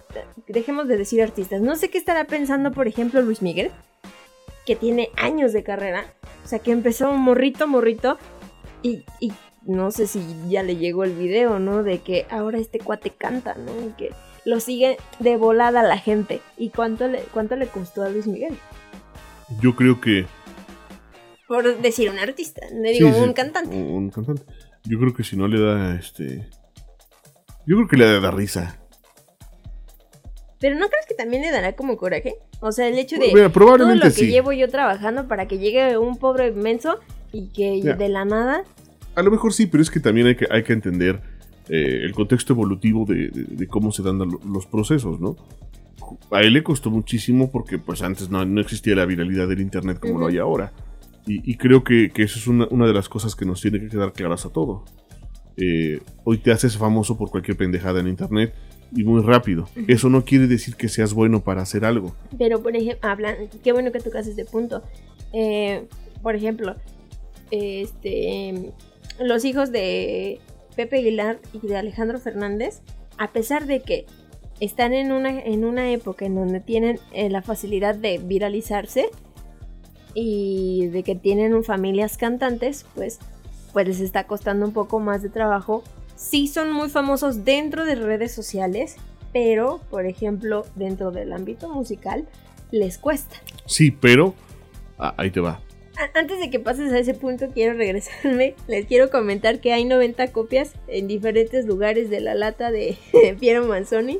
Dejemos 0.48 0.88
de 0.88 0.96
decir 0.96 1.22
artistas. 1.22 1.60
No 1.60 1.76
sé 1.76 1.90
qué 1.90 1.98
estará 1.98 2.24
pensando, 2.24 2.72
por 2.72 2.88
ejemplo, 2.88 3.20
Luis 3.20 3.42
Miguel, 3.42 3.70
que 4.64 4.76
tiene 4.76 5.10
años 5.16 5.52
de 5.52 5.62
carrera. 5.62 6.06
O 6.44 6.48
sea, 6.48 6.58
que 6.58 6.70
empezó 6.72 7.12
morrito, 7.12 7.66
morrito. 7.66 8.16
Y, 8.82 9.04
y 9.20 9.32
no 9.66 9.90
sé 9.90 10.06
si 10.06 10.22
ya 10.48 10.62
le 10.62 10.76
llegó 10.76 11.04
el 11.04 11.14
video, 11.14 11.58
¿no? 11.58 11.82
De 11.82 11.98
que 11.98 12.26
ahora 12.30 12.58
este 12.58 12.78
cuate 12.78 13.10
canta, 13.10 13.54
¿no? 13.54 13.86
Y 13.86 13.92
que 13.92 14.12
lo 14.44 14.60
sigue 14.60 14.98
de 15.18 15.36
volada 15.36 15.82
la 15.82 15.98
gente. 15.98 16.40
¿Y 16.56 16.70
cuánto 16.70 17.08
le, 17.08 17.20
cuánto 17.32 17.56
le 17.56 17.66
costó 17.66 18.02
a 18.02 18.08
Luis 18.08 18.26
Miguel? 18.26 18.56
Yo 19.60 19.74
creo 19.74 20.00
que... 20.00 20.26
Por 21.46 21.78
decir 21.80 22.10
un 22.10 22.18
artista, 22.18 22.66
le 22.72 22.92
digo 22.92 23.12
sí, 23.12 23.20
un 23.20 23.32
cantante. 23.32 23.76
Un, 23.76 24.10
cantante. 24.10 24.44
Yo 24.84 24.98
creo 24.98 25.14
que 25.14 25.24
si 25.24 25.36
no 25.36 25.46
le 25.48 25.60
da, 25.60 25.94
este... 25.94 26.48
Yo 27.66 27.76
creo 27.76 27.88
que 27.88 27.96
le 27.96 28.20
da 28.20 28.30
risa. 28.30 28.78
Pero 30.58 30.76
¿no 30.76 30.88
crees 30.88 31.06
que 31.06 31.14
también 31.14 31.42
le 31.42 31.50
dará 31.50 31.74
como 31.74 31.96
coraje? 31.96 32.36
O 32.60 32.72
sea, 32.72 32.88
el 32.88 32.98
hecho 32.98 33.16
de 33.16 33.32
Mira, 33.32 33.50
probablemente 33.50 34.00
todo 34.00 34.08
lo 34.08 34.14
que 34.14 34.20
sí. 34.22 34.30
llevo 34.30 34.52
yo 34.52 34.68
trabajando 34.68 35.28
para 35.28 35.46
que 35.46 35.58
llegue 35.58 35.98
un 35.98 36.18
pobre 36.18 36.52
menso 36.52 37.00
y 37.32 37.48
que 37.48 37.82
de 37.94 38.08
la 38.08 38.24
nada... 38.24 38.64
A 39.16 39.22
lo 39.22 39.30
mejor 39.30 39.52
sí, 39.52 39.66
pero 39.66 39.82
es 39.82 39.90
que 39.90 40.00
también 40.00 40.26
hay 40.28 40.34
que, 40.36 40.46
hay 40.50 40.62
que 40.64 40.72
entender 40.72 41.20
eh, 41.68 42.00
el 42.02 42.12
contexto 42.12 42.52
evolutivo 42.52 43.04
de, 43.06 43.28
de- 43.28 43.44
de 43.44 43.66
cómo 43.66 43.92
se 43.92 44.02
dan 44.02 44.18
lo- 44.18 44.40
los 44.44 44.66
procesos, 44.66 45.20
¿no? 45.20 45.36
A 46.30 46.40
él 46.42 46.52
le 46.52 46.62
costó 46.62 46.90
muchísimo 46.90 47.50
porque 47.50 47.78
pues 47.78 48.02
antes 48.02 48.28
no, 48.28 48.44
no 48.44 48.60
existía 48.60 48.94
la 48.94 49.06
viralidad 49.06 49.48
del 49.48 49.60
Internet 49.60 49.98
como 50.00 50.18
lo 50.18 50.26
hay 50.26 50.38
ahora. 50.38 50.72
Y, 51.26 51.50
y 51.50 51.56
creo 51.56 51.82
que, 51.84 52.10
que 52.10 52.22
eso 52.24 52.38
es 52.38 52.46
una, 52.46 52.66
una 52.70 52.86
de 52.86 52.92
las 52.92 53.08
cosas 53.08 53.34
que 53.34 53.46
nos 53.46 53.62
tiene 53.62 53.80
que 53.80 53.88
quedar 53.88 54.12
claras 54.12 54.44
a 54.44 54.50
todo. 54.50 54.84
Eh, 55.56 56.00
hoy 56.24 56.38
te 56.38 56.52
haces 56.52 56.76
famoso 56.76 57.16
por 57.16 57.30
cualquier 57.30 57.56
pendejada 57.56 58.00
en 58.00 58.08
Internet 58.08 58.52
y 58.94 59.04
muy 59.04 59.22
rápido. 59.22 59.66
Eso 59.88 60.10
no 60.10 60.24
quiere 60.24 60.46
decir 60.48 60.74
que 60.76 60.88
seas 60.90 61.14
bueno 61.14 61.40
para 61.42 61.62
hacer 61.62 61.84
algo. 61.86 62.14
Pero, 62.38 62.62
por 62.62 62.76
ejemplo, 62.76 63.08
hablan... 63.08 63.36
Qué 63.62 63.72
bueno 63.72 63.90
que 63.92 64.00
tocas 64.00 64.26
este 64.26 64.44
punto. 64.44 64.82
Eh, 65.32 65.86
por 66.22 66.34
ejemplo, 66.36 66.76
este... 67.50 68.72
Los 69.18 69.44
hijos 69.44 69.70
de 69.70 70.40
Pepe 70.76 70.98
Aguilar 70.98 71.38
y 71.52 71.66
de 71.66 71.76
Alejandro 71.76 72.18
Fernández, 72.18 72.80
a 73.18 73.32
pesar 73.32 73.66
de 73.66 73.80
que 73.80 74.06
están 74.60 74.92
en 74.92 75.12
una, 75.12 75.40
en 75.40 75.64
una 75.64 75.90
época 75.90 76.24
en 76.24 76.34
donde 76.34 76.60
tienen 76.60 76.98
eh, 77.12 77.30
la 77.30 77.42
facilidad 77.42 77.94
de 77.94 78.18
viralizarse 78.18 79.10
y 80.14 80.86
de 80.88 81.02
que 81.02 81.14
tienen 81.14 81.64
familias 81.64 82.16
cantantes, 82.16 82.86
pues, 82.94 83.18
pues 83.72 83.86
les 83.88 84.00
está 84.00 84.26
costando 84.26 84.66
un 84.66 84.72
poco 84.72 85.00
más 85.00 85.22
de 85.22 85.28
trabajo. 85.28 85.82
Sí 86.16 86.46
son 86.46 86.72
muy 86.72 86.88
famosos 86.88 87.44
dentro 87.44 87.84
de 87.84 87.96
redes 87.96 88.32
sociales, 88.32 88.96
pero, 89.32 89.80
por 89.90 90.06
ejemplo, 90.06 90.64
dentro 90.76 91.10
del 91.10 91.32
ámbito 91.32 91.68
musical, 91.68 92.26
les 92.70 92.98
cuesta. 92.98 93.36
Sí, 93.66 93.90
pero... 93.90 94.34
ah, 94.98 95.14
ahí 95.16 95.30
te 95.30 95.40
va. 95.40 95.60
Antes 96.14 96.40
de 96.40 96.50
que 96.50 96.58
pases 96.58 96.92
a 96.92 96.98
ese 96.98 97.14
punto, 97.14 97.48
quiero 97.52 97.74
regresarme. 97.76 98.54
Les 98.68 98.86
quiero 98.86 99.10
comentar 99.10 99.60
que 99.60 99.72
hay 99.72 99.84
90 99.84 100.32
copias 100.32 100.74
en 100.88 101.06
diferentes 101.06 101.66
lugares 101.66 102.10
de 102.10 102.20
la 102.20 102.34
lata 102.34 102.70
de 102.70 102.96
Piero 103.40 103.64
Manzoni. 103.66 104.18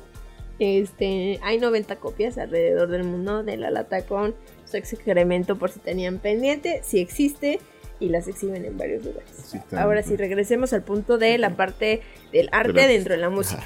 Este, 0.60 1.40
hay 1.42 1.58
90 1.58 1.96
copias 1.96 2.38
alrededor 2.38 2.88
del 2.88 3.02
mundo 3.04 3.42
de 3.42 3.56
la 3.56 3.70
lata 3.70 4.06
con 4.06 4.34
su 4.70 4.76
excremento 4.76 5.56
por 5.58 5.70
si 5.70 5.80
tenían 5.80 6.18
pendiente, 6.18 6.80
si 6.84 7.00
existe 7.00 7.58
y 7.98 8.08
las 8.08 8.28
exhiben 8.28 8.64
en 8.64 8.78
varios 8.78 9.04
lugares. 9.04 9.30
Sí, 9.32 9.58
Ahora 9.76 10.02
sí, 10.04 10.14
regresemos 10.16 10.72
al 10.72 10.82
punto 10.82 11.18
de 11.18 11.38
la 11.38 11.56
parte 11.56 12.02
del 12.32 12.48
arte 12.52 12.72
Pero- 12.74 12.88
dentro 12.88 13.14
de 13.14 13.20
la 13.20 13.30
música. 13.30 13.64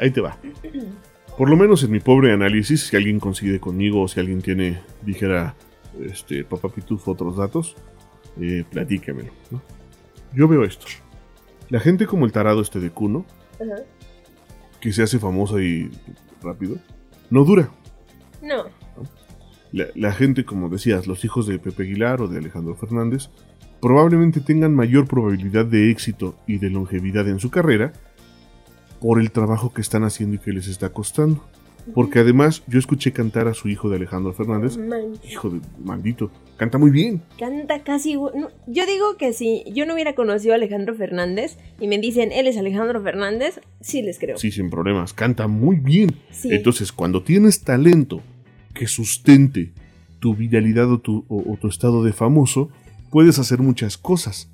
Ahí 0.00 0.10
te 0.12 0.20
va. 0.20 0.38
Por 1.36 1.48
lo 1.50 1.56
menos 1.56 1.82
en 1.82 1.90
mi 1.90 2.00
pobre 2.00 2.32
análisis, 2.32 2.86
si 2.86 2.96
alguien 2.96 3.18
coincide 3.18 3.58
conmigo 3.58 4.02
o 4.02 4.08
si 4.08 4.20
alguien 4.20 4.40
tiene, 4.42 4.80
dijera, 5.02 5.54
este, 6.00 6.44
papá 6.44 6.68
Pitufo, 6.68 7.12
otros 7.12 7.36
datos, 7.36 7.76
eh. 8.40 8.64
Yo 10.32 10.46
veo 10.48 10.64
esto. 10.64 10.86
La 11.68 11.80
gente 11.80 12.06
como 12.06 12.26
el 12.26 12.32
tarado 12.32 12.60
este 12.60 12.80
de 12.80 12.90
Cuno, 12.90 13.24
Ajá. 13.54 13.82
que 14.80 14.92
se 14.92 15.02
hace 15.02 15.18
famosa 15.18 15.60
y 15.62 15.90
rápido, 16.42 16.76
no 17.30 17.44
dura. 17.44 17.70
No, 18.42 18.64
La, 19.72 19.86
la 19.94 20.12
gente, 20.12 20.44
como 20.44 20.68
decías, 20.68 21.06
los 21.06 21.24
hijos 21.24 21.46
de 21.46 21.58
Pepe 21.58 21.82
Aguilar 21.84 22.22
o 22.22 22.28
de 22.28 22.38
Alejandro 22.38 22.74
Fernández, 22.74 23.28
probablemente 23.80 24.40
tengan 24.40 24.74
mayor 24.74 25.06
probabilidad 25.06 25.64
de 25.66 25.90
éxito 25.90 26.36
y 26.46 26.58
de 26.58 26.70
longevidad 26.70 27.28
en 27.28 27.38
su 27.38 27.50
carrera 27.50 27.92
por 29.00 29.20
el 29.20 29.30
trabajo 29.30 29.72
que 29.72 29.80
están 29.80 30.04
haciendo 30.04 30.36
y 30.36 30.38
que 30.38 30.52
les 30.52 30.66
está 30.68 30.90
costando. 30.90 31.44
Porque 31.94 32.18
además 32.20 32.62
yo 32.66 32.78
escuché 32.78 33.12
cantar 33.12 33.48
a 33.48 33.54
su 33.54 33.68
hijo 33.68 33.88
de 33.88 33.96
Alejandro 33.96 34.32
Fernández, 34.32 34.76
man, 34.76 35.12
hijo 35.28 35.50
de 35.50 35.60
maldito, 35.84 36.30
canta 36.56 36.78
muy 36.78 36.90
bien. 36.90 37.22
canta 37.38 37.82
casi 37.82 38.14
no, 38.14 38.30
yo 38.66 38.86
digo 38.86 39.16
que 39.18 39.32
si 39.32 39.64
yo 39.72 39.86
no 39.86 39.94
hubiera 39.94 40.14
conocido 40.14 40.52
a 40.52 40.56
Alejandro 40.56 40.94
Fernández 40.94 41.56
y 41.80 41.86
me 41.88 41.98
dicen 41.98 42.32
él 42.32 42.46
es 42.46 42.56
Alejandro 42.56 43.02
Fernández, 43.02 43.60
sí 43.80 44.02
les 44.02 44.18
creo. 44.18 44.36
Sí, 44.38 44.50
sin 44.50 44.70
problemas, 44.70 45.12
canta 45.12 45.46
muy 45.48 45.76
bien. 45.76 46.10
Sí. 46.30 46.48
Entonces, 46.52 46.92
cuando 46.92 47.22
tienes 47.22 47.62
talento 47.62 48.20
que 48.74 48.86
sustente 48.86 49.72
tu 50.20 50.34
viralidad 50.34 50.90
o 50.92 50.98
tu, 51.00 51.24
o- 51.28 51.52
o 51.52 51.56
tu 51.56 51.68
estado 51.68 52.04
de 52.04 52.12
famoso, 52.12 52.68
puedes 53.10 53.38
hacer 53.38 53.58
muchas 53.60 53.96
cosas. 53.98 54.50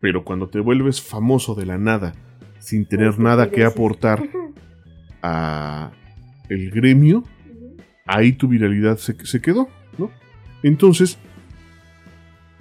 Pero 0.00 0.24
cuando 0.24 0.48
te 0.48 0.58
vuelves 0.60 1.02
famoso 1.02 1.54
de 1.54 1.66
la 1.66 1.76
nada, 1.76 2.14
sin 2.58 2.86
tener 2.86 3.08
Pues, 3.08 3.16
¿qué 3.18 3.22
nada 3.22 3.50
que 3.50 3.64
aportar 3.64 4.22
a 5.22 5.90
el 6.50 6.70
gremio, 6.70 7.24
ahí 8.04 8.32
tu 8.32 8.48
viralidad 8.48 8.98
se, 8.98 9.14
se 9.24 9.40
quedó, 9.40 9.68
¿no? 9.96 10.10
Entonces, 10.62 11.18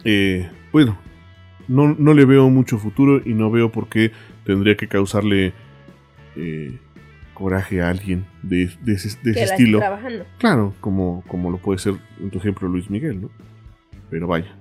eh, 0.06 0.50
bueno, 0.72 0.98
no, 1.68 1.94
no 1.94 2.14
le 2.14 2.26
veo 2.26 2.50
mucho 2.50 2.78
futuro 2.78 3.22
y 3.26 3.34
no 3.34 3.52
veo 3.52 3.72
por 3.72 3.90
qué 3.90 4.12
tendría 4.46 4.78
que 4.78 4.88
causarle 4.88 5.54
eh, 6.36 6.78
coraje 7.34 7.82
a 7.82 7.90
alguien 7.90 8.26
de, 8.44 8.70
de 8.82 8.94
ese, 8.94 9.18
de 9.24 9.44
estilo. 9.44 9.80
trabajando. 9.80 10.26
Claro, 10.38 10.74
como, 10.80 11.24
como 11.28 11.52
lo 11.52 11.58
puede 11.58 11.80
ser 11.80 11.96
en 12.20 12.30
tu 12.30 12.38
ejemplo 12.38 12.68
Luis 12.68 12.90
Miguel, 12.90 13.22
¿no? 13.22 13.30
Pero 14.10 14.28
vaya, 14.28 14.56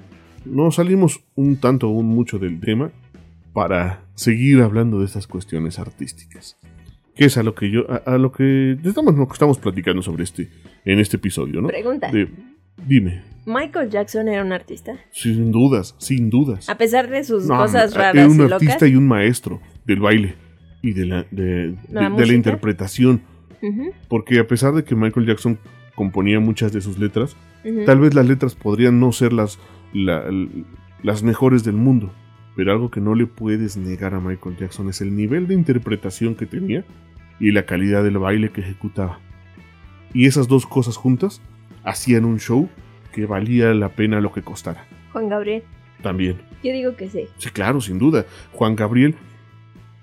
no 0.45 0.70
salimos 0.70 1.22
un 1.35 1.57
tanto 1.57 1.89
o 1.89 1.93
un 1.93 2.07
mucho 2.07 2.39
del 2.39 2.61
tema 2.61 2.91
para 3.53 4.03
seguir 4.14 4.61
hablando 4.61 5.01
de 5.01 5.07
estas 5.07 5.26
cuestiones 5.26 5.79
artísticas. 5.79 6.57
Que 7.19 7.27
es 7.27 7.37
a 7.37 7.43
lo 7.43 7.55
que 7.55 7.71
yo, 7.71 7.85
a, 7.91 7.97
a 7.97 8.16
lo 8.19 8.33
que 8.33 8.79
estamos, 8.85 9.14
lo 9.16 9.27
que 9.27 9.33
estamos 9.35 9.59
platicando 9.59 10.01
sobre 10.03 10.25
este, 10.25 10.49
en 10.85 10.99
este 11.01 11.16
episodio, 11.16 11.61
¿no? 11.61 11.69
Pregunta. 11.69 12.11
De- 12.11 12.29
dime, 12.87 13.23
Michael 13.45 13.91
Jackson 13.91 14.29
era 14.29 14.43
un 14.45 14.53
artista. 14.53 14.95
sin 15.11 15.51
dudas, 15.53 15.95
sin 15.99 16.31
dudas. 16.31 16.69
A 16.69 16.79
pesar 16.79 17.11
de 17.11 17.25
sus 17.25 17.47
No, 17.47 17.57
cosas 17.59 17.93
era 17.95 18.12
raras 18.12 18.31
un 18.31 18.39
y 18.39 18.53
artista 18.53 18.75
locas. 18.75 18.89
y 18.91 18.95
un 18.97 19.07
maestro 19.09 19.61
del 19.85 20.01
baile. 20.01 20.35
y 20.81 20.93
de 20.93 21.07
la, 21.07 21.27
de, 21.33 21.35
La 21.35 21.43
de- 21.43 21.77
de 21.77 21.93
la 21.93 22.09
música. 22.11 22.35
interpretación. 22.35 23.21
Porque 24.09 24.39
a 24.39 24.47
pesar 24.47 24.73
de 24.75 24.85
que 24.85 24.95
Michael 24.95 25.27
Jackson 25.27 25.59
componía 25.97 26.39
muchas 26.39 26.73
de 26.73 26.81
sus 26.81 26.99
letras, 27.01 27.37
tal 27.87 27.99
vez 27.99 28.14
las 28.14 28.27
letras 28.29 28.55
podrían 28.55 29.01
no 29.01 29.11
ser 29.11 29.33
las, 29.33 29.59
la- 29.93 30.25
las 31.03 31.23
mejores 31.25 31.64
del 31.64 31.75
mundo. 31.75 32.12
Pero 32.55 32.73
algo 32.73 32.91
que 32.91 33.01
no 33.01 33.14
le 33.14 33.27
puedes 33.27 33.77
negar 33.77 34.14
a 34.14 34.21
Michael 34.21 34.57
Jackson 34.57 34.89
es 34.89 35.01
el 35.01 35.14
nivel 35.16 35.47
de 35.49 35.55
interpretación 35.55 36.35
que 36.37 36.47
tenía 36.47 36.85
y 37.41 37.53
la 37.53 37.64
calidad 37.64 38.03
del 38.05 38.18
baile 38.18 38.51
que 38.51 38.61
ejecutaba. 38.62 39.20
Y 40.12 40.26
esas 40.26 40.49
dos 40.49 40.66
cosas 40.66 40.97
juntas 40.97 41.41
hacían 41.84 42.24
un 42.24 42.39
show 42.41 42.68
que 43.12 43.26
valía 43.26 43.72
la 43.74 43.91
pena 43.91 44.20
lo 44.20 44.32
que 44.32 44.43
costara. 44.43 44.86
Juan 45.12 45.28
Gabriel. 45.28 45.62
También. 46.03 46.36
Yo 46.62 46.72
digo 46.72 46.97
que 46.97 47.09
sí. 47.09 47.26
Sí, 47.39 47.51
claro, 47.51 47.80
sin 47.80 47.99
duda. 47.99 48.24
Juan 48.53 48.76
Gabriel, 48.76 49.14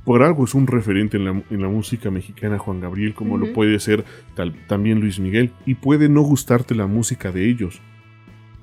por 0.04 0.24
algo 0.24 0.46
es 0.46 0.54
un 0.54 0.68
referente 0.68 1.18
en 1.18 1.26
la, 1.26 1.32
en 1.50 1.62
la 1.62 1.68
música 1.68 2.12
mexicana, 2.12 2.58
Juan 2.60 2.80
Gabriel, 2.82 3.14
como 3.14 3.38
lo 3.38 3.52
puede 3.54 3.80
ser 3.80 4.04
tal- 4.36 4.54
también 4.68 5.00
Luis 5.00 5.20
Miguel. 5.20 5.52
Y 5.66 5.76
puede 5.76 6.10
no 6.10 6.22
gustarte 6.22 6.76
la 6.76 6.88
música 6.88 7.32
de 7.32 7.50
ellos, 7.50 7.82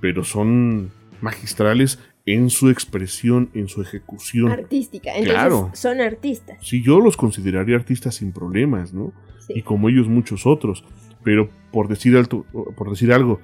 pero 0.01 0.25
son 0.25 0.91
magistrales 1.21 1.99
en 2.27 2.51
su 2.51 2.71
expresión, 2.71 3.51
en 3.55 3.69
su 3.69 3.83
ejecución. 3.83 4.51
Artística. 4.53 5.11
Entonces 5.11 5.33
Claro. 5.35 5.71
son 5.75 6.01
artistas. 6.01 6.59
Sí, 6.61 6.83
yo 6.83 7.01
los 7.01 7.17
consideraría 7.17 7.77
artistas 7.77 8.15
sin 8.17 8.33
problemas, 8.33 8.93
¿no? 8.93 9.13
Sí. 9.47 9.55
y 9.57 9.63
como 9.63 9.89
ellos 9.89 10.07
muchos 10.09 10.47
otros. 10.47 10.85
Pero 11.25 11.51
por 11.73 11.89
decir, 11.89 12.17
alto, 12.17 12.47
por 12.77 12.91
decir 12.91 13.13
algo, 13.13 13.41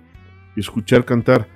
escuchar 0.56 1.04
cantar 1.04 1.48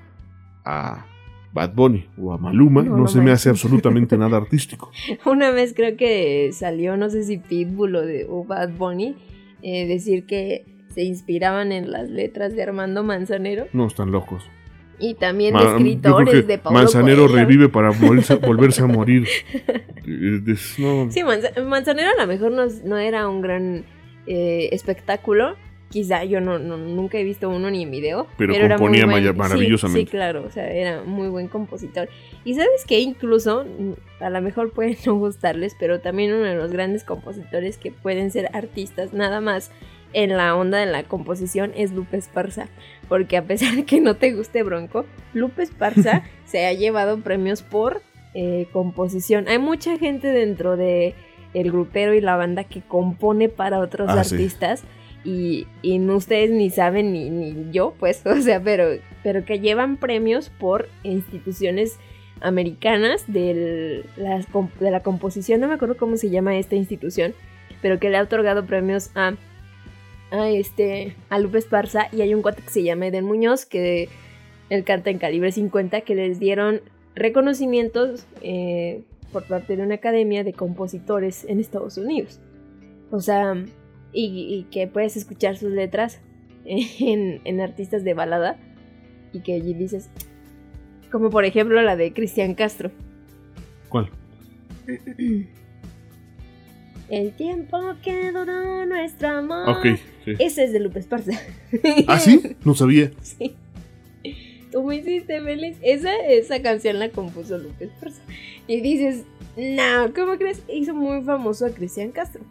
a 0.64 1.06
Bad 1.52 1.74
Bunny 1.74 2.06
o 2.18 2.32
a 2.32 2.38
Maluma 2.38 2.82
No, 2.82 2.90
no, 2.90 2.96
no 2.98 3.06
se 3.08 3.20
me 3.20 3.30
hace 3.30 3.50
absolutamente 3.50 4.16
nada 4.18 4.36
artístico. 4.42 4.90
Una 5.24 5.50
vez 5.52 5.74
creo 5.74 5.96
que 5.96 6.50
salió, 6.52 6.96
no 6.96 7.08
sé 7.10 7.22
si 7.24 7.38
Pitbull 7.38 7.94
o, 7.96 8.00
de, 8.06 8.26
o 8.28 8.44
Bad 8.44 8.70
Bunny, 8.76 9.14
eh, 9.62 9.86
decir 9.86 10.26
que 10.26 10.64
se 10.92 11.02
inspiraban 11.04 11.70
en 11.72 11.90
las 11.92 12.10
letras 12.10 12.54
de 12.56 12.62
Armando 12.64 13.02
Manzanero 13.04 13.66
No 13.72 13.86
están 13.86 14.10
locos. 14.10 14.44
Y 14.98 15.14
también 15.14 15.54
Ma- 15.54 15.62
escritores 15.62 16.46
de 16.46 16.58
Paulo 16.58 16.78
Manzanero 16.78 17.26
Coelho. 17.26 17.36
revive 17.36 17.68
para 17.68 17.90
volverse 18.46 18.82
a 18.82 18.86
morir. 18.86 19.26
No, 20.06 21.10
Sí, 21.10 21.22
Manza- 21.22 21.60
Manzanero 21.62 22.10
a 22.16 22.20
lo 22.22 22.26
mejor 22.26 22.52
no, 22.52 22.64
no 22.84 22.98
era 22.98 23.28
un 23.28 23.40
gran 23.40 23.84
eh, 24.26 24.68
espectáculo. 24.72 25.56
Quizá 25.90 26.24
yo 26.24 26.40
no, 26.40 26.58
no- 26.58 26.78
nunca 26.78 27.18
he 27.18 27.24
visto 27.24 27.50
uno 27.50 27.70
ni 27.70 27.82
en 27.82 27.90
video. 27.90 28.26
Pero 28.38 28.54
era 28.54 28.78
muy 28.78 28.86
componía 28.86 29.04
buen- 29.04 29.16
maya- 29.16 29.32
sí, 29.32 29.38
maravillosamente. 29.38 30.00
Sí, 30.00 30.06
claro, 30.06 30.44
o 30.46 30.50
sea, 30.50 30.70
era 30.72 31.02
muy 31.04 31.28
buen 31.28 31.48
compositor. 31.48 32.08
Y 32.44 32.54
sabes 32.54 32.84
que 32.86 33.00
incluso, 33.00 33.66
a 34.20 34.30
lo 34.30 34.40
mejor 34.40 34.72
puede 34.72 34.96
no 35.06 35.16
gustarles, 35.16 35.76
pero 35.78 36.00
también 36.00 36.32
uno 36.32 36.44
de 36.44 36.54
los 36.54 36.72
grandes 36.72 37.04
compositores 37.04 37.76
que 37.76 37.90
pueden 37.92 38.30
ser 38.30 38.48
artistas, 38.54 39.12
nada 39.12 39.40
más 39.42 39.70
en 40.12 40.36
la 40.36 40.54
onda 40.56 40.78
de 40.78 40.86
la 40.86 41.02
composición, 41.04 41.72
es 41.76 41.92
Lupe 41.92 42.16
Esparza. 42.16 42.68
Porque 43.08 43.36
a 43.36 43.42
pesar 43.44 43.74
de 43.74 43.84
que 43.84 44.00
no 44.00 44.16
te 44.16 44.32
guste 44.32 44.62
Bronco, 44.62 45.04
Lupe 45.34 45.62
Esparza 45.62 46.22
se 46.46 46.66
ha 46.66 46.72
llevado 46.72 47.20
premios 47.20 47.62
por 47.62 48.02
eh, 48.34 48.66
composición. 48.72 49.48
Hay 49.48 49.58
mucha 49.58 49.98
gente 49.98 50.28
dentro 50.28 50.76
de 50.76 51.14
el 51.54 51.70
grupero 51.70 52.14
y 52.14 52.20
la 52.22 52.36
banda 52.36 52.64
que 52.64 52.80
compone 52.80 53.48
para 53.50 53.78
otros 53.78 54.08
Ah, 54.10 54.24
sí. 54.24 54.34
artistas 54.34 54.84
y, 55.24 55.66
y 55.82 55.98
no 55.98 56.16
ustedes 56.16 56.50
ni 56.50 56.70
saben 56.70 57.12
ni, 57.12 57.28
ni 57.28 57.70
yo, 57.72 57.94
pues, 58.00 58.22
o 58.26 58.40
sea, 58.40 58.60
pero, 58.62 58.86
pero 59.22 59.44
que 59.44 59.60
llevan 59.60 59.98
premios 59.98 60.48
por 60.48 60.88
instituciones 61.02 61.98
americanas 62.40 63.24
del- 63.32 64.04
las 64.16 64.46
de 64.80 64.90
la 64.90 65.00
composición, 65.00 65.60
no 65.60 65.68
me 65.68 65.74
acuerdo 65.74 65.96
cómo 65.96 66.16
se 66.16 66.30
llama 66.30 66.56
esta 66.56 66.74
institución, 66.74 67.34
pero 67.80 67.98
que 67.98 68.10
le 68.10 68.16
ha 68.16 68.22
otorgado 68.22 68.64
premios 68.66 69.10
a, 69.14 69.34
a 70.32 70.48
este 70.48 71.14
a 71.28 71.38
Lupe 71.38 71.58
Esparza 71.58 72.08
y 72.10 72.22
hay 72.22 72.34
un 72.34 72.42
cuate 72.42 72.62
que 72.62 72.70
se 72.70 72.82
llama 72.82 73.06
Eden 73.06 73.24
Muñoz 73.24 73.66
que 73.66 74.08
él 74.70 74.84
canta 74.84 75.10
en 75.10 75.18
calibre 75.18 75.52
50 75.52 76.00
que 76.00 76.14
les 76.14 76.40
dieron 76.40 76.80
reconocimientos 77.14 78.26
eh, 78.40 79.02
por 79.32 79.44
parte 79.44 79.76
de 79.76 79.82
una 79.82 79.96
academia 79.96 80.44
de 80.44 80.54
compositores 80.54 81.44
en 81.44 81.60
Estados 81.60 81.98
Unidos. 81.98 82.40
O 83.10 83.20
sea, 83.20 83.54
y, 84.12 84.24
y 84.54 84.64
que 84.70 84.86
puedes 84.86 85.16
escuchar 85.16 85.58
sus 85.58 85.70
letras 85.70 86.20
en, 86.64 87.40
en 87.44 87.60
artistas 87.60 88.02
de 88.02 88.14
balada 88.14 88.56
y 89.32 89.40
que 89.40 89.54
allí 89.54 89.74
dices, 89.74 90.08
como 91.10 91.28
por 91.28 91.44
ejemplo 91.44 91.80
la 91.82 91.96
de 91.96 92.12
Cristian 92.14 92.54
Castro. 92.54 92.90
¿Cuál? 93.88 94.08
El 97.10 97.32
tiempo 97.32 97.78
que 98.02 98.32
duró 98.32 98.86
nuestro 98.86 99.28
amor. 99.28 99.68
Ok, 99.68 99.86
sí. 100.24 100.32
Ese 100.38 100.64
es 100.64 100.72
de 100.72 100.80
Lupe 100.80 100.98
Esparza. 101.00 101.32
¿Ah, 102.06 102.18
sí? 102.18 102.56
No 102.64 102.74
sabía. 102.74 103.10
Sí. 103.22 103.54
Tú 104.70 104.82
me 104.84 104.96
hiciste 104.96 105.40
feliz. 105.42 105.76
Esa, 105.82 106.14
esa 106.26 106.62
canción 106.62 106.98
la 106.98 107.10
compuso 107.10 107.58
Lupe 107.58 107.84
Esparza. 107.86 108.22
Y 108.66 108.80
dices, 108.80 109.24
no, 109.56 110.12
¿cómo 110.14 110.38
crees? 110.38 110.62
Hizo 110.72 110.94
muy 110.94 111.22
famoso 111.22 111.66
a 111.66 111.70
Cristian 111.70 112.10
Castro. 112.10 112.42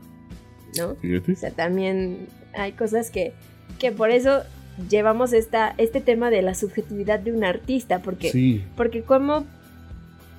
¿No? 0.78 0.96
Fíjate. 0.96 1.32
O 1.32 1.36
sea, 1.36 1.52
también 1.52 2.28
hay 2.54 2.74
cosas 2.74 3.10
que, 3.10 3.34
que 3.80 3.92
por 3.92 4.12
eso 4.12 4.42
llevamos 4.90 5.34
esta, 5.34 5.74
este 5.80 6.00
tema 6.00 6.30
de 6.30 6.42
la 6.44 6.54
subjetividad 6.54 7.20
de 7.20 7.32
un 7.34 7.44
artista. 7.44 8.00
Porque, 8.04 8.30
Sí. 8.32 8.64
porque 8.78 9.02
¿cómo, 9.02 9.46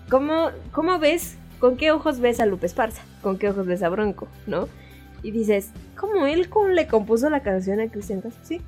cómo, 0.09 0.51
¿cómo 0.71 0.99
ves? 1.01 1.37
¿Con 1.59 1.77
qué 1.77 1.91
ojos 1.91 2.21
ves 2.21 2.39
a 2.41 2.47
Lupe 2.47 2.67
Esparza? 2.67 3.03
¿Con 3.23 3.39
qué 3.39 3.49
ojos 3.49 3.67
ves 3.67 3.83
a 3.83 3.89
Bronco? 3.89 4.29
¿No? 4.47 4.69
Y 5.23 5.31
dices, 5.31 5.71
¿cómo 5.97 6.27
él 6.27 6.49
cómo 6.49 6.69
le 6.69 6.87
compuso 6.87 7.31
la 7.31 7.41
canción 7.43 7.81
a 7.81 7.89
Cristian 7.89 8.21
Castro? 8.21 8.43
Sí. 8.45 8.61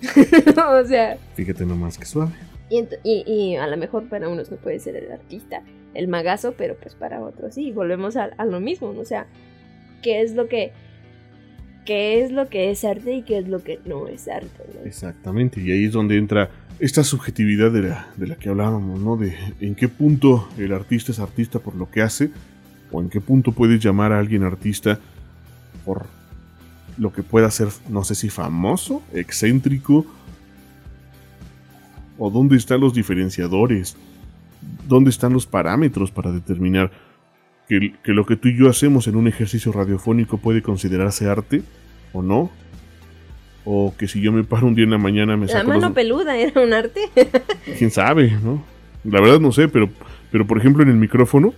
o 0.56 0.84
sea, 0.86 1.16
Fíjate 1.34 1.64
nomás 1.66 1.98
que 1.98 2.04
suave. 2.04 2.32
y, 2.70 2.76
ent- 2.78 2.98
y- 3.04 3.24
y 3.26 3.56
a 3.56 3.66
lo 3.66 3.76
mejor 3.76 4.04
para 4.08 4.28
unos 4.28 4.50
no 4.50 4.56
puede 4.56 4.78
ser 4.80 4.96
el 4.96 5.10
artista, 5.10 5.62
el 5.94 6.08
magazo, 6.08 6.54
pero 6.56 6.76
pues 6.76 6.94
para 6.94 7.20
otros 7.20 7.54
sí. 7.54 7.72
Volvemos 7.72 8.16
a, 8.16 8.24
a 8.36 8.44
lo 8.44 8.60
mismo, 8.60 8.92
¿no? 8.92 9.00
o 9.00 9.04
sea, 9.04 9.26
¿qué 10.02 10.22
es 10.22 10.34
lo 10.34 10.48
que 10.48 10.72
qué 11.84 12.22
es 12.22 12.30
lo 12.32 12.48
que 12.50 12.70
es 12.70 12.84
arte 12.84 13.14
y 13.14 13.22
qué 13.22 13.38
es 13.38 13.48
lo 13.48 13.62
que 13.62 13.80
no 13.86 14.08
es 14.08 14.28
arte? 14.28 14.48
¿no? 14.74 14.86
Exactamente, 14.86 15.60
y 15.60 15.70
ahí 15.72 15.84
es 15.86 15.92
donde 15.92 16.18
entra 16.18 16.50
esta 16.78 17.02
subjetividad 17.02 17.70
de 17.72 17.82
la, 17.82 18.08
de 18.16 18.26
la 18.28 18.36
que 18.36 18.50
hablábamos, 18.50 19.00
¿no? 19.00 19.16
De 19.16 19.34
en 19.60 19.74
qué 19.74 19.88
punto 19.88 20.48
el 20.58 20.72
artista 20.72 21.10
es 21.12 21.18
artista 21.18 21.58
por 21.58 21.74
lo 21.74 21.90
que 21.90 22.02
hace, 22.02 22.30
o 22.92 23.00
en 23.00 23.08
qué 23.08 23.20
punto 23.20 23.52
puedes 23.52 23.82
llamar 23.82 24.12
a 24.12 24.18
alguien 24.18 24.42
artista 24.44 25.00
por 25.88 26.04
lo 26.98 27.12
que 27.14 27.22
pueda 27.22 27.50
ser, 27.50 27.68
no 27.88 28.04
sé 28.04 28.14
si 28.14 28.28
famoso, 28.28 29.02
excéntrico, 29.14 30.04
o 32.18 32.30
dónde 32.30 32.56
están 32.58 32.80
los 32.80 32.92
diferenciadores, 32.92 33.96
dónde 34.86 35.08
están 35.08 35.32
los 35.32 35.46
parámetros 35.46 36.10
para 36.10 36.30
determinar 36.30 36.90
que, 37.68 37.94
que 38.02 38.12
lo 38.12 38.26
que 38.26 38.36
tú 38.36 38.48
y 38.48 38.58
yo 38.58 38.68
hacemos 38.68 39.06
en 39.06 39.16
un 39.16 39.28
ejercicio 39.28 39.72
radiofónico 39.72 40.36
puede 40.36 40.60
considerarse 40.60 41.26
arte 41.26 41.62
o 42.12 42.20
no. 42.22 42.50
O 43.64 43.94
que 43.96 44.08
si 44.08 44.20
yo 44.20 44.30
me 44.32 44.44
paro 44.44 44.66
un 44.66 44.74
día 44.74 44.84
en 44.84 44.90
la 44.90 44.98
mañana 44.98 45.36
me 45.38 45.46
La 45.46 45.52
saco 45.52 45.68
mano 45.68 45.80
los- 45.88 45.92
peluda 45.92 46.36
era 46.36 46.60
un 46.60 46.72
arte. 46.74 47.00
quién 47.78 47.90
sabe, 47.90 48.30
¿no? 48.42 48.62
La 49.04 49.20
verdad 49.22 49.40
no 49.40 49.52
sé, 49.52 49.68
pero, 49.68 49.88
pero 50.30 50.46
por 50.46 50.58
ejemplo 50.58 50.82
en 50.82 50.90
el 50.90 50.96
micrófono, 50.96 51.54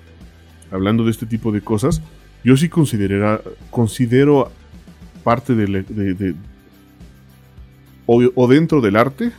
hablando 0.70 1.04
de 1.04 1.10
este 1.10 1.26
tipo 1.26 1.50
de 1.50 1.62
cosas, 1.62 2.00
yo 2.44 2.56
sí 2.56 2.68
considero 2.68 4.50
parte 5.24 5.54
de, 5.54 5.68
la- 5.68 5.82
de- 5.82 6.14
de- 6.14 6.34
o, 8.06 8.22
o 8.34 8.48
dentro 8.48 8.80
del 8.80 8.96
arte 8.96 9.32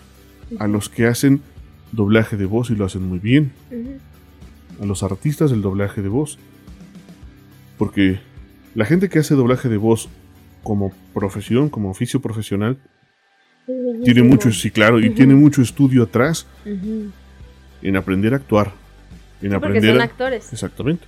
a 0.60 0.68
los 0.68 0.90
que 0.90 1.08
hacen 1.08 1.42
doblaje 1.92 2.38
de 2.38 2.46
voz 2.46 2.70
y 2.70 2.76
lo 2.76 2.86
hacen 2.86 3.04
muy 3.08 3.20
bien, 3.20 3.52
a 4.82 4.86
los 4.86 5.04
artistas 5.04 5.52
del 5.52 5.62
doblaje 5.62 6.02
de 6.02 6.10
voz. 6.10 6.38
Porque 7.78 8.20
la 8.76 8.86
gente 8.86 9.10
que 9.10 9.20
hace 9.20 9.34
doblaje 9.36 9.68
de 9.70 9.78
voz 9.78 10.08
como 10.64 10.94
profesión, 11.14 11.70
como 11.70 11.90
oficio 11.90 12.22
profesional, 12.22 12.78
tiene 14.04 14.24
mucho, 14.24 14.52
sí, 14.52 14.72
claro, 14.72 15.00
y 15.00 15.10
tiene 15.12 15.36
mucho 15.36 15.62
estudio 15.62 16.04
atrás 16.04 16.46
en 16.66 17.96
aprender 17.96 18.34
a 18.34 18.38
actuar, 18.38 18.74
en 19.42 19.54
aprender 19.54 19.94
son 19.94 20.02
a, 20.02 20.04
actores. 20.06 20.54
exactamente, 20.54 21.06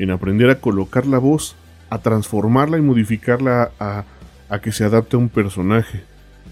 en 0.00 0.10
aprender 0.10 0.50
a 0.50 0.60
colocar 0.60 1.06
la 1.06 1.18
voz, 1.18 1.56
a 1.90 1.98
transformarla 1.98 2.78
y 2.78 2.82
modificarla 2.82 3.70
a, 3.78 4.04
a 4.48 4.60
que 4.60 4.72
se 4.72 4.84
adapte 4.84 5.16
a 5.16 5.18
un 5.18 5.28
personaje 5.28 6.02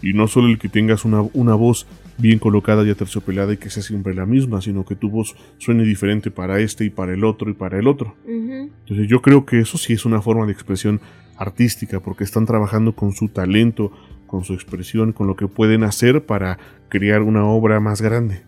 y 0.02 0.12
no 0.12 0.28
solo 0.28 0.48
el 0.48 0.58
que 0.58 0.68
tengas 0.68 1.04
una, 1.04 1.22
una 1.32 1.54
voz 1.54 1.86
bien 2.18 2.38
colocada 2.38 2.84
y 2.84 2.90
aterciopelada 2.90 3.52
y 3.52 3.56
que 3.56 3.70
sea 3.70 3.82
siempre 3.82 4.14
la 4.14 4.26
misma, 4.26 4.60
sino 4.60 4.84
que 4.84 4.96
tu 4.96 5.08
voz 5.08 5.34
suene 5.58 5.84
diferente 5.84 6.30
para 6.30 6.60
este 6.60 6.84
y 6.84 6.90
para 6.90 7.14
el 7.14 7.24
otro 7.24 7.50
y 7.50 7.54
para 7.54 7.78
el 7.78 7.88
otro. 7.88 8.16
Ujú. 8.24 8.70
Entonces 8.80 9.08
yo 9.08 9.22
creo 9.22 9.46
que 9.46 9.60
eso 9.60 9.78
sí 9.78 9.94
es 9.94 10.04
una 10.04 10.20
forma 10.20 10.46
de 10.46 10.52
expresión 10.52 11.00
artística 11.36 12.00
porque 12.00 12.24
están 12.24 12.46
trabajando 12.46 12.94
con 12.94 13.12
su 13.12 13.28
talento, 13.28 13.92
con 14.26 14.44
su 14.44 14.54
expresión, 14.54 15.12
con 15.12 15.26
lo 15.26 15.36
que 15.36 15.48
pueden 15.48 15.84
hacer 15.84 16.26
para 16.26 16.58
crear 16.88 17.22
una 17.22 17.46
obra 17.46 17.80
más 17.80 18.02
grande. 18.02 18.42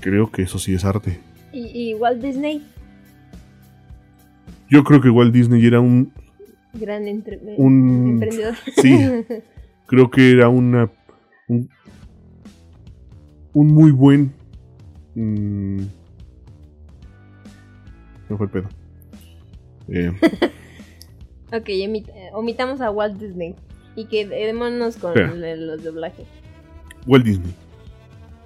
Creo 0.00 0.30
que 0.30 0.42
eso 0.42 0.58
sí 0.58 0.74
es 0.74 0.84
arte. 0.84 1.20
Y, 1.52 1.90
y 1.90 1.94
Walt 1.94 2.22
Disney. 2.22 2.62
Yo 4.70 4.82
creo 4.84 5.00
que 5.00 5.10
Walt 5.10 5.32
Disney 5.32 5.64
era 5.66 5.80
un 5.80 6.12
Gran 6.72 7.06
entre- 7.06 7.38
Un- 7.56 8.08
emprendedor. 8.20 8.54
Sí. 8.76 8.98
Creo 9.86 10.10
que 10.10 10.32
era 10.32 10.48
una. 10.48 10.90
Un, 11.46 11.68
un 13.52 13.66
muy 13.68 13.92
buen. 13.92 14.32
mm, 15.14 15.78
no 18.28 18.36
fue 18.38 18.46
el 18.46 18.52
pedo. 18.52 18.68
Eh, 19.88 20.10
ok, 21.52 21.68
eh, 21.68 22.02
omitamos 22.32 22.80
a 22.80 22.90
Walt 22.90 23.18
Disney. 23.20 23.54
Y 23.96 24.06
quedémonos 24.06 24.96
con 24.96 25.10
Espera. 25.16 25.54
los 25.56 25.84
doblajes. 25.84 26.26
Walt 27.06 27.24
Disney. 27.24 27.54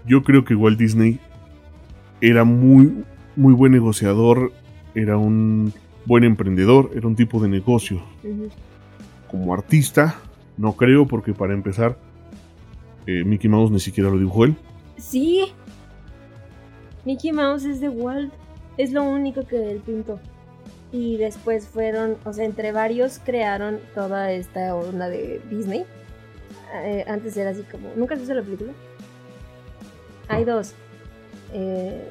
Yo 0.07 0.23
creo 0.23 0.45
que 0.45 0.55
Walt 0.55 0.79
Disney 0.79 1.19
era 2.21 2.45
muy, 2.45 3.05
muy 3.37 3.55
buen 3.55 3.73
negociador, 3.73 4.53
era 4.95 5.17
un 5.17 5.73
buen 6.09 6.25
emprendedor, 6.25 6.91
era 6.95 7.07
un 7.07 7.15
tipo 7.15 7.39
de 7.39 7.49
negocio. 7.49 8.03
Como 9.31 9.53
artista, 9.53 10.19
no 10.57 10.73
creo, 10.73 11.07
porque 11.07 11.35
para 11.35 11.53
empezar, 11.53 11.99
eh, 13.07 13.25
Mickey 13.25 13.49
Mouse 13.49 13.71
ni 13.71 13.79
siquiera 13.79 14.09
lo 14.09 14.17
dibujó 14.17 14.47
él. 14.47 14.57
Sí. 14.97 15.53
Mickey 17.05 17.31
Mouse 17.31 17.67
es 17.67 17.81
de 17.81 17.91
Walt. 17.91 18.33
Es 18.79 18.91
lo 18.93 19.05
único 19.05 19.47
que 19.47 19.71
él 19.71 19.83
pintó. 19.85 20.19
Y 20.93 21.19
después 21.19 21.69
fueron, 21.69 22.17
o 22.25 22.33
sea, 22.33 22.47
entre 22.47 22.73
varios 22.73 23.19
crearon 23.19 23.79
toda 23.95 24.33
esta 24.33 24.75
onda 24.75 25.09
de 25.11 25.43
Disney. 25.51 25.85
Eh, 26.85 27.05
antes 27.07 27.37
era 27.37 27.51
así 27.51 27.63
como. 27.71 27.91
¿Nunca 27.97 28.15
has 28.15 28.21
visto 28.21 28.35
la 28.35 28.43
película? 28.43 28.73
Hay 30.29 30.45
dos. 30.45 30.75
Eh, 31.53 32.03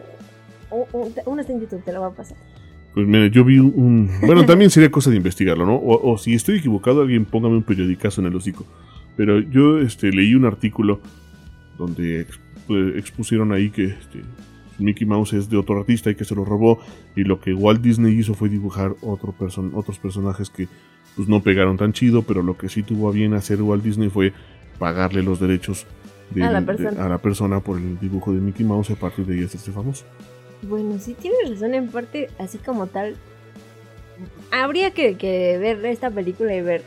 una 1.25 1.41
está 1.41 1.53
en 1.53 1.61
YouTube, 1.61 1.83
te 1.83 1.91
la 1.91 1.99
voy 1.99 2.11
a 2.11 2.15
pasar. 2.15 2.37
Pues 2.97 3.07
mira, 3.07 3.27
yo 3.27 3.43
vi 3.45 3.59
un... 3.59 4.09
Bueno, 4.25 4.43
también 4.47 4.71
sería 4.71 4.89
cosa 4.89 5.11
de 5.11 5.17
investigarlo, 5.17 5.67
¿no? 5.67 5.75
O, 5.75 6.13
o 6.13 6.17
si 6.17 6.33
estoy 6.33 6.57
equivocado, 6.57 7.01
alguien 7.03 7.25
póngame 7.25 7.55
un 7.55 7.61
periodicazo 7.61 8.21
en 8.21 8.27
el 8.27 8.35
hocico. 8.35 8.65
Pero 9.15 9.39
yo 9.39 9.77
este, 9.79 10.11
leí 10.11 10.33
un 10.33 10.45
artículo 10.45 10.99
donde 11.77 12.21
ex- 12.21 12.39
pues, 12.65 12.95
expusieron 12.95 13.51
ahí 13.51 13.69
que 13.69 13.85
este, 13.85 14.21
Mickey 14.79 15.05
Mouse 15.05 15.33
es 15.33 15.47
de 15.47 15.57
otro 15.57 15.77
artista 15.77 16.09
y 16.09 16.15
que 16.15 16.25
se 16.25 16.33
lo 16.33 16.43
robó. 16.43 16.79
Y 17.15 17.23
lo 17.23 17.39
que 17.39 17.53
Walt 17.53 17.81
Disney 17.81 18.17
hizo 18.17 18.33
fue 18.33 18.49
dibujar 18.49 18.95
otro 19.01 19.31
person 19.31 19.71
otros 19.75 19.99
personajes 19.99 20.49
que 20.49 20.67
pues, 21.15 21.27
no 21.27 21.43
pegaron 21.43 21.77
tan 21.77 21.93
chido, 21.93 22.23
pero 22.23 22.41
lo 22.41 22.57
que 22.57 22.67
sí 22.67 22.81
tuvo 22.81 23.09
a 23.09 23.11
bien 23.11 23.35
hacer 23.35 23.61
Walt 23.61 23.83
Disney 23.83 24.09
fue 24.09 24.33
pagarle 24.79 25.21
los 25.21 25.39
derechos 25.39 25.85
de- 26.31 26.43
A 26.43 26.51
la 26.51 26.61
de- 26.61 26.65
persona. 26.65 27.05
a 27.05 27.09
la 27.09 27.17
persona 27.19 27.59
por 27.59 27.77
el 27.77 27.99
dibujo 27.99 28.33
de 28.33 28.41
Mickey 28.41 28.65
Mouse 28.65 28.89
y 28.89 28.93
a 28.93 28.95
partir 28.95 29.23
de 29.27 29.35
ahí 29.35 29.43
hacerse 29.43 29.71
famoso. 29.71 30.03
Bueno, 30.61 30.97
sí 30.99 31.13
tienes 31.13 31.49
razón 31.49 31.73
en 31.75 31.89
parte, 31.89 32.29
así 32.39 32.57
como 32.57 32.87
tal. 32.87 33.15
Habría 34.51 34.91
que, 34.91 35.15
que 35.15 35.57
ver 35.57 35.85
esta 35.85 36.09
película 36.09 36.55
y 36.55 36.61
ver 36.61 36.83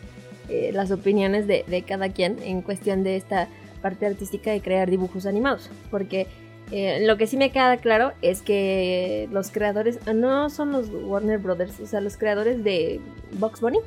eh, 0.49 0.71
las 0.73 0.91
opiniones 0.91 1.47
de, 1.47 1.65
de 1.67 1.83
cada 1.83 2.09
quien 2.09 2.39
en 2.43 2.63
cuestión 2.63 3.05
de 3.05 3.17
esta 3.17 3.49
parte 3.83 4.07
artística 4.07 4.51
de 4.51 4.61
crear 4.61 4.91
dibujos 4.91 5.27
animados. 5.27 5.71
Porque 5.91 6.27
eh, 6.73 7.05
lo 7.05 7.17
que 7.17 7.27
sí 7.27 7.37
me 7.37 7.51
queda 7.51 7.77
claro 7.79 8.13
es 8.23 8.43
que 8.43 9.29
los 9.33 9.51
creadores, 9.51 9.99
no 10.15 10.51
son 10.51 10.73
los 10.73 10.89
Warner 10.91 11.39
Brothers, 11.39 11.81
o 11.81 11.87
sea, 11.87 12.01
los 12.01 12.17
creadores 12.17 12.63
de 12.63 13.01
Box 13.39 13.61
Bunny, 13.61 13.79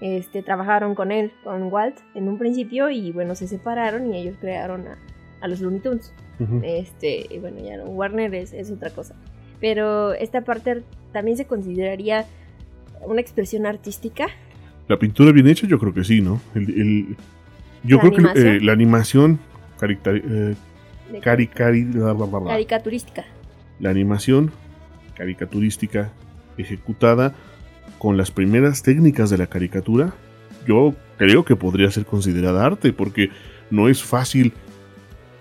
este, 0.00 0.42
trabajaron 0.42 0.94
con 0.94 1.12
él, 1.12 1.32
con 1.44 1.72
Walt, 1.72 1.96
en 2.14 2.28
un 2.28 2.38
principio 2.38 2.90
y 2.90 3.12
bueno, 3.12 3.34
se 3.36 3.46
separaron 3.46 4.12
y 4.12 4.18
ellos 4.18 4.36
crearon 4.40 4.86
a, 4.88 4.98
a 5.40 5.48
los 5.48 5.60
Looney 5.60 5.80
Tunes. 5.80 6.12
Ujú. 6.38 6.60
Este, 6.64 7.26
y 7.30 7.38
bueno, 7.38 7.58
ya 7.64 7.76
no, 7.76 7.84
Warner 7.84 8.34
es, 8.34 8.52
es 8.52 8.70
otra 8.70 8.90
cosa. 8.90 9.14
Pero 9.60 10.12
esta 10.14 10.40
parte 10.42 10.82
también 11.12 11.36
se 11.36 11.44
consideraría 11.44 12.26
una 13.06 13.20
expresión 13.20 13.66
artística. 13.66 14.26
La 14.88 14.98
pintura 14.98 15.32
bien 15.32 15.46
hecha, 15.48 15.66
yo 15.66 15.78
creo 15.78 15.92
que 15.94 16.04
sí, 16.04 16.20
¿no? 16.20 16.40
El, 16.54 16.70
el- 16.70 17.16
yo 17.84 17.96
¿La 17.96 18.00
creo 18.02 18.12
que 18.12 18.18
animación? 18.18 18.46
eh, 18.48 18.60
la 18.60 18.72
animación, 18.72 19.38
caricta- 19.78 20.12
eh, 20.14 20.54
cari- 21.22 21.48
cari- 21.48 21.84
bla, 21.84 22.12
bla, 22.12 22.26
bla. 22.26 22.50
caricaturística. 22.52 23.24
la 23.78 23.90
animación 23.90 24.50
caricaturística 25.16 26.10
ejecutada 26.58 27.34
con 27.98 28.16
las 28.16 28.30
primeras 28.30 28.82
técnicas 28.82 29.30
de 29.30 29.38
la 29.38 29.46
caricatura, 29.46 30.14
yo 30.66 30.94
creo 31.18 31.44
que 31.44 31.56
podría 31.56 31.90
ser 31.90 32.04
considerada 32.06 32.64
arte, 32.64 32.92
porque 32.92 33.30
no 33.70 33.88
es 33.88 34.02
fácil, 34.02 34.52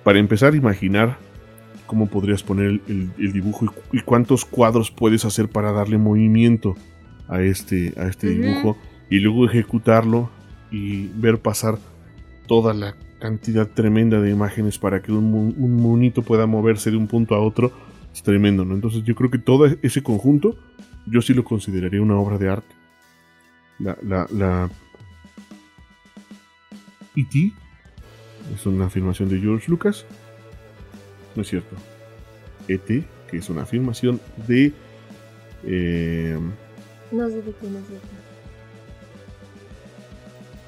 para 0.04 0.20
empezar, 0.20 0.56
imaginar 0.56 1.18
cómo 1.88 2.08
podrías 2.08 2.44
poner 2.44 2.66
el, 2.68 2.82
el- 2.88 3.12
el 3.18 3.34
dibujo 3.34 3.66
y, 3.66 3.68
cu- 3.70 3.98
y 3.98 4.02
cuántos 4.02 4.46
cuadros 4.46 4.92
puedes 4.92 5.26
hacer 5.26 5.50
para 5.50 5.72
darle 5.72 5.98
movimiento 5.98 6.76
a 7.28 7.42
este, 7.42 7.94
a 7.98 8.08
este 8.08 8.28
dibujo 8.30 8.78
y 9.10 9.20
luego 9.20 9.46
ejecutarlo 9.46 10.30
y 10.72 11.08
ver 11.16 11.40
pasar 11.40 11.78
toda 12.48 12.74
la 12.74 12.96
cantidad 13.20 13.68
tremenda 13.68 14.22
de 14.22 14.32
imágenes 14.32 14.78
para 14.78 15.02
que 15.02 15.12
un, 15.12 15.34
un 15.58 15.76
monito 15.82 16.22
pueda 16.22 16.46
moverse 16.48 16.90
de 16.92 16.98
un 16.98 17.08
punto 17.08 17.36
a 17.36 17.40
otro 17.40 17.72
es 18.14 18.24
tremendo, 18.24 18.66
¿no? 18.66 18.76
Entonces 18.76 19.04
yo 19.04 19.14
creo 19.16 19.30
que 19.30 19.38
todo 19.40 19.66
ese 19.82 20.02
conjunto 20.04 20.58
yo 21.06 21.22
sí 21.22 21.34
lo 21.34 21.44
consideraría 21.44 22.02
una 22.02 22.18
obra 22.18 22.38
de 22.38 22.50
arte. 22.50 22.76
La, 23.80 23.98
la, 24.04 24.28
la 24.32 24.70
E.T. 27.16 27.52
es 28.54 28.66
una 28.66 28.86
afirmación 28.86 29.30
de 29.30 29.40
George 29.40 29.70
Lucas. 29.70 30.06
No 31.36 31.42
es 31.44 31.48
cierto. 31.50 31.76
E.T., 32.68 33.04
que 33.30 33.38
es 33.38 33.50
una 33.50 33.62
afirmación 33.64 34.20
de... 34.48 34.74
eh, 35.64 36.38
No 37.12 37.28
sé 37.30 37.42
de 37.42 37.52
quién 37.54 37.76
es 37.76 37.84
eso. 37.84 38.00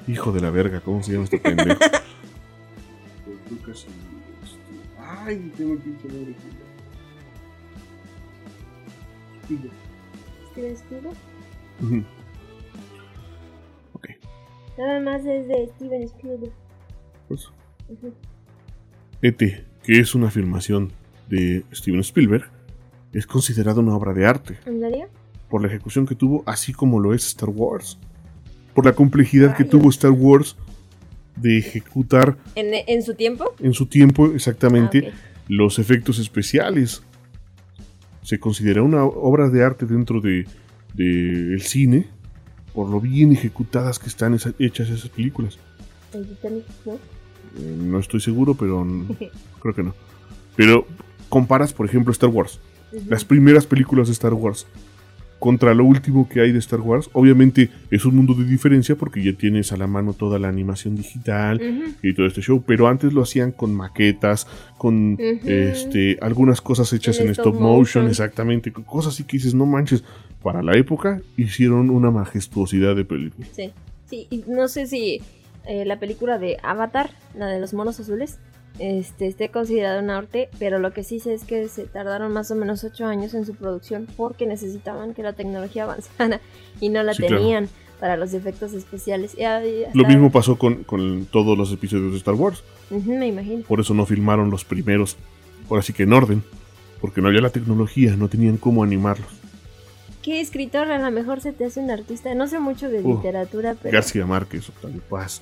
hijo 0.08 0.32
de 0.32 0.40
la 0.40 0.50
verga, 0.50 0.80
¿cómo 0.80 1.02
se 1.02 1.12
llama 1.12 1.24
este 1.24 1.38
pendejo? 1.38 1.78
George 3.24 3.50
Lucas 3.50 3.86
y, 3.86 4.44
este, 4.44 5.00
Ay, 5.00 5.52
tengo 5.56 5.72
el 5.74 5.78
pinche 5.80 6.08
nombre. 6.08 6.34
Spielberg. 9.42 9.72
¿Steven 10.52 10.72
Spielberg? 10.74 11.16
Ujú. 11.82 12.04
Ok, 13.94 14.08
Nada 14.78 15.00
más 15.00 15.20
es 15.24 15.48
de 15.48 15.68
Steven 15.76 16.02
Spielberg. 16.02 16.52
pues 17.28 17.48
Ujú. 17.92 18.12
E.T., 19.22 19.64
que 19.82 20.00
es 20.00 20.14
una 20.14 20.28
afirmación 20.28 20.92
de 21.28 21.64
Steven 21.72 22.00
Spielberg, 22.00 22.44
es 23.12 23.26
considerada 23.26 23.80
una 23.80 23.94
obra 23.96 24.12
de 24.14 24.26
arte 24.26 24.58
¿En 24.66 24.80
serio? 24.80 25.06
por 25.48 25.60
la 25.62 25.68
ejecución 25.68 26.06
que 26.06 26.14
tuvo, 26.14 26.42
así 26.46 26.72
como 26.72 26.98
lo 27.00 27.14
es 27.14 27.26
Star 27.26 27.50
Wars. 27.50 27.98
Por 28.74 28.86
la 28.86 28.94
complejidad 28.94 29.56
que 29.56 29.64
tuvo 29.64 29.90
Star 29.90 30.12
Wars 30.12 30.56
de 31.36 31.58
ejecutar 31.58 32.36
¿En, 32.54 32.68
en 32.86 33.02
su 33.02 33.14
tiempo? 33.14 33.54
en 33.60 33.74
su 33.74 33.86
tiempo 33.86 34.26
exactamente 34.32 35.12
Ah, 35.12 35.16
los 35.48 35.78
efectos 35.78 36.18
especiales. 36.18 37.02
Se 38.22 38.38
considera 38.38 38.82
una 38.82 39.04
obra 39.04 39.48
de 39.50 39.62
arte 39.64 39.84
dentro 39.86 40.20
de, 40.20 40.46
de 40.94 41.52
el 41.54 41.62
cine 41.62 42.06
por 42.72 42.88
lo 42.88 43.00
bien 43.00 43.32
ejecutadas 43.32 43.98
que 43.98 44.06
están 44.08 44.32
esa- 44.34 44.54
hechas 44.58 44.88
esas 44.88 45.10
películas. 45.10 45.58
El 46.14 46.26
Titanic, 46.26 46.64
¿no? 46.86 46.98
Eh, 47.58 47.76
No 47.78 47.98
estoy 47.98 48.20
seguro, 48.20 48.54
pero 48.54 48.86
creo 49.60 49.74
que 49.74 49.82
no. 49.82 49.94
Pero 50.56 50.86
comparas, 51.28 51.72
por 51.72 51.86
ejemplo, 51.86 52.12
Star 52.12 52.30
Wars. 52.30 52.60
Las 53.08 53.24
primeras 53.24 53.66
películas 53.66 54.08
de 54.08 54.12
Star 54.12 54.34
Wars 54.34 54.66
contra 55.38 55.74
lo 55.74 55.84
último 55.84 56.28
que 56.28 56.40
hay 56.40 56.52
de 56.52 56.58
Star 56.60 56.80
Wars. 56.80 57.10
Obviamente 57.14 57.68
es 57.90 58.04
un 58.04 58.14
mundo 58.14 58.32
de 58.34 58.44
diferencia 58.44 58.94
porque 58.94 59.24
ya 59.24 59.32
tienes 59.32 59.72
a 59.72 59.76
la 59.76 59.88
mano 59.88 60.12
toda 60.12 60.38
la 60.38 60.46
animación 60.48 60.94
digital 60.94 61.60
y 62.00 62.14
todo 62.14 62.26
este 62.26 62.42
show, 62.42 62.62
pero 62.64 62.86
antes 62.86 63.12
lo 63.12 63.22
hacían 63.22 63.50
con 63.50 63.74
maquetas, 63.74 64.46
con 64.78 65.16
este 65.18 66.16
algunas 66.20 66.60
cosas 66.60 66.92
hechas 66.92 67.18
En 67.18 67.26
en, 67.26 67.32
stop 67.32 67.46
stop 67.54 67.60
motion, 67.60 67.78
motion. 67.78 68.08
exactamente, 68.08 68.70
cosas 68.72 69.14
así 69.14 69.24
que 69.24 69.38
dices, 69.38 69.52
no 69.54 69.66
manches, 69.66 70.04
para 70.44 70.62
la 70.62 70.76
época 70.76 71.20
hicieron 71.36 71.90
una 71.90 72.12
majestuosidad 72.12 72.94
de 72.94 73.04
película. 73.04 73.46
Sí. 73.52 73.72
Sí, 74.08 74.28
no 74.46 74.68
sé 74.68 74.86
si 74.86 75.22
eh, 75.66 75.84
la 75.84 75.98
película 75.98 76.38
de 76.38 76.58
Avatar, 76.62 77.10
la 77.36 77.46
de 77.46 77.60
los 77.60 77.74
monos 77.74 77.98
azules, 78.00 78.38
este, 78.78 79.26
esté 79.26 79.50
considerada 79.50 80.00
un 80.00 80.10
arte, 80.10 80.48
pero 80.58 80.78
lo 80.78 80.92
que 80.92 81.04
sí 81.04 81.20
sé 81.20 81.34
es 81.34 81.44
que 81.44 81.68
se 81.68 81.84
tardaron 81.84 82.32
más 82.32 82.50
o 82.50 82.54
menos 82.54 82.84
8 82.84 83.04
años 83.06 83.34
en 83.34 83.44
su 83.44 83.54
producción 83.54 84.06
porque 84.16 84.46
necesitaban 84.46 85.12
que 85.14 85.22
la 85.22 85.34
tecnología 85.34 85.84
avanzara 85.84 86.40
y 86.80 86.88
no 86.88 87.02
la 87.02 87.12
Sí, 87.14 87.22
claro. 87.22 87.36
tenían 87.38 87.68
para 88.00 88.16
los 88.16 88.34
efectos 88.34 88.72
especiales. 88.72 89.36
Y 89.38 89.44
ahí 89.44 89.84
Lo 89.94 90.04
mismo 90.06 90.32
pasó 90.32 90.58
con, 90.58 90.82
con 90.84 91.26
todos 91.26 91.56
los 91.56 91.70
episodios 91.72 92.12
de 92.12 92.18
Star 92.18 92.34
Wars, 92.34 92.64
me 92.90 93.26
imagino. 93.28 93.62
por 93.64 93.78
eso 93.80 93.94
no 93.94 94.06
filmaron 94.06 94.50
los 94.50 94.64
primeros, 94.64 95.16
ahora 95.70 95.82
sí 95.82 95.92
que 95.92 96.02
en 96.04 96.12
orden, 96.12 96.42
porque 97.00 97.20
no 97.20 97.28
había 97.28 97.40
la 97.42 97.50
tecnología, 97.50 98.16
no 98.16 98.28
tenían 98.28 98.56
cómo 98.56 98.82
animarlos. 98.82 99.28
¿Qué 100.22 100.40
escritor 100.40 100.90
a 100.90 100.98
lo 100.98 101.10
mejor 101.10 101.40
se 101.40 101.52
te 101.52 101.64
hace 101.64 101.80
un 101.80 101.90
artista? 101.90 102.34
No 102.34 102.46
sé 102.46 102.58
mucho 102.60 102.88
de 102.88 103.00
Uh, 103.02 103.16
literatura, 103.16 103.74
pero... 103.82 103.92
García 103.92 104.24
Márquez, 104.26 104.68
Octavio 104.68 105.00
Paz, 105.08 105.40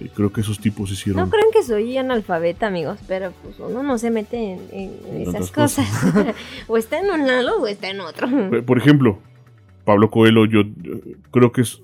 eh, 0.00 0.08
creo 0.14 0.32
que 0.32 0.40
esos 0.40 0.58
tipos 0.58 0.90
hicieron... 0.90 1.22
No 1.24 1.30
crean 1.30 1.46
que 1.52 1.62
soy 1.62 1.96
analfabeta, 1.96 2.66
amigos, 2.66 2.98
pero 3.06 3.32
pues 3.42 3.58
uno 3.60 3.82
no 3.82 3.98
se 3.98 4.10
mete 4.10 4.36
en, 4.36 4.60
en- 4.72 5.00
en 5.08 5.16
En 5.22 5.28
esas 5.28 5.50
cosas. 5.52 5.86
o 6.66 6.76
está 6.76 6.98
en 6.98 7.10
un 7.10 7.26
lado 7.26 7.60
o 7.62 7.66
está 7.66 7.88
en 7.88 8.00
otro. 8.00 8.28
Por- 8.28 8.64
Por 8.64 8.78
ejemplo, 8.78 9.18
Pablo 9.84 10.10
Coelho, 10.10 10.44
yo, 10.46 10.62
yo 10.82 10.94
creo 11.30 11.52
que 11.52 11.60
es 11.62 11.80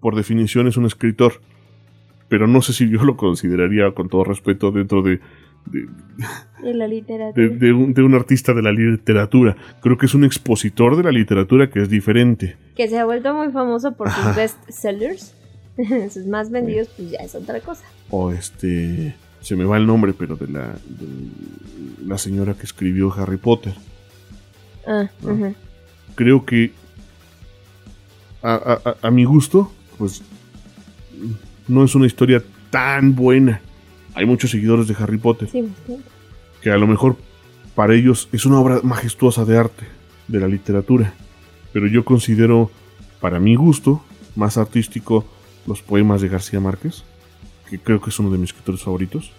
por 0.00 0.16
definición 0.16 0.66
es 0.66 0.76
un 0.76 0.86
escritor, 0.86 1.40
pero 2.28 2.48
no 2.48 2.60
sé 2.62 2.72
si 2.72 2.90
yo 2.90 3.04
lo 3.04 3.16
consideraría 3.16 3.92
con 3.92 4.08
todo 4.08 4.24
respeto 4.24 4.72
dentro 4.72 5.02
de, 5.02 5.20
de, 5.66 6.74
la 6.74 6.86
literatura. 6.86 7.48
De, 7.48 7.72
un, 7.72 7.92
de, 7.92 8.02
un, 8.02 8.14
artista 8.14 8.54
de 8.54 8.62
la 8.62 8.72
literatura. 8.72 9.56
Creo 9.80 9.98
que 9.98 10.06
es 10.06 10.14
un 10.14 10.24
expositor 10.24 10.96
de 10.96 11.02
la 11.02 11.10
literatura 11.10 11.70
que 11.70 11.82
es 11.82 11.88
diferente. 11.88 12.56
Que 12.74 12.88
se 12.88 12.98
ha 12.98 13.04
vuelto 13.04 13.34
muy 13.34 13.52
famoso 13.52 13.92
por 13.92 14.10
sus 14.10 14.36
bestsellers. 14.36 15.34
sus 16.10 16.26
más 16.26 16.50
vendidos, 16.50 16.88
pues 16.96 17.10
ya 17.10 17.18
es 17.18 17.34
otra 17.34 17.60
cosa. 17.60 17.84
O 18.10 18.32
este. 18.32 19.14
Se 19.40 19.54
me 19.54 19.64
va 19.64 19.76
el 19.76 19.86
nombre, 19.86 20.12
pero 20.12 20.34
de 20.34 20.48
la, 20.48 20.74
la 22.04 22.18
señora 22.18 22.54
que 22.54 22.64
escribió 22.64 23.12
Harry 23.12 23.36
Potter. 23.36 23.74
Ah, 24.84 25.08
Creo 26.16 26.44
que 26.44 26.72
a, 28.42 28.96
a, 29.00 29.10
mi 29.10 29.24
gusto, 29.24 29.70
pues 29.96 30.22
no 31.68 31.84
es 31.84 31.94
una 31.94 32.06
historia 32.06 32.42
tan 32.70 33.14
buena. 33.14 33.60
Hay 34.14 34.26
muchos 34.26 34.50
seguidores 34.50 34.88
de 34.88 34.96
Harry 34.98 35.18
Potter. 35.18 35.48
Que 36.62 36.70
a 36.70 36.76
lo 36.76 36.86
mejor 36.86 37.16
para 37.74 37.94
ellos 37.94 38.28
es 38.32 38.46
una 38.46 38.58
obra 38.58 38.80
majestuosa 38.82 39.44
de 39.44 39.56
arte, 39.56 39.84
de 40.26 40.40
la 40.40 40.48
literatura. 40.48 41.14
Pero 41.72 41.86
yo 41.86 42.04
considero, 42.04 42.70
para 43.20 43.38
mi 43.38 43.54
gusto, 43.54 44.02
más 44.34 44.56
artístico 44.56 45.24
los 45.66 45.82
poemas 45.82 46.20
de 46.20 46.28
García 46.28 46.60
Márquez, 46.60 47.04
que 47.68 47.78
creo 47.78 48.00
que 48.00 48.10
es 48.10 48.18
uno 48.18 48.30
de 48.30 48.38
mis 48.38 48.50
escritores 48.50 48.82
favoritos, 48.82 49.30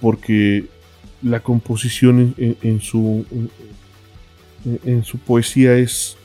porque 0.00 0.66
la 1.22 1.40
composición 1.40 2.34
en, 2.38 2.80
su 2.80 3.26
en, 4.84 5.04
su 5.04 5.18
poesía 5.18 5.76
es, 5.76 6.16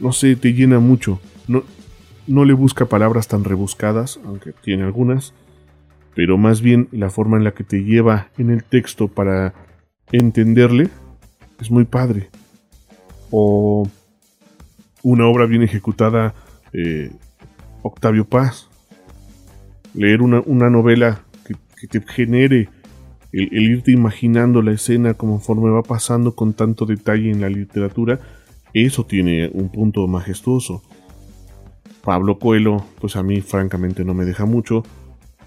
no 0.00 0.12
sé, 0.12 0.36
te 0.36 0.52
llena 0.52 0.78
mucho. 0.78 1.20
No, 1.46 1.62
no 2.26 2.44
le 2.44 2.54
busca 2.54 2.86
palabras 2.86 3.28
tan 3.28 3.44
rebuscadas, 3.44 4.18
aunque 4.24 4.52
tiene 4.52 4.84
algunas, 4.84 5.34
pero 6.14 6.38
más 6.38 6.62
bien 6.62 6.88
la 6.92 7.10
forma 7.10 7.36
en 7.36 7.44
la 7.44 7.52
que 7.52 7.64
te 7.64 7.82
lleva 7.82 8.28
en 8.38 8.50
el 8.50 8.64
texto 8.64 9.08
para 9.08 9.54
entenderle 10.12 10.88
es 11.60 11.70
muy 11.70 11.84
padre. 11.84 12.28
O 13.30 13.88
una 15.02 15.26
obra 15.26 15.46
bien 15.46 15.62
ejecutada, 15.62 16.34
eh, 16.72 17.10
Octavio 17.82 18.24
Paz. 18.24 18.68
Leer 19.92 20.22
una, 20.22 20.70
novela 20.70 21.20
que, 21.46 21.86
te 21.86 22.00
genere 22.00 22.68
el, 23.32 23.52
irte 23.52 23.92
imaginando 23.92 24.62
la 24.62 24.72
escena 24.72 25.14
conforme 25.14 25.70
va 25.70 25.82
pasando 25.82 26.34
con 26.34 26.54
tanto 26.54 26.86
detalle 26.86 27.30
en 27.30 27.40
la 27.40 27.48
literatura, 27.48 28.18
eso 28.72 29.04
tiene 29.04 29.50
un 29.52 29.68
punto 29.68 30.06
majestuoso. 30.08 30.82
Pablo 32.02 32.38
Coelho, 32.38 32.84
pues 33.00 33.14
a 33.16 33.22
mí 33.22 33.40
francamente 33.40 34.04
no 34.04 34.14
me 34.14 34.24
deja 34.24 34.46
mucho. 34.46 34.82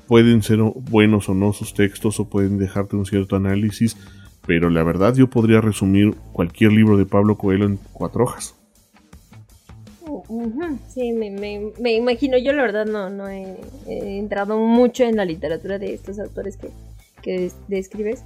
Pueden 0.07 0.41
ser 0.41 0.59
buenos 0.59 1.29
o 1.29 1.33
no 1.33 1.53
sus 1.53 1.73
textos 1.73 2.19
o 2.19 2.25
pueden 2.25 2.57
dejarte 2.57 2.95
un 2.95 3.05
cierto 3.05 3.35
análisis, 3.35 3.97
pero 4.45 4.69
la 4.69 4.83
verdad 4.83 5.13
yo 5.15 5.29
podría 5.29 5.61
resumir 5.61 6.15
cualquier 6.31 6.71
libro 6.71 6.97
de 6.97 7.05
Pablo 7.05 7.37
Coelho 7.37 7.65
en 7.65 7.79
cuatro 7.93 8.23
hojas. 8.23 8.55
Sí, 10.93 11.11
me, 11.11 11.93
imagino, 11.93 12.37
yo 12.37 12.53
la 12.53 12.61
verdad 12.61 12.85
no, 12.85 13.09
no 13.09 13.27
he, 13.27 13.57
entrado 13.87 14.57
mucho 14.57 15.03
en 15.03 15.15
la 15.15 15.25
literatura 15.25 15.79
de 15.79 15.93
estos 15.93 16.19
autores 16.19 16.57
que, 16.57 16.69
que 17.21 17.51
describes, 17.67 18.23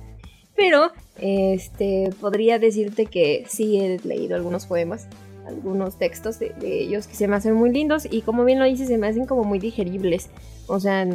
pero 0.56 0.92
este 1.20 2.10
podría 2.20 2.60
decirte 2.60 3.06
que 3.06 3.46
sí 3.48 3.78
he 3.78 4.00
leído 4.04 4.36
algunos 4.36 4.66
poemas, 4.66 5.08
algunos 5.46 5.98
textos 5.98 6.40
de, 6.40 6.54
ellos 6.62 7.08
que 7.08 7.16
se 7.16 7.28
me 7.28 7.36
hacen 7.36 7.54
muy 7.54 7.72
lindos 7.72 8.08
y 8.10 8.22
como 8.22 8.46
bien 8.46 8.60
lo 8.60 8.66
dices, 8.66 8.88
se 8.88 8.98
me 8.98 9.08
hacen 9.08 9.26
como 9.26 9.44
muy 9.44 9.60
digeribles. 9.60 10.30
O 10.68 10.80
sea, 10.80 11.08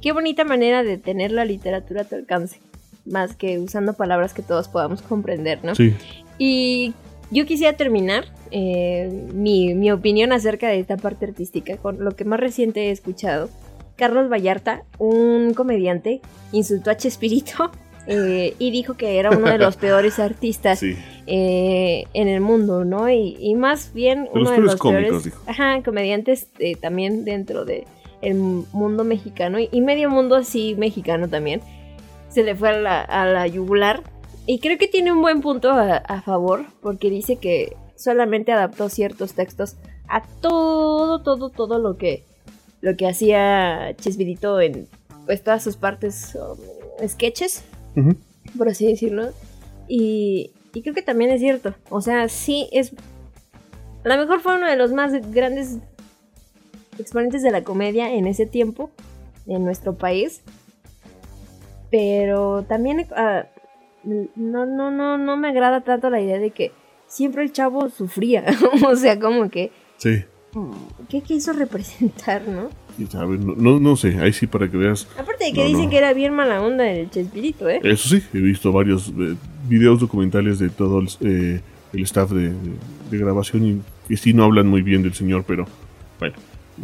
qué 0.00 0.12
bonita 0.12 0.44
manera 0.44 0.82
de 0.82 0.98
tener 0.98 1.32
la 1.32 1.44
literatura 1.44 2.02
a 2.02 2.04
tu 2.04 2.14
alcance, 2.14 2.60
más 3.04 3.36
que 3.36 3.58
usando 3.58 3.94
palabras 3.94 4.34
que 4.34 4.42
todos 4.42 4.68
podamos 4.68 5.02
comprender, 5.02 5.60
¿no? 5.64 5.74
Sí. 5.74 5.94
Y 6.38 6.94
yo 7.30 7.44
quisiera 7.44 7.76
terminar 7.76 8.24
eh, 8.50 9.10
mi, 9.34 9.90
opinión 9.90 10.32
acerca 10.32 10.68
de 10.68 10.80
esta 10.80 10.96
parte 10.96 11.26
artística 11.26 11.76
con 11.76 12.02
lo 12.02 12.12
que 12.12 12.24
más 12.24 12.40
reciente 12.40 12.88
he 12.88 12.90
escuchado. 12.90 13.50
Carlos 13.96 14.30
Vallarta, 14.30 14.84
un 14.98 15.52
comediante, 15.54 16.20
insultó 16.52 16.90
a 16.90 16.96
Chespirito 16.96 17.70
eh, 18.06 18.54
y 18.58 18.70
dijo 18.70 18.94
que 18.94 19.18
era 19.18 19.30
uno 19.30 19.50
de 19.50 19.58
los 19.58 19.76
peores 19.78 20.18
artistas 20.18 20.82
eh, 20.82 22.04
en 22.14 22.28
el 22.28 22.40
mundo, 22.40 22.84
¿no? 22.84 23.10
Y, 23.10 23.54
más 23.56 23.92
bien 23.92 24.28
uno 24.32 24.50
de 24.50 24.58
los 24.58 24.76
peores 24.76 25.30
ajá, 25.46 25.82
comediantes 25.82 26.48
también 26.80 27.24
dentro 27.24 27.64
del 28.22 28.36
mundo 28.36 29.04
mexicano 29.04 29.58
y, 29.58 29.80
medio 29.80 30.10
mundo 30.10 30.36
así 30.36 30.74
mexicano 30.76 31.28
también. 31.28 31.60
Se 32.28 32.42
le 32.42 32.54
fue 32.54 32.70
a 32.70 32.78
la, 32.78 33.00
a 33.00 33.26
la 33.26 33.46
yugular 33.46 34.02
y 34.50 34.60
creo 34.60 34.78
que 34.78 34.88
tiene 34.88 35.12
un 35.12 35.20
buen 35.20 35.42
punto 35.42 35.70
a, 35.70 36.22
favor, 36.22 36.64
porque 36.80 37.10
dice 37.10 37.36
que 37.36 37.76
solamente 37.96 38.50
adaptó 38.50 38.88
ciertos 38.88 39.34
textos 39.34 39.76
a 40.08 40.22
todo, 40.22 41.20
todo, 41.20 41.50
todo 41.50 41.78
lo 41.78 41.98
que, 41.98 42.24
lo 42.80 42.96
que 42.96 43.06
hacía 43.06 43.94
Chespirito 43.96 44.58
en 44.62 44.88
pues, 45.26 45.44
todas 45.44 45.62
sus 45.62 45.76
partes 45.76 46.34
um, 46.34 47.06
sketches, 47.06 47.62
por 48.56 48.70
así 48.70 48.86
decirlo. 48.86 49.32
Y, 49.86 50.52
y 50.72 50.80
creo 50.80 50.94
que 50.94 51.02
también 51.02 51.30
es 51.30 51.40
cierto. 51.40 51.74
O 51.90 52.00
sea, 52.00 52.30
sí 52.30 52.70
es... 52.72 52.94
A 54.02 54.08
lo 54.08 54.16
mejor 54.16 54.40
fue 54.40 54.56
uno 54.56 54.66
de 54.66 54.76
los 54.76 54.92
más 54.92 55.12
grandes 55.30 55.76
exponentes 56.98 57.42
de 57.42 57.50
la 57.50 57.62
comedia 57.62 58.12
en 58.12 58.26
ese 58.26 58.46
tiempo, 58.46 58.90
en 59.46 59.64
nuestro 59.64 59.96
país. 59.96 60.42
Pero 61.90 62.64
también 62.64 63.06
ah, 63.16 63.46
no, 64.04 64.66
no, 64.66 64.90
no, 64.90 65.18
no 65.18 65.36
me 65.36 65.48
agrada 65.48 65.82
tanto 65.82 66.10
la 66.10 66.20
idea 66.20 66.38
de 66.38 66.50
que 66.50 66.72
siempre 67.06 67.42
el 67.42 67.52
chavo 67.52 67.88
sufría. 67.88 68.44
o 68.86 68.96
sea, 68.96 69.18
como 69.18 69.50
que. 69.50 69.72
Sí. 69.96 70.24
Mm, 70.54 70.72
¿Qué 71.08 71.20
quiso 71.20 71.52
representar, 71.52 72.46
no? 72.46 72.70
No, 73.56 73.78
no, 73.78 73.96
sé, 73.96 74.18
ahí 74.18 74.32
sí 74.32 74.46
para 74.46 74.68
que 74.68 74.76
veas. 74.76 75.06
Aparte 75.16 75.44
de 75.44 75.52
que 75.52 75.64
dicen 75.64 75.88
que 75.88 75.98
era 75.98 76.12
bien 76.12 76.34
mala 76.34 76.60
onda 76.60 76.90
el 76.90 77.08
Chespirito, 77.10 77.68
¿eh? 77.68 77.80
Eso 77.84 78.08
sí, 78.08 78.22
he 78.34 78.38
visto 78.38 78.72
varios 78.72 79.08
eh, 79.10 79.36
videos 79.68 80.00
documentales 80.00 80.58
de 80.58 80.68
todo 80.68 81.00
el, 81.00 81.08
eh, 81.20 81.60
staff 81.92 82.32
de, 82.32 82.52
grabación 83.10 83.64
y 83.64 83.82
que 84.08 84.16
sí 84.16 84.32
no 84.32 84.44
hablan 84.44 84.66
muy 84.66 84.82
bien 84.82 85.02
del 85.02 85.14
señor, 85.14 85.44
pero 85.46 85.66
bueno, 86.18 86.34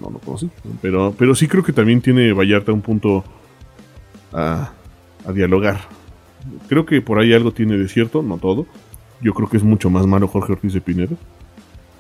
no 0.01 0.11
lo 0.11 0.19
conocí. 0.19 0.51
Pero, 0.83 1.15
pero 1.19 1.35
sí 1.35 1.49
creo 1.49 1.63
que 1.63 1.73
también 1.73 2.01
tiene 2.01 2.33
Vallarta 2.33 2.73
un 2.73 2.81
punto 2.81 3.25
a, 4.33 4.73
dialogar 5.33 5.81
Creo 6.69 6.85
que 6.85 7.01
por 7.01 7.19
ahí 7.19 7.33
algo 7.33 7.53
tiene 7.53 7.79
de 7.79 7.89
cierto, 7.89 8.23
no 8.23 8.37
todo. 8.37 8.67
Yo 9.23 9.33
creo 9.33 9.49
que 9.49 9.57
es 9.57 9.63
mucho 9.63 9.89
más 9.89 10.07
malo 10.07 10.29
Jorge 10.29 10.53
Ortiz 10.53 10.75
de 10.75 10.81
Pinedo. 10.83 11.17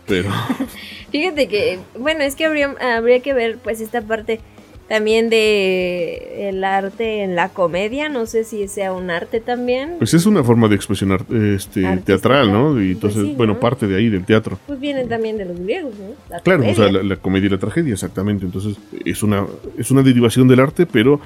Pero. 0.06 0.30
Fíjate 1.10 1.48
que, 1.48 1.78
bueno, 1.98 2.22
es 2.22 2.36
que 2.36 2.44
habría, 2.44 2.74
habría 2.96 3.20
que 3.20 3.32
ver 3.32 3.58
pues 3.58 3.80
esta 3.80 4.02
parte 4.02 4.40
también 4.88 5.30
de 5.30 6.48
el 6.48 6.62
arte 6.62 7.22
en 7.22 7.34
la 7.36 7.48
comedia, 7.48 8.08
no 8.08 8.26
sé 8.26 8.44
si 8.44 8.68
sea 8.68 8.92
un 8.92 9.10
arte 9.10 9.40
también. 9.40 9.94
Pues 9.98 10.14
es 10.14 10.26
una 10.26 10.44
forma 10.44 10.68
de 10.68 10.76
expresión 10.76 11.16
este, 11.54 11.96
teatral, 11.98 12.52
¿no? 12.52 12.80
Y 12.80 12.94
pues 12.94 13.14
entonces, 13.14 13.36
bueno, 13.36 13.58
parte 13.58 13.86
de 13.86 13.96
ahí 13.96 14.08
del 14.08 14.24
teatro. 14.24 14.58
Pues 14.66 14.78
vienen 14.78 15.08
también 15.08 15.38
de 15.38 15.46
los 15.46 15.58
griegos, 15.58 15.94
¿no? 15.98 16.38
claro, 16.42 16.64
o 16.68 16.74
sea, 16.74 16.90
la, 16.90 17.16
comedia 17.16 17.46
y 17.46 17.50
la 17.50 17.58
tragedia, 17.58 17.94
exactamente. 17.94 18.44
Entonces, 18.44 18.76
es 19.04 19.22
una, 19.22 19.46
es 19.78 19.90
una 19.90 20.02
derivación 20.02 20.48
del 20.48 20.60
arte, 20.60 20.86
pero 20.86 21.20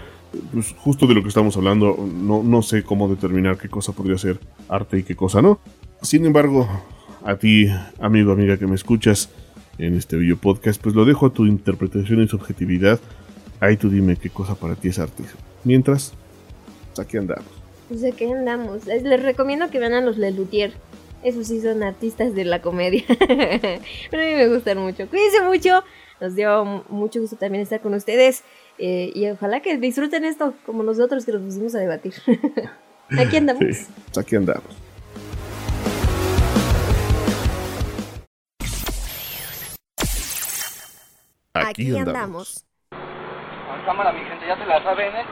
pues, 0.53 0.75
justo 0.79 1.07
de 1.07 1.15
lo 1.15 1.23
que 1.23 1.29
estamos 1.29 1.57
hablando, 1.57 2.09
no, 2.13 2.43
no 2.43 2.63
sé 2.63 2.83
cómo 2.83 3.09
determinar 3.09 3.59
qué 3.59 3.69
cosa 3.69 3.93
podría 3.93 4.19
ser 4.19 4.39
arte 4.69 4.99
y 4.99 5.03
qué 5.03 5.17
cosa 5.17 5.43
no. 5.43 5.59
Sin 6.03 6.25
embargo, 6.25 6.69
a 7.25 7.37
ti, 7.37 7.69
amigo, 8.01 8.33
amiga 8.33 8.57
que 8.57 8.67
me 8.67 8.77
escuchas 8.77 9.31
en 9.79 9.95
este 9.95 10.17
video 10.17 10.37
podcast, 10.37 10.81
pues 10.81 10.95
lo 10.95 11.05
dejo 11.05 11.27
a 11.27 11.33
tu 11.33 11.47
interpretación 11.47 12.23
y 12.23 12.29
subjetividad 12.29 13.01
Ahí 13.61 13.77
tú 13.77 13.91
dime 13.91 14.17
qué 14.17 14.31
cosa 14.31 14.55
para 14.55 14.77
ti 14.77 14.89
es 14.89 14.99
arte. 14.99 15.25
Mientras, 15.65 16.13
aquí 16.99 17.17
andamos. 17.17 17.51
Pues 17.89 18.05
aquí 18.05 18.25
andamos. 18.25 18.87
Les 18.87 19.23
recomiendo 19.23 19.69
que 19.71 19.81
vean 19.81 19.95
a 19.95 20.01
los 20.01 20.17
Lelutier. 20.17 20.73
Esos 21.25 21.49
sí 21.49 21.61
son 21.61 21.83
artistas 21.83 22.35
de 22.35 22.45
la 22.45 22.63
comedia. 22.63 23.03
Pero 23.19 24.23
a 24.23 24.27
mí 24.27 24.35
me 24.35 24.49
gustan 24.49 24.79
mucho. 24.79 25.09
Cuídense 25.09 25.43
mucho. 25.43 25.83
Nos 26.21 26.37
dio 26.37 26.85
mucho 26.89 27.21
gusto 27.21 27.37
también 27.37 27.63
estar 27.63 27.81
con 27.81 27.95
ustedes. 27.95 28.45
Eh, 28.79 29.11
y 29.15 29.29
ojalá 29.29 29.61
que 29.61 29.77
disfruten 29.79 30.25
esto 30.25 30.55
como 30.65 30.85
nosotros 30.85 31.25
que 31.25 31.33
nos 31.33 31.43
pusimos 31.43 31.75
a 31.75 31.79
debatir. 31.79 32.15
aquí 33.19 33.37
andamos. 33.39 33.65
Sí, 33.65 33.87
aquí 34.17 34.37
andamos. 34.37 34.77
Aquí, 41.55 41.97
andamos 41.97 42.68
cámara, 43.89 44.13
mi 44.13 44.21
gente, 44.21 44.47
ya 44.47 44.55
se 44.55 44.67
la 44.67 44.83
saben, 44.83 45.17
¿eh? 45.17 45.25